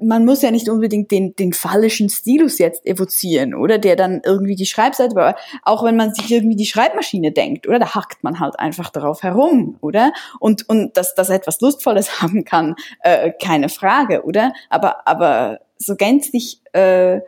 man 0.00 0.24
muss 0.24 0.42
ja 0.42 0.50
nicht 0.50 0.68
unbedingt 0.68 1.10
den, 1.10 1.34
den 1.36 1.52
phallischen 1.52 2.08
Stilus 2.08 2.58
jetzt 2.58 2.84
evozieren, 2.86 3.54
oder? 3.54 3.78
Der 3.78 3.96
dann 3.96 4.22
irgendwie 4.24 4.56
die 4.56 4.66
Schreibseite, 4.66 5.12
aber 5.12 5.36
auch 5.62 5.84
wenn 5.84 5.96
man 5.96 6.14
sich 6.14 6.30
irgendwie 6.30 6.56
die 6.56 6.66
Schreibmaschine 6.66 7.32
denkt, 7.32 7.66
oder? 7.66 7.78
Da 7.78 7.94
hackt 7.94 8.22
man 8.22 8.40
halt 8.40 8.58
einfach 8.58 8.90
darauf 8.90 9.22
herum, 9.22 9.76
oder? 9.80 10.12
Und, 10.38 10.68
und 10.68 10.96
dass 10.96 11.14
das 11.14 11.30
etwas 11.30 11.60
Lustvolles 11.60 12.20
haben 12.22 12.44
kann, 12.44 12.74
äh, 13.02 13.32
keine 13.42 13.68
Frage, 13.68 14.24
oder? 14.24 14.52
Aber, 14.68 15.06
aber 15.06 15.60
so 15.78 15.96
gänzlich, 15.96 16.60
äh, 16.72 17.20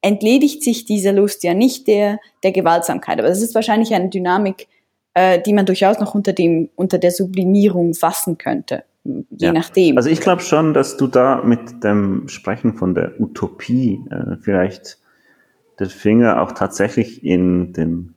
entledigt 0.00 0.62
sich 0.62 0.84
diese 0.84 1.12
Lust 1.12 1.44
ja 1.44 1.54
nicht 1.54 1.86
der, 1.86 2.20
der 2.42 2.52
Gewaltsamkeit. 2.52 3.18
Aber 3.18 3.28
das 3.28 3.40
ist 3.40 3.54
wahrscheinlich 3.54 3.94
eine 3.94 4.10
Dynamik, 4.10 4.68
äh, 5.14 5.40
die 5.40 5.54
man 5.54 5.64
durchaus 5.64 5.98
noch 5.98 6.14
unter 6.14 6.34
dem, 6.34 6.68
unter 6.76 6.98
der 6.98 7.10
Sublimierung 7.10 7.94
fassen 7.94 8.36
könnte 8.36 8.84
je 9.04 9.46
ja. 9.46 9.52
nachdem. 9.52 9.96
Also 9.96 10.08
ich 10.08 10.20
glaube 10.20 10.42
schon, 10.42 10.74
dass 10.74 10.96
du 10.96 11.06
da 11.06 11.42
mit 11.42 11.84
dem 11.84 12.28
Sprechen 12.28 12.74
von 12.74 12.94
der 12.94 13.20
Utopie 13.20 14.04
äh, 14.10 14.36
vielleicht 14.40 14.98
den 15.78 15.88
Finger 15.88 16.40
auch 16.40 16.52
tatsächlich 16.52 17.24
in 17.24 17.72
den, 17.72 18.14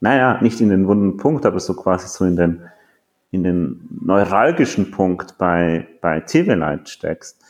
naja, 0.00 0.40
nicht 0.42 0.60
in 0.60 0.70
den 0.70 0.86
wunden 0.86 1.16
Punkt, 1.16 1.46
aber 1.46 1.60
so 1.60 1.74
quasi 1.74 2.08
so 2.08 2.24
in 2.24 2.36
den, 2.36 2.62
in 3.30 3.44
den 3.44 3.88
neuralgischen 4.04 4.90
Punkt 4.90 5.38
bei, 5.38 5.86
bei 6.00 6.20
TV-Light 6.20 6.88
steckst, 6.88 7.40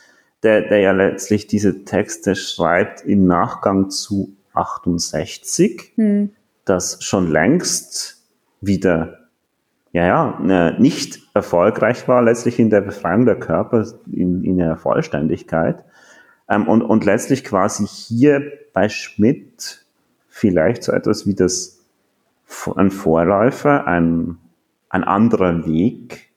der, 0.43 0.63
der 0.63 0.81
ja 0.81 0.93
letztlich 0.93 1.47
diese 1.47 1.85
Texte 1.85 2.35
schreibt 2.35 3.03
im 3.03 3.27
Nachgang 3.27 3.91
zu 3.91 4.37
68, 4.53 5.93
hm. 5.97 6.31
das 6.65 7.03
schon 7.03 7.31
längst 7.31 8.23
wieder 8.61 9.24
ja, 9.95 10.07
ja, 10.07 10.39
ne, 10.43 10.77
nicht 10.81 11.21
erfolgreich 11.35 12.09
war, 12.09 12.21
letztlich 12.21 12.59
in 12.59 12.69
der 12.69 12.81
Befreiung 12.81 13.27
der 13.27 13.39
Körper 13.39 13.87
in, 14.11 14.43
in 14.43 14.59
ihrer 14.59 14.77
Vollständigkeit. 14.77 15.85
Ähm, 16.49 16.67
und, 16.67 16.83
und 16.83 17.05
letztlich 17.05 17.45
quasi 17.45 17.87
hier 17.87 18.43
bei 18.73 18.89
Schmidt 18.89 19.87
vielleicht 20.29 20.83
so 20.83 20.91
etwas 20.91 21.29
wie 21.29 21.35
das, 21.35 21.81
ein 22.75 22.91
Vorläufer, 22.91 23.87
ein, 23.87 24.39
ein 24.89 25.05
anderer 25.05 25.65
Weg 25.65 26.29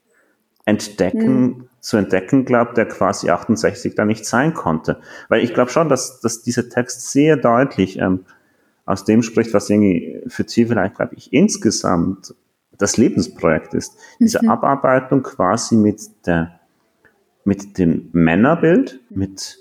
entdecken, 0.65 1.41
mhm. 1.41 1.69
zu 1.79 1.97
entdecken 1.97 2.45
glaubt, 2.45 2.77
der 2.77 2.87
quasi 2.87 3.31
68 3.31 3.95
da 3.95 4.05
nicht 4.05 4.25
sein 4.25 4.53
konnte. 4.53 4.99
Weil 5.29 5.43
ich 5.43 5.55
glaube 5.55 5.71
schon, 5.71 5.89
dass, 5.89 6.19
dass 6.21 6.43
dieser 6.43 6.69
Text 6.69 7.09
sehr 7.09 7.37
deutlich 7.37 7.97
ähm, 7.97 8.25
aus 8.85 9.03
dem 9.03 9.23
spricht, 9.23 9.51
was 9.55 9.67
irgendwie 9.67 10.21
für 10.27 10.45
vielleicht, 10.47 10.97
glaube 10.97 11.15
ich, 11.15 11.33
insgesamt 11.33 12.35
das 12.77 12.97
Lebensprojekt 12.97 13.73
ist. 13.73 13.97
Diese 14.19 14.39
mhm. 14.41 14.49
Abarbeitung 14.49 15.23
quasi 15.23 15.75
mit 15.75 16.01
der, 16.25 16.59
mit 17.43 17.77
dem 17.77 18.09
Männerbild, 18.13 18.99
mit 19.09 19.57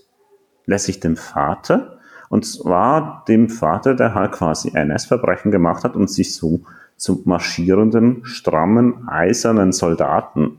letztlich 0.66 1.00
dem 1.00 1.16
Vater, 1.16 1.98
und 2.28 2.44
zwar 2.44 3.24
dem 3.28 3.48
Vater, 3.48 3.94
der 3.94 4.14
halt 4.14 4.32
quasi 4.32 4.72
NS-Verbrechen 4.74 5.50
gemacht 5.50 5.84
hat 5.84 5.94
und 5.94 6.10
sich 6.10 6.34
so 6.34 6.60
zum 6.96 7.22
marschierenden, 7.24 8.24
strammen, 8.24 9.08
eisernen 9.08 9.72
Soldaten 9.72 10.58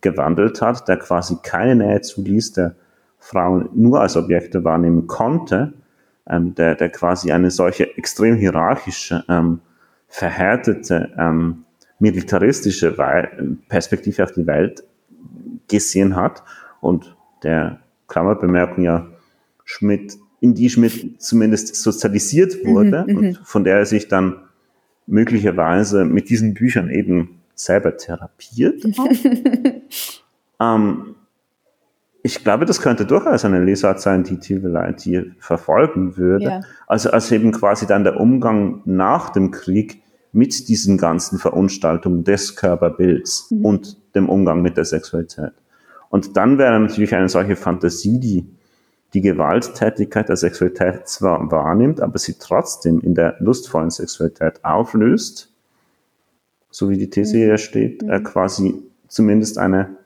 gewandelt 0.00 0.60
hat, 0.60 0.88
der 0.88 0.98
quasi 0.98 1.36
keine 1.42 1.76
Nähe 1.76 2.00
zuließ, 2.00 2.52
der 2.54 2.74
Frauen 3.18 3.68
nur 3.74 4.00
als 4.00 4.16
Objekte 4.16 4.64
wahrnehmen 4.64 5.06
konnte, 5.06 5.74
ähm, 6.28 6.54
der, 6.54 6.74
der 6.74 6.90
quasi 6.90 7.32
eine 7.32 7.50
solche 7.50 7.96
extrem 7.96 8.36
hierarchische, 8.36 9.24
ähm, 9.28 9.60
verhärtete 10.08 11.12
ähm, 11.18 11.63
militaristische 12.04 12.94
Perspektive 13.68 14.24
auf 14.24 14.32
die 14.32 14.46
Welt 14.46 14.84
gesehen 15.68 16.16
hat 16.16 16.42
und 16.80 17.16
der 17.42 17.80
Klammerbemerkung 18.08 18.84
ja 18.84 19.06
Schmidt, 19.64 20.18
in 20.40 20.54
die 20.54 20.68
Schmidt 20.68 21.20
zumindest 21.22 21.74
sozialisiert 21.76 22.62
mhm, 22.62 22.68
wurde 22.68 23.04
mhm, 23.08 23.16
und 23.16 23.38
von 23.44 23.64
der 23.64 23.78
er 23.78 23.86
sich 23.86 24.08
dann 24.08 24.36
möglicherweise 25.06 26.04
mit 26.04 26.28
diesen 26.28 26.52
Büchern 26.52 26.90
eben 26.90 27.40
selber 27.54 27.96
therapiert. 27.96 28.84
ähm, 30.60 31.14
ich 32.22 32.42
glaube, 32.42 32.66
das 32.66 32.80
könnte 32.80 33.06
durchaus 33.06 33.44
eine 33.44 33.62
Lesart 33.62 34.00
sein, 34.00 34.24
die 34.24 34.38
hier 34.98 35.26
verfolgen 35.38 36.16
würde. 36.16 36.44
Ja. 36.44 36.60
Also, 36.86 37.10
also 37.10 37.34
eben 37.34 37.52
quasi 37.52 37.86
dann 37.86 38.04
der 38.04 38.20
Umgang 38.20 38.82
nach 38.84 39.30
dem 39.30 39.50
Krieg 39.50 40.03
mit 40.34 40.68
diesen 40.68 40.98
ganzen 40.98 41.38
Verunstaltungen 41.38 42.24
des 42.24 42.56
Körperbilds 42.56 43.50
mhm. 43.50 43.64
und 43.64 44.14
dem 44.14 44.28
Umgang 44.28 44.62
mit 44.62 44.76
der 44.76 44.84
Sexualität. 44.84 45.52
Und 46.10 46.36
dann 46.36 46.58
wäre 46.58 46.78
natürlich 46.78 47.14
eine 47.14 47.28
solche 47.28 47.56
Fantasie, 47.56 48.18
die 48.18 48.46
die 49.14 49.20
Gewalttätigkeit 49.20 50.28
der 50.28 50.36
Sexualität 50.36 51.06
zwar 51.06 51.50
wahrnimmt, 51.50 52.00
aber 52.00 52.18
sie 52.18 52.34
trotzdem 52.38 53.00
in 53.00 53.14
der 53.14 53.36
lustvollen 53.38 53.90
Sexualität 53.90 54.64
auflöst, 54.64 55.52
so 56.70 56.90
wie 56.90 56.98
die 56.98 57.08
These 57.08 57.36
hier 57.36 57.58
steht, 57.58 58.02
äh, 58.02 58.18
mhm. 58.18 58.24
quasi 58.24 58.74
zumindest 59.06 59.58
eine, 59.58 59.96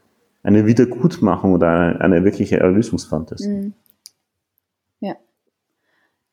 eine 0.42 0.66
Wiedergutmachung 0.66 1.54
oder 1.54 1.70
eine, 1.70 2.00
eine 2.02 2.24
wirkliche 2.24 2.60
Erlösungsfantasie. 2.60 3.48
Mhm. 3.48 3.72
Ja. 5.00 5.16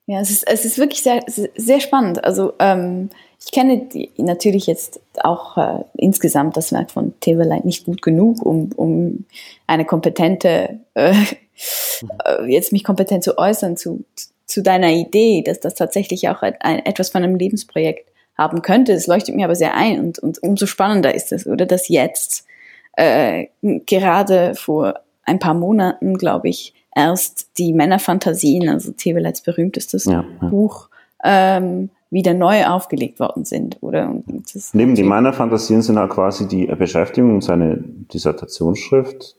Ja, 0.06 0.20
es 0.20 0.30
ist, 0.30 0.46
es 0.46 0.66
ist 0.66 0.78
wirklich 0.78 1.02
sehr, 1.02 1.24
sehr 1.28 1.80
spannend. 1.80 2.26
Also 2.26 2.54
ähm, 2.60 3.10
ich 3.46 3.52
kenne 3.52 3.78
die, 3.78 4.10
natürlich 4.18 4.66
jetzt 4.66 5.00
auch 5.22 5.56
äh, 5.58 5.84
insgesamt 5.94 6.58
das 6.58 6.72
Werk 6.72 6.90
von 6.90 7.14
Teveleit 7.20 7.64
nicht 7.64 7.86
gut 7.86 8.02
genug, 8.02 8.44
um, 8.44 8.72
um 8.76 9.26
eine 9.68 9.86
kompetente, 9.86 10.80
äh, 10.96 11.14
äh, 12.26 12.46
jetzt 12.48 12.72
mich 12.72 12.84
kompetent 12.84 13.24
zu 13.24 13.38
äußern 13.38 13.78
zu, 13.78 14.04
zu 14.48 14.64
deiner 14.64 14.90
Idee, 14.90 15.44
dass 15.44 15.60
das 15.60 15.76
tatsächlich 15.76 16.28
auch 16.28 16.42
ein, 16.42 16.56
ein, 16.60 16.86
etwas 16.88 17.12
von 17.12 17.24
einem 17.24 17.36
Lebensprojekt 17.36 18.10
haben 18.36 18.64
könnte. 18.64 18.94
Es 18.94 19.06
leuchtet 19.06 19.36
mir 19.36 19.46
aber 19.46 19.56
sehr 19.56 19.76
ein 19.76 20.00
und, 20.00 20.18
und 20.18 20.42
umso 20.42 20.66
spannender 20.66 21.14
ist 21.14 21.32
es, 21.32 21.46
oder 21.46 21.68
dass 21.68 21.88
jetzt 21.88 22.48
äh, 22.94 23.46
gerade 23.62 24.56
vor 24.56 24.96
ein 25.24 25.38
paar 25.38 25.54
Monaten, 25.54 26.18
glaube 26.18 26.50
ich, 26.50 26.74
erst 26.96 27.50
die 27.60 27.74
Männerfantasien, 27.74 28.70
also 28.70 28.92
Teveleits 28.92 29.42
berühmtestes 29.42 30.06
ja, 30.06 30.26
ja. 30.42 30.48
Buch, 30.48 30.90
ähm, 31.24 31.92
wieder 32.16 32.34
neu 32.34 32.66
aufgelegt 32.66 33.20
worden 33.20 33.44
sind, 33.44 33.78
oder? 33.82 34.10
Neben 34.72 34.96
die 34.96 35.04
Männerfantasien 35.04 35.82
sind 35.82 35.98
auch 35.98 36.08
quasi 36.08 36.48
die 36.48 36.66
Beschäftigung, 36.66 37.42
seine 37.42 37.78
Dissertationsschrift, 37.78 39.36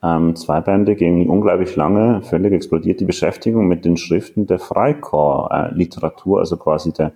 ähm, 0.00 0.36
zweibändig, 0.36 1.00
irgendwie 1.02 1.26
unglaublich 1.26 1.74
lange, 1.74 2.22
völlig 2.22 2.52
explodiert 2.52 3.00
die 3.00 3.04
Beschäftigung 3.04 3.66
mit 3.66 3.84
den 3.84 3.96
Schriften 3.96 4.46
der 4.46 4.60
Freikorps-Literatur, 4.60 6.38
also 6.38 6.56
quasi 6.56 6.92
der, 6.92 7.10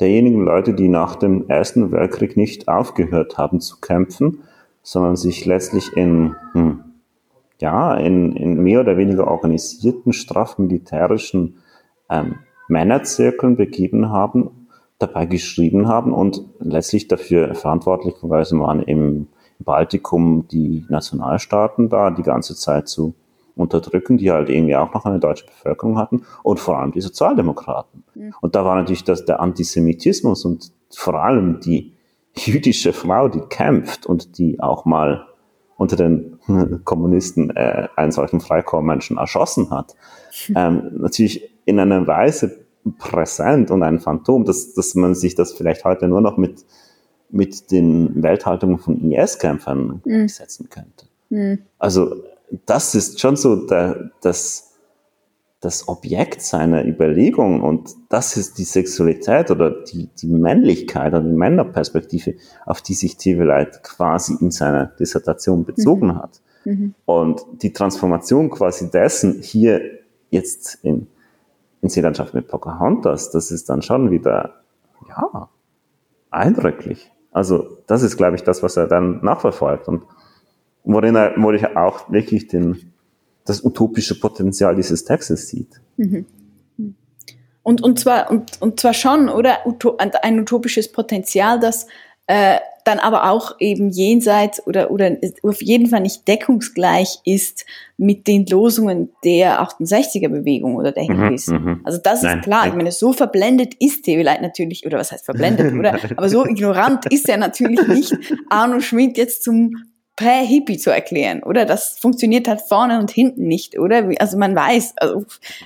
derjenigen 0.00 0.42
Leute, 0.42 0.72
die 0.72 0.88
nach 0.88 1.16
dem 1.16 1.50
Ersten 1.50 1.92
Weltkrieg 1.92 2.34
nicht 2.34 2.66
aufgehört 2.66 3.36
haben 3.36 3.60
zu 3.60 3.78
kämpfen, 3.80 4.44
sondern 4.82 5.16
sich 5.16 5.44
letztlich 5.44 5.94
in, 5.98 6.34
hm, 6.52 6.80
ja, 7.60 7.92
in, 7.94 8.34
in 8.36 8.62
mehr 8.62 8.80
oder 8.80 8.96
weniger 8.96 9.28
organisierten, 9.28 10.14
straff 10.14 10.56
militärischen 10.56 11.58
ähm, 12.08 12.36
Männerzirkeln 12.68 13.56
begeben 13.56 14.10
haben, 14.10 14.68
dabei 14.98 15.26
geschrieben 15.26 15.88
haben 15.88 16.12
und 16.12 16.42
letztlich 16.60 17.08
dafür 17.08 17.54
verantwortlicherweise 17.54 18.58
waren 18.58 18.82
im 18.82 19.28
Baltikum 19.58 20.46
die 20.48 20.84
Nationalstaaten 20.88 21.88
da 21.88 22.10
die 22.10 22.22
ganze 22.22 22.54
Zeit 22.54 22.88
zu 22.88 23.14
unterdrücken, 23.56 24.18
die 24.18 24.30
halt 24.30 24.48
irgendwie 24.48 24.76
auch 24.76 24.92
noch 24.94 25.04
eine 25.04 25.20
deutsche 25.20 25.46
Bevölkerung 25.46 25.98
hatten 25.98 26.22
und 26.42 26.58
vor 26.58 26.78
allem 26.78 26.92
die 26.92 27.00
Sozialdemokraten. 27.00 28.04
Mhm. 28.14 28.34
Und 28.40 28.54
da 28.54 28.64
war 28.64 28.76
natürlich 28.76 29.04
das, 29.04 29.24
der 29.24 29.40
Antisemitismus 29.40 30.44
und 30.44 30.72
vor 30.90 31.22
allem 31.22 31.60
die 31.60 31.92
jüdische 32.34 32.92
Frau, 32.92 33.28
die 33.28 33.40
kämpft 33.40 34.06
und 34.06 34.38
die 34.38 34.60
auch 34.60 34.84
mal 34.84 35.26
unter 35.76 35.96
den 35.96 36.38
Kommunisten 36.84 37.50
äh, 37.50 37.88
einen 37.96 38.12
solchen 38.12 38.40
Freikorpsmenschen 38.40 39.16
erschossen 39.16 39.70
hat, 39.70 39.94
ähm, 40.54 40.90
natürlich 40.98 41.50
in 41.64 41.78
einer 41.78 42.06
Weise 42.06 42.64
präsent 42.98 43.70
und 43.70 43.82
ein 43.82 44.00
Phantom, 44.00 44.44
dass, 44.44 44.74
dass 44.74 44.94
man 44.94 45.14
sich 45.14 45.34
das 45.34 45.52
vielleicht 45.52 45.84
heute 45.84 46.06
nur 46.08 46.20
noch 46.20 46.36
mit, 46.36 46.64
mit 47.30 47.70
den 47.70 48.22
Welthaltungen 48.22 48.78
von 48.78 49.10
IS-Kämpfern 49.10 50.02
mhm. 50.04 50.28
setzen 50.28 50.68
könnte. 50.68 51.06
Mhm. 51.30 51.60
Also 51.78 52.16
das 52.66 52.94
ist 52.94 53.20
schon 53.20 53.36
so 53.36 53.66
der, 53.66 54.10
das, 54.20 54.73
das 55.64 55.88
Objekt 55.88 56.42
seiner 56.42 56.84
Überlegung 56.86 57.62
und 57.62 57.94
das 58.10 58.36
ist 58.36 58.58
die 58.58 58.64
Sexualität 58.64 59.50
oder 59.50 59.70
die, 59.70 60.10
die 60.20 60.28
Männlichkeit 60.28 61.14
oder 61.14 61.22
die 61.22 61.32
Männerperspektive, 61.32 62.34
auf 62.66 62.82
die 62.82 62.92
sich 62.92 63.16
Teveleit 63.16 63.82
quasi 63.82 64.36
in 64.40 64.50
seiner 64.50 64.86
Dissertation 64.86 65.64
bezogen 65.64 66.08
mhm. 66.08 66.16
hat. 66.16 66.42
Mhm. 66.64 66.94
Und 67.06 67.46
die 67.62 67.72
Transformation 67.72 68.50
quasi 68.50 68.90
dessen 68.90 69.40
hier 69.40 69.80
jetzt 70.30 70.78
in, 70.82 71.06
in 71.80 71.88
Seelandschaft 71.88 72.34
mit 72.34 72.46
Pocahontas, 72.48 73.30
das 73.30 73.50
ist 73.50 73.70
dann 73.70 73.80
schon 73.80 74.10
wieder, 74.10 74.62
ja, 75.08 75.48
eindrücklich. 76.30 77.10
Also 77.32 77.78
das 77.86 78.02
ist, 78.02 78.18
glaube 78.18 78.36
ich, 78.36 78.42
das, 78.42 78.62
was 78.62 78.76
er 78.76 78.86
dann 78.86 79.24
nachverfolgt 79.24 79.88
und 79.88 80.02
worin 80.84 81.16
er, 81.16 81.32
wo 81.38 81.52
ich 81.52 81.74
auch 81.76 82.12
wirklich 82.12 82.48
den, 82.48 82.92
das 83.44 83.64
utopische 83.64 84.18
Potenzial 84.18 84.74
dieses 84.74 85.04
Textes 85.04 85.48
sieht. 85.48 85.80
Mhm. 85.96 86.26
Und, 87.62 87.82
und, 87.82 87.98
zwar, 87.98 88.30
und, 88.30 88.60
und 88.60 88.78
zwar 88.78 88.92
schon, 88.92 89.28
oder? 89.28 89.58
Ein 90.22 90.40
utopisches 90.40 90.92
Potenzial, 90.92 91.58
das 91.60 91.86
äh, 92.26 92.58
dann 92.84 92.98
aber 92.98 93.30
auch 93.30 93.56
eben 93.60 93.88
jenseits 93.88 94.66
oder, 94.66 94.90
oder 94.90 95.16
auf 95.42 95.62
jeden 95.62 95.86
Fall 95.86 96.00
nicht 96.00 96.28
deckungsgleich 96.28 97.20
ist 97.24 97.64
mit 97.96 98.26
den 98.26 98.44
Losungen 98.46 99.10
der 99.24 99.62
68er 99.62 100.28
Bewegung 100.28 100.76
oder 100.76 100.92
der 100.92 101.04
mhm, 101.04 101.22
Hippies. 101.22 101.46
Mhm, 101.48 101.80
also 101.84 101.98
das 102.02 102.22
Nein, 102.22 102.38
ist 102.38 102.44
klar. 102.44 102.66
Ich 102.66 102.74
meine, 102.74 102.92
so 102.92 103.12
verblendet 103.12 103.74
ist 103.80 104.04
Teweleit 104.04 104.42
natürlich, 104.42 104.84
oder 104.84 104.98
was 104.98 105.12
heißt 105.12 105.24
verblendet, 105.24 105.72
oder? 105.72 105.98
Aber 106.16 106.28
so 106.28 106.44
ignorant 106.44 107.06
ist 107.06 107.28
er 107.28 107.38
natürlich 107.38 107.86
nicht, 107.88 108.14
Arno 108.50 108.80
Schmidt 108.80 109.16
jetzt 109.16 109.42
zum 109.42 109.74
Prä-Hippie 110.16 110.78
zu 110.78 110.90
erklären, 110.90 111.42
oder? 111.42 111.64
Das 111.64 111.98
funktioniert 111.98 112.46
halt 112.46 112.60
vorne 112.60 113.00
und 113.00 113.10
hinten 113.10 113.48
nicht, 113.48 113.78
oder? 113.78 114.08
Also 114.18 114.38
man 114.38 114.54
weiß, 114.54 114.94
also 114.98 115.24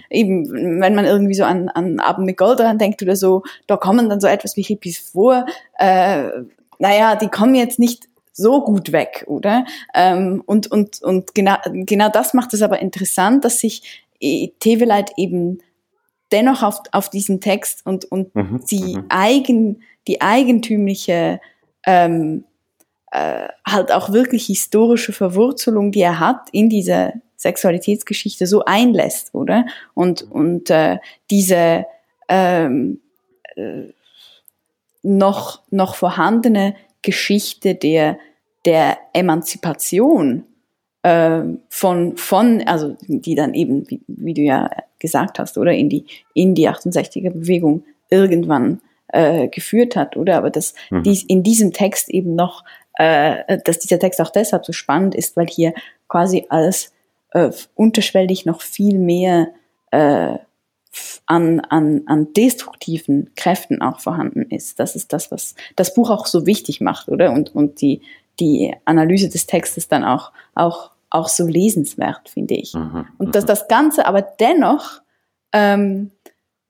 eben, 0.09 0.80
wenn 0.80 0.94
man 0.94 1.05
irgendwie 1.05 1.34
so 1.34 1.44
an, 1.44 1.68
an 1.68 2.01
Abend 2.01 2.26
mit 2.26 2.38
Gold 2.38 2.61
dran 2.61 2.78
denkt 2.78 3.03
oder 3.03 3.16
so, 3.16 3.42
da 3.66 3.76
kommen 3.76 4.09
dann 4.09 4.20
so 4.20 4.26
etwas 4.26 4.57
wie 4.57 4.62
Hippies 4.62 4.99
vor. 4.99 5.44
Äh, 5.78 6.28
naja, 6.78 7.16
die 7.16 7.28
kommen 7.28 7.55
jetzt 7.55 7.78
nicht 7.78 8.09
so 8.32 8.62
gut 8.62 8.92
weg, 8.92 9.24
oder? 9.26 9.66
Ähm, 9.94 10.42
und 10.46 10.70
und, 10.70 11.03
und 11.03 11.34
genau, 11.34 11.57
genau 11.72 12.09
das 12.09 12.32
macht 12.32 12.55
es 12.55 12.62
aber 12.62 12.78
interessant, 12.80 13.44
dass 13.44 13.61
sich 13.61 14.05
äh, 14.20 14.49
Teveleit 14.61 15.12
eben 15.16 15.59
dennoch 16.32 16.62
auf, 16.62 16.80
auf 16.92 17.11
diesen 17.11 17.40
Text 17.40 17.84
und, 17.84 18.05
und 18.07 18.34
mhm, 18.34 18.62
die, 18.70 18.96
mhm. 18.96 19.05
eigen, 19.09 19.82
die 20.07 20.20
eigentümliche 20.20 21.40
ähm, 21.84 22.44
äh, 23.13 23.49
halt 23.67 23.93
auch 23.93 24.13
wirklich 24.13 24.47
historische 24.47 25.13
Verwurzelung, 25.13 25.93
die 25.93 26.01
er 26.01 26.21
hat 26.21 26.49
in 26.53 26.69
diese 26.69 27.15
Sexualitätsgeschichte 27.37 28.47
so 28.47 28.65
einlässt, 28.65 29.35
oder? 29.35 29.67
Und, 29.95 30.23
und 30.31 30.71
äh, 30.71 30.99
diese 31.31 31.87
ähm, 32.29 33.01
äh, 33.57 33.93
noch, 35.03 35.63
noch 35.71 35.95
vorhandene 35.95 36.75
Geschichte 37.03 37.75
der, 37.75 38.19
der 38.65 38.99
Emanzipation 39.13 40.45
äh, 41.03 41.43
von, 41.71 42.17
von, 42.17 42.63
also 42.67 42.97
die 43.07 43.35
dann 43.35 43.55
eben, 43.55 43.89
wie, 43.89 44.01
wie 44.09 44.35
du 44.35 44.43
ja 44.43 44.71
gesagt 44.99 45.39
hast, 45.39 45.57
oder 45.59 45.73
in 45.73 45.89
die, 45.89 46.05
in 46.35 46.55
die 46.55 46.69
68er 46.69 47.31
Bewegung 47.31 47.85
irgendwann 48.11 48.81
äh, 49.09 49.49
geführt 49.49 49.97
hat, 49.97 50.17
oder? 50.17 50.37
Aber 50.37 50.51
dass 50.51 50.75
mhm. 50.91 51.03
dies 51.03 51.23
in 51.23 51.43
diesem 51.43 51.73
Text 51.73 52.11
eben 52.11 52.35
noch 52.35 52.65
äh, 52.99 53.59
dass 53.64 53.78
dieser 53.78 53.99
Text 53.99 54.20
auch 54.20 54.30
deshalb 54.30 54.66
so 54.66 54.72
spannend 54.72 55.14
ist, 55.14 55.36
weil 55.36 55.46
hier 55.46 55.72
quasi 56.09 56.46
alles 56.49 56.92
äh, 57.30 57.51
unterschwellig 57.74 58.44
noch 58.44 58.61
viel 58.61 58.99
mehr 58.99 59.49
äh, 59.92 60.36
an, 61.26 61.61
an, 61.61 62.03
an 62.07 62.32
destruktiven 62.32 63.30
Kräften 63.36 63.82
auch 63.82 64.01
vorhanden 64.01 64.42
ist. 64.42 64.80
Das 64.80 64.96
ist 64.96 65.12
das, 65.12 65.30
was 65.30 65.55
das 65.76 65.94
Buch 65.94 66.11
auch 66.11 66.26
so 66.26 66.44
wichtig 66.46 66.80
macht, 66.80 67.09
oder? 67.09 67.32
Und, 67.32 67.55
und 67.55 67.80
die, 67.80 68.03
die 68.40 68.74
Analyse 68.84 69.28
des 69.28 69.46
Textes 69.46 69.86
dann 69.86 70.05
auch, 70.05 70.32
auch, 70.55 70.90
auch 71.11 71.28
so 71.28 71.46
lesenswert, 71.46 72.28
finde 72.28 72.55
ich. 72.55 72.74
Mhm, 72.74 73.07
und 73.18 73.34
dass 73.36 73.44
mhm. 73.44 73.49
das 73.49 73.68
Ganze 73.68 74.07
aber 74.07 74.22
dennoch, 74.22 75.03
ähm, 75.53 76.11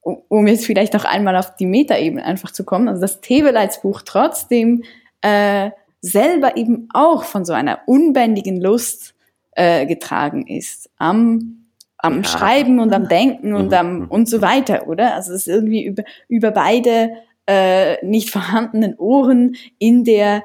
um 0.02 0.46
jetzt 0.46 0.66
vielleicht 0.66 0.92
noch 0.92 1.04
einmal 1.04 1.36
auf 1.36 1.54
die 1.56 1.66
Metaebene 1.66 2.24
einfach 2.24 2.50
zu 2.50 2.64
kommen, 2.64 2.88
also 2.88 3.00
das 3.00 3.20
Tebeleitsbuch 3.20 4.02
trotzdem 4.02 4.84
äh, 5.22 5.70
selber 6.00 6.56
eben 6.56 6.88
auch 6.92 7.24
von 7.24 7.44
so 7.44 7.52
einer 7.52 7.80
unbändigen 7.86 8.60
Lust 8.60 9.14
äh, 9.52 9.86
getragen 9.86 10.46
ist 10.46 10.90
am 10.98 11.54
am 12.00 12.18
ja. 12.18 12.24
Schreiben 12.24 12.78
und 12.78 12.92
am 12.92 13.08
Denken 13.08 13.54
und 13.54 13.74
am 13.74 14.00
mhm. 14.00 14.06
und 14.06 14.28
so 14.28 14.40
weiter, 14.40 14.86
oder? 14.86 15.14
Also 15.16 15.32
es 15.32 15.46
ist 15.46 15.48
irgendwie 15.48 15.84
über 15.84 16.04
über 16.28 16.52
beide 16.52 17.10
äh, 17.46 18.04
nicht 18.06 18.30
vorhandenen 18.30 18.96
Ohren 18.96 19.56
in 19.78 20.04
der 20.04 20.44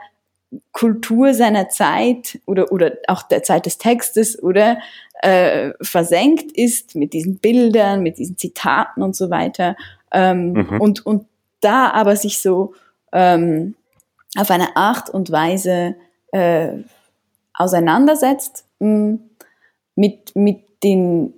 Kultur 0.71 1.33
seiner 1.33 1.69
Zeit 1.69 2.39
oder 2.47 2.71
oder 2.71 2.93
auch 3.07 3.23
der 3.23 3.43
Zeit 3.43 3.67
des 3.67 3.77
Textes 3.77 4.41
oder 4.41 4.79
äh, 5.21 5.71
versenkt 5.81 6.51
ist 6.51 6.95
mit 6.95 7.13
diesen 7.13 7.37
Bildern, 7.37 8.01
mit 8.01 8.17
diesen 8.17 8.37
Zitaten 8.37 9.03
und 9.03 9.15
so 9.15 9.29
weiter 9.29 9.75
ähm, 10.11 10.53
mhm. 10.53 10.81
und 10.81 11.05
und 11.05 11.27
da 11.61 11.91
aber 11.91 12.15
sich 12.15 12.41
so 12.41 12.73
ähm, 13.11 13.75
auf 14.37 14.51
eine 14.51 14.75
Art 14.75 15.09
und 15.09 15.31
Weise 15.31 15.95
äh, 16.31 16.69
auseinandersetzt 17.53 18.65
mh, 18.79 18.87
mm, 18.87 19.19
mit, 19.95 20.35
mit 20.35 20.83
den 20.83 21.33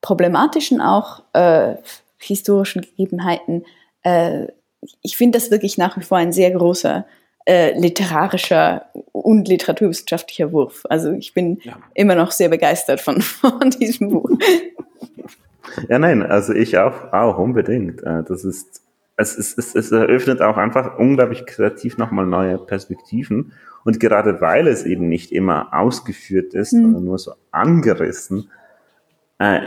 problematischen 0.00 0.80
auch 0.80 1.22
äh, 1.34 1.76
historischen 2.18 2.82
Gegebenheiten. 2.82 3.64
Äh, 4.02 4.48
ich 5.02 5.16
finde 5.16 5.38
das 5.38 5.50
wirklich 5.50 5.78
nach 5.78 5.96
wie 5.96 6.02
vor 6.02 6.18
ein 6.18 6.32
sehr 6.32 6.50
großer 6.50 7.06
äh, 7.44 7.78
literarischer 7.78 8.86
und 9.12 9.48
literaturwissenschaftlicher 9.48 10.52
Wurf. 10.52 10.84
Also 10.88 11.12
ich 11.12 11.34
bin 11.34 11.60
ja. 11.62 11.76
immer 11.94 12.14
noch 12.14 12.30
sehr 12.30 12.48
begeistert 12.48 13.00
von, 13.00 13.20
von 13.20 13.70
diesem 13.70 14.10
Buch. 14.10 14.30
Ja, 15.88 15.98
nein, 15.98 16.22
also 16.22 16.52
ich 16.52 16.78
auch, 16.78 17.12
auch 17.12 17.38
unbedingt. 17.38 18.02
Äh, 18.02 18.22
das 18.24 18.44
ist, 18.44 18.82
es, 19.16 19.36
es, 19.36 19.56
es, 19.56 19.74
es 19.74 19.92
eröffnet 19.92 20.40
auch 20.40 20.56
einfach 20.56 20.98
unglaublich 20.98 21.46
kreativ 21.46 21.98
nochmal 21.98 22.26
neue 22.26 22.58
Perspektiven. 22.58 23.52
Und 23.84 24.00
gerade 24.00 24.40
weil 24.40 24.68
es 24.68 24.84
eben 24.84 25.08
nicht 25.08 25.32
immer 25.32 25.74
ausgeführt 25.74 26.54
ist, 26.54 26.72
mhm. 26.72 26.82
sondern 26.82 27.04
nur 27.04 27.18
so 27.18 27.32
angerissen, 27.50 28.50
äh, 29.38 29.60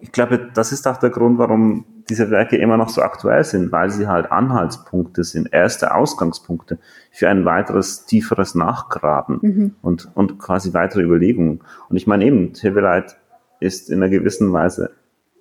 ich 0.00 0.10
glaube, 0.10 0.50
das 0.52 0.72
ist 0.72 0.88
auch 0.88 0.96
der 0.96 1.10
Grund, 1.10 1.38
warum 1.38 1.84
diese 2.08 2.28
Werke 2.30 2.56
immer 2.56 2.76
noch 2.76 2.88
so 2.88 3.02
aktuell 3.02 3.44
sind, 3.44 3.70
weil 3.70 3.90
sie 3.90 4.08
halt 4.08 4.32
Anhaltspunkte 4.32 5.22
sind, 5.22 5.52
erste 5.52 5.94
Ausgangspunkte 5.94 6.78
für 7.12 7.28
ein 7.28 7.44
weiteres, 7.44 8.04
tieferes 8.04 8.56
Nachgraben 8.56 9.38
mhm. 9.40 9.74
und, 9.80 10.10
und 10.14 10.40
quasi 10.40 10.74
weitere 10.74 11.02
Überlegungen. 11.02 11.60
Und 11.88 11.96
ich 11.96 12.08
meine 12.08 12.24
eben, 12.24 12.52
Heveleit 12.60 13.16
ist 13.60 13.90
in 13.90 14.02
einer 14.02 14.10
gewissen 14.10 14.52
Weise 14.52 14.90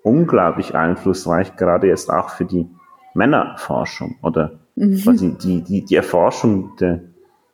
unglaublich 0.03 0.75
einflussreich, 0.75 1.55
gerade 1.55 1.87
jetzt 1.87 2.11
auch 2.11 2.29
für 2.29 2.45
die 2.45 2.69
Männerforschung 3.13 4.15
oder 4.21 4.59
mhm. 4.75 4.97
quasi 4.97 5.35
die, 5.37 5.61
die, 5.61 5.85
die 5.85 5.95
Erforschung 5.95 6.75
der, 6.79 7.01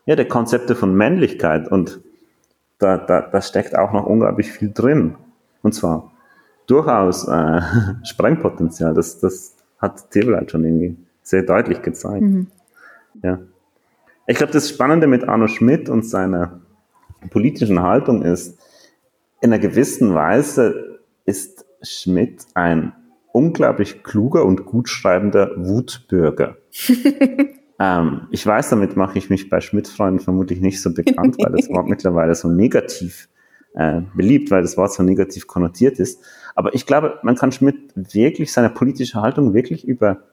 ja, 0.06 0.16
der 0.16 0.28
Konzepte 0.28 0.76
von 0.76 0.96
Männlichkeit. 0.96 1.72
Und 1.72 2.02
da, 2.80 2.98
da, 2.98 3.22
da 3.22 3.42
steckt 3.42 3.76
auch 3.76 3.92
noch 3.94 4.06
unglaublich 4.06 4.52
viel 4.52 4.72
drin. 4.72 5.16
Und 5.62 5.74
zwar 5.74 6.12
durchaus 6.68 7.28
äh, 7.28 7.62
Sprengpotenzial. 8.04 8.94
Das, 8.94 9.20
das 9.20 9.56
hat 9.80 10.12
Tebeleit 10.12 10.52
schon 10.52 10.64
irgendwie 10.64 10.98
sehr 11.24 11.44
deutlich 11.44 11.82
gezeigt. 11.82 12.22
Mhm. 12.22 12.48
Ja. 13.24 13.40
Ich 14.28 14.38
glaube, 14.38 14.54
das 14.54 14.70
Spannende 14.70 15.08
mit 15.08 15.28
Arno 15.28 15.48
Schmidt 15.48 15.90
und 15.90 16.06
seiner 16.06 16.60
politischen 17.30 17.82
Haltung 17.82 18.22
ist, 18.22 18.60
in 19.42 19.54
einer 19.54 19.60
gewissen 19.60 20.14
Weise 20.14 21.00
ist 21.26 21.66
Schmidt 21.82 22.46
ein 22.54 22.94
unglaublich 23.32 24.04
kluger 24.04 24.46
und 24.46 24.66
gut 24.66 24.90
schreibender 24.90 25.52
Wutbürger. 25.58 26.58
ähm, 27.80 28.28
ich 28.32 28.46
weiß, 28.46 28.70
damit 28.70 28.96
mache 28.96 29.18
ich 29.18 29.30
mich 29.30 29.50
bei 29.50 29.62
Schmidt-Freunden 29.62 30.20
vermutlich 30.20 30.62
nicht 30.62 30.82
so 30.82 30.94
bekannt, 30.94 31.38
weil 31.40 31.52
das 31.52 31.70
Wort 31.70 31.88
mittlerweile 31.90 32.36
so 32.36 32.50
negativ 32.50 33.30
äh, 33.76 34.02
beliebt, 34.16 34.50
weil 34.52 34.62
das 34.62 34.78
Wort 34.78 34.94
so 34.94 35.04
negativ 35.04 35.48
konnotiert 35.48 36.00
ist. 36.00 36.24
Aber 36.56 36.74
ich 36.74 36.86
glaube, 36.86 37.20
man 37.22 37.36
kann 37.36 37.52
Schmidt 37.52 37.94
wirklich 37.96 38.52
seine 38.52 38.70
politische 38.70 39.22
Haltung 39.22 39.54
wirklich 39.54 39.88
über 39.88 40.24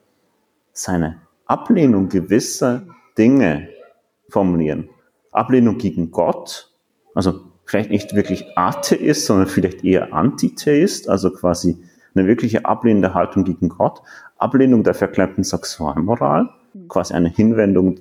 seine 0.73 1.21
Ablehnung 1.47 2.09
gewisser 2.09 2.85
Dinge 3.19 3.69
formulieren. 4.29 4.89
Ablehnung 5.31 5.79
gegen 5.79 6.11
Gott, 6.11 6.73
also 7.15 7.41
vielleicht 7.67 7.91
nicht 7.91 8.15
wirklich 8.15 8.47
Atheist, 8.57 9.27
sondern 9.27 9.47
vielleicht 9.47 9.85
eher 9.85 10.13
Antitheist, 10.13 11.09
also 11.09 11.31
quasi 11.31 11.83
eine 12.15 12.27
wirkliche 12.27 12.65
ablehnende 12.65 13.15
Haltung 13.15 13.45
gegen 13.45 13.69
Gott, 13.69 14.03
Ablehnung 14.39 14.85
der 14.85 14.95
verklemmten 14.95 15.45
Sexualmoral, 15.45 16.51
quasi 16.89 17.15
eine 17.15 17.29
Hinwendung 17.29 18.01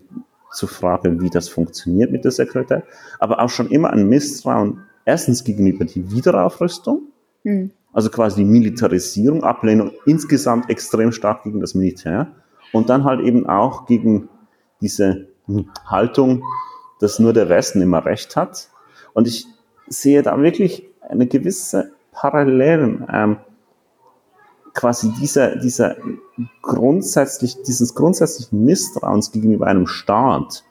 zur 0.51 0.70
Frage, 0.70 1.22
wie 1.22 1.30
das 1.30 1.49
funktioniert 1.49 2.11
mit 2.11 2.24
der 2.24 2.32
Sexualität, 2.32 2.84
aber 3.20 3.39
auch 3.39 3.49
schon 3.49 3.68
immer 3.70 3.91
ein 3.91 4.07
Misstrauen 4.07 4.82
erstens 5.05 5.43
gegenüber 5.43 5.86
die 5.86 6.11
Wiederaufrüstung, 6.11 7.03
mhm. 7.43 7.72
also 7.91 8.09
quasi 8.09 8.43
die 8.43 8.49
Militarisierung, 8.49 9.43
Ablehnung 9.43 9.91
insgesamt 10.05 10.70
extrem 10.70 11.11
stark 11.11 11.43
gegen 11.43 11.59
das 11.59 11.74
Militär 11.74 12.28
und 12.72 12.89
dann 12.89 13.03
halt 13.03 13.22
eben 13.22 13.47
auch 13.47 13.86
gegen 13.86 14.30
diese 14.82 15.28
Haltung, 15.86 16.43
dass 16.99 17.20
nur 17.20 17.34
der 17.34 17.49
Westen 17.49 17.82
immer 17.82 18.05
recht 18.05 18.36
hat. 18.36 18.70
Und 19.14 19.28
ich 19.28 19.45
sehe 19.88 20.22
da 20.22 20.39
wirklich 20.39 20.88
eine 21.01 21.28
gewisse 21.28 21.91
Parallelen. 22.11 23.05
Ähm, 23.11 23.38
quasi 24.74 25.11
dieser, 25.19 25.55
dieser 25.57 25.95
grundsätzlich, 26.61 27.61
dieses 27.63 27.93
grundsätzlichen 27.93 28.63
Misstrauens 28.65 29.32
gegenüber 29.32 29.67
einem 29.67 29.88
Staat, 29.88 30.63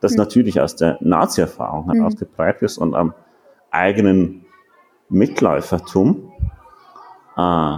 das 0.00 0.12
mhm. 0.12 0.18
natürlich 0.18 0.60
aus 0.60 0.76
der 0.76 0.98
Nazi-Erfahrung 1.00 1.92
heraus 1.92 2.14
mhm. 2.14 2.18
geprägt 2.18 2.62
ist 2.62 2.78
und 2.78 2.94
am 2.94 3.14
eigenen 3.70 4.46
Mitläufertum, 5.08 6.32
äh, 7.36 7.76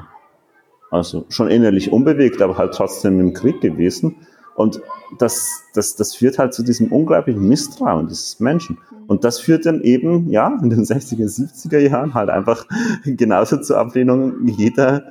also 0.90 1.24
schon 1.30 1.48
innerlich 1.48 1.90
unbewegt, 1.90 2.42
aber 2.42 2.58
halt 2.58 2.74
trotzdem 2.74 3.18
im 3.18 3.32
Krieg 3.32 3.60
gewesen. 3.60 4.26
Und 4.54 4.82
das, 5.18 5.62
das, 5.74 5.96
das 5.96 6.14
führt 6.14 6.38
halt 6.38 6.52
zu 6.52 6.62
diesem 6.62 6.92
unglaublichen 6.92 7.48
Misstrauen 7.48 8.08
dieses 8.08 8.38
Menschen. 8.38 8.78
Und 9.06 9.24
das 9.24 9.40
führt 9.40 9.64
dann 9.64 9.80
eben, 9.80 10.28
ja, 10.28 10.58
in 10.62 10.68
den 10.68 10.84
60er, 10.84 11.24
70er 11.24 11.78
Jahren 11.78 12.12
halt 12.12 12.28
einfach 12.28 12.66
genauso 13.04 13.56
zur 13.56 13.78
Ablehnung 13.78 14.46
jeder 14.46 15.08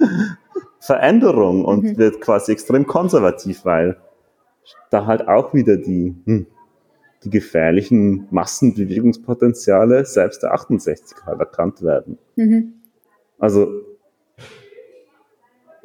Veränderung 0.82 1.64
und 1.64 1.84
mhm. 1.84 1.98
wird 1.98 2.22
quasi 2.22 2.52
extrem 2.52 2.88
konservativ, 2.88 3.66
weil 3.66 3.98
da 4.90 5.06
halt 5.06 5.28
auch 5.28 5.54
wieder 5.54 5.78
die, 5.78 6.16
hm, 6.26 6.48
die 7.24 7.30
gefährlichen 7.30 8.28
Massenbewegungspotenziale 8.32 10.06
selbst 10.06 10.42
der 10.42 10.54
68 10.54 11.18
halt 11.26 11.40
erkannt 11.40 11.84
werden. 11.84 12.18
Mhm. 12.36 12.74
Also 13.38 13.72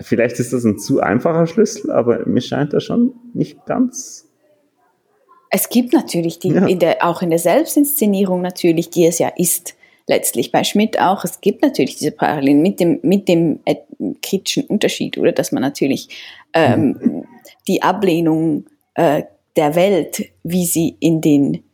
vielleicht 0.00 0.40
ist 0.40 0.54
das 0.54 0.64
ein 0.64 0.78
zu 0.78 1.00
einfacher 1.00 1.46
Schlüssel, 1.46 1.90
aber 1.90 2.24
mir 2.26 2.40
scheint 2.40 2.72
er 2.72 2.80
schon 2.80 3.14
nicht 3.34 3.66
ganz. 3.66 4.26
Es 5.50 5.68
gibt 5.68 5.92
natürlich 5.92 6.38
die, 6.38 6.52
ja. 6.52 6.66
in 6.66 6.78
der, 6.78 7.06
auch 7.06 7.20
in 7.20 7.28
der 7.28 7.38
Selbstinszenierung 7.38 8.40
natürlich, 8.40 8.88
die 8.88 9.06
es 9.06 9.18
ja 9.18 9.30
ist, 9.36 9.76
letztlich 10.06 10.52
bei 10.52 10.64
Schmidt 10.64 11.00
auch, 11.00 11.24
es 11.24 11.40
gibt 11.40 11.62
natürlich 11.62 11.96
diese 11.96 12.12
Parallelen 12.12 12.62
mit 12.62 12.80
dem, 12.80 13.00
mit 13.02 13.28
dem 13.28 13.60
äh, 13.64 13.76
kritischen 14.22 14.64
Unterschied, 14.64 15.18
oder? 15.18 15.32
Dass 15.32 15.52
man 15.52 15.62
natürlich 15.62 16.08
ähm, 16.52 16.98
mhm. 17.00 17.24
die 17.66 17.82
Ablehnung 17.82 18.66
äh, 18.94 19.24
der 19.56 19.74
Welt, 19.74 20.30
wie 20.42 20.66
sie 20.66 20.96
in 21.00 21.20
den 21.20 21.64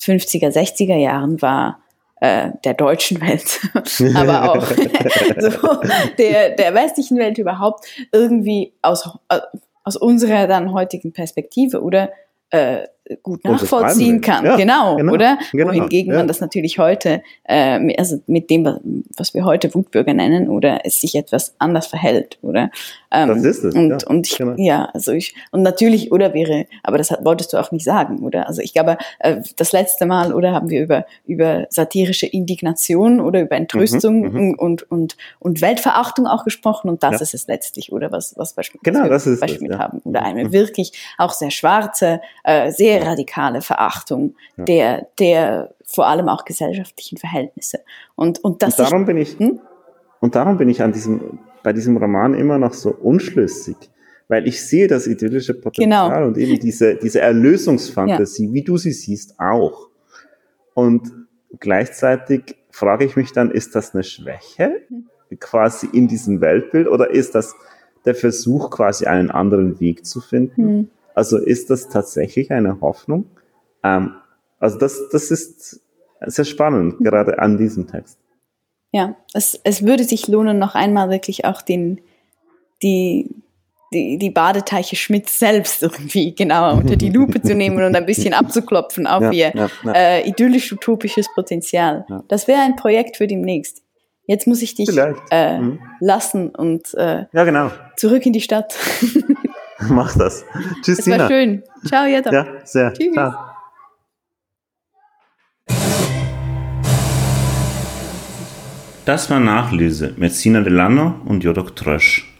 50er, 0.00 0.50
60er 0.50 0.96
Jahren 0.96 1.42
war, 1.42 1.80
äh, 2.20 2.50
der 2.64 2.74
deutschen 2.74 3.20
Welt, 3.20 3.60
aber 4.16 4.50
auch 4.50 4.66
so 5.38 5.80
der, 6.18 6.50
der 6.50 6.74
westlichen 6.74 7.18
Welt 7.18 7.38
überhaupt 7.38 7.86
irgendwie 8.12 8.72
aus, 8.82 9.08
äh, 9.28 9.40
aus 9.82 9.96
unserer 9.96 10.46
dann 10.46 10.72
heutigen 10.72 11.12
Perspektive 11.12 11.82
oder? 11.82 12.10
Äh, 12.50 12.86
gut 13.22 13.44
nachvollziehen 13.44 14.20
kann. 14.20 14.44
Ja, 14.44 14.56
genau, 14.56 14.96
genau, 14.96 15.12
oder? 15.12 15.38
Genau, 15.52 15.68
Wohingegen 15.68 16.12
ja. 16.12 16.18
man 16.18 16.28
das 16.28 16.40
natürlich 16.40 16.78
heute, 16.78 17.22
äh, 17.44 17.94
also 17.98 18.20
mit 18.26 18.48
dem, 18.50 19.04
was 19.16 19.34
wir 19.34 19.44
heute 19.44 19.74
Wutbürger 19.74 20.14
nennen, 20.14 20.48
oder 20.48 20.80
es 20.84 21.00
sich 21.00 21.14
etwas 21.14 21.54
anders 21.58 21.86
verhält, 21.86 22.38
oder? 22.42 22.70
Ähm, 23.10 23.28
das 23.28 23.44
ist 23.44 23.64
es. 23.64 23.74
Und, 23.74 23.90
ja, 23.90 24.08
und 24.08 24.26
ich, 24.26 24.38
genau. 24.38 24.54
ja, 24.56 24.86
also 24.94 25.12
ich, 25.12 25.34
und 25.50 25.62
natürlich, 25.62 26.12
oder 26.12 26.32
wäre, 26.32 26.66
aber 26.82 26.96
das 26.96 27.10
wolltest 27.22 27.52
du 27.52 27.58
auch 27.58 27.72
nicht 27.72 27.84
sagen, 27.84 28.20
oder? 28.20 28.48
Also 28.48 28.62
ich 28.62 28.72
glaube, 28.72 28.96
äh, 29.18 29.42
das 29.56 29.72
letzte 29.72 30.06
Mal, 30.06 30.32
oder 30.32 30.52
haben 30.52 30.70
wir 30.70 30.82
über, 30.82 31.04
über 31.26 31.66
satirische 31.68 32.26
Indignation 32.26 33.20
oder 33.20 33.42
über 33.42 33.56
Entrüstung 33.56 34.20
mhm, 34.20 34.46
mhm. 34.48 34.54
und, 34.54 34.90
und, 34.90 35.16
und 35.40 35.60
Weltverachtung 35.60 36.26
auch 36.26 36.44
gesprochen, 36.44 36.88
und 36.88 37.02
das 37.02 37.20
ist 37.20 37.34
es 37.34 37.46
letztlich, 37.48 37.92
oder? 37.92 38.10
Was, 38.12 38.34
was 38.36 38.54
Beispiel, 38.54 38.80
genau, 38.82 39.08
das 39.08 39.26
ist 39.26 39.40
Beispiel 39.40 39.72
es, 39.72 39.78
haben. 39.78 40.00
Oder 40.04 40.24
eine 40.24 40.44
mhm. 40.44 40.52
wirklich 40.52 40.92
auch 41.18 41.32
sehr 41.32 41.50
schwarze, 41.50 42.20
äh, 42.44 42.70
sehr 42.70 42.93
sehr 42.98 43.06
radikale 43.06 43.60
Verachtung 43.60 44.34
ja. 44.56 44.64
der, 44.64 45.08
der 45.18 45.74
vor 45.84 46.06
allem 46.06 46.28
auch 46.28 46.44
gesellschaftlichen 46.44 47.18
Verhältnisse. 47.18 47.80
Und, 48.14 48.42
und, 48.42 48.62
das 48.62 48.78
und 48.78 48.84
darum 48.84 49.04
bin 49.06 49.16
ich, 49.16 49.38
hm? 49.38 49.60
und 50.20 50.34
darum 50.34 50.56
bin 50.56 50.68
ich 50.68 50.82
an 50.82 50.92
diesem, 50.92 51.38
bei 51.62 51.72
diesem 51.72 51.96
Roman 51.96 52.34
immer 52.34 52.58
noch 52.58 52.74
so 52.74 52.90
unschlüssig. 52.90 53.76
Weil 54.26 54.48
ich 54.48 54.66
sehe 54.66 54.86
das 54.86 55.06
idyllische 55.06 55.52
Potenzial 55.52 56.08
genau. 56.10 56.26
und 56.26 56.38
eben 56.38 56.58
diese, 56.58 56.94
diese 56.94 57.20
Erlösungsfantasie, 57.20 58.46
ja. 58.46 58.52
wie 58.54 58.62
du 58.62 58.78
sie 58.78 58.92
siehst, 58.92 59.38
auch. 59.38 59.88
Und 60.72 61.12
gleichzeitig 61.60 62.56
frage 62.70 63.04
ich 63.04 63.16
mich 63.16 63.32
dann, 63.32 63.50
ist 63.50 63.74
das 63.74 63.94
eine 63.94 64.02
Schwäche 64.02 64.80
quasi 65.40 65.88
in 65.92 66.08
diesem 66.08 66.40
Weltbild 66.40 66.88
oder 66.88 67.10
ist 67.10 67.34
das 67.34 67.54
der 68.04 68.14
Versuch, 68.14 68.70
quasi 68.70 69.06
einen 69.06 69.30
anderen 69.30 69.80
Weg 69.80 70.04
zu 70.04 70.20
finden? 70.20 70.62
Hm. 70.62 70.90
Also 71.14 71.38
ist 71.38 71.70
das 71.70 71.88
tatsächlich 71.88 72.50
eine 72.50 72.80
Hoffnung? 72.80 73.26
Ähm, 73.82 74.14
also 74.58 74.78
das, 74.78 75.00
das 75.12 75.30
ist 75.30 75.80
sehr 76.26 76.44
spannend, 76.44 76.98
gerade 76.98 77.38
an 77.38 77.56
diesem 77.58 77.86
Text. 77.86 78.18
Ja, 78.92 79.16
es, 79.32 79.60
es 79.64 79.84
würde 79.84 80.04
sich 80.04 80.28
lohnen, 80.28 80.58
noch 80.58 80.74
einmal 80.74 81.10
wirklich 81.10 81.44
auch 81.44 81.62
den, 81.62 82.00
die, 82.82 83.28
die, 83.92 84.18
die 84.18 84.30
Badeteiche 84.30 84.96
Schmidt 84.96 85.28
selbst 85.28 85.82
irgendwie 85.82 86.34
genauer 86.34 86.74
unter 86.78 86.96
die 86.96 87.10
Lupe 87.10 87.42
zu 87.42 87.54
nehmen 87.54 87.82
und 87.84 87.94
ein 87.96 88.06
bisschen 88.06 88.34
abzuklopfen 88.34 89.06
auf 89.06 89.22
Ja, 89.22 89.32
ihr 89.32 89.52
ja, 89.54 89.68
ja. 89.84 89.92
Äh, 89.92 90.28
idyllisch-utopisches 90.28 91.26
Potenzial. 91.34 92.06
Das 92.28 92.46
wäre 92.48 92.60
ein 92.60 92.76
Projekt 92.76 93.16
für 93.16 93.26
demnächst. 93.26 93.82
Jetzt 94.26 94.46
muss 94.46 94.62
ich 94.62 94.74
dich 94.74 94.88
äh, 95.30 95.58
Mhm. 95.58 95.80
lassen 96.00 96.48
und 96.50 96.94
äh, 96.94 97.26
Ja, 97.32 97.44
genau. 97.44 97.70
zurück 97.96 98.24
in 98.26 98.32
die 98.32 98.40
Stadt. 98.40 98.74
Mach 99.90 100.16
das. 100.16 100.44
Tschüss, 100.82 101.00
Es 101.00 101.06
war 101.08 101.14
Tina. 101.16 101.28
schön. 101.28 101.62
Ciao, 101.86 102.06
Jetta. 102.06 102.32
Ja, 102.32 102.46
sehr. 102.64 102.92
Tschüss. 102.92 103.12
Ciao. 103.12 103.34
Das 109.04 109.28
war 109.30 109.38
Nachlese 109.38 110.14
mit 110.16 110.32
Sina 110.32 110.60
Delano 110.62 111.20
und 111.26 111.44
Jodok 111.44 111.76
Trösch. 111.76 112.33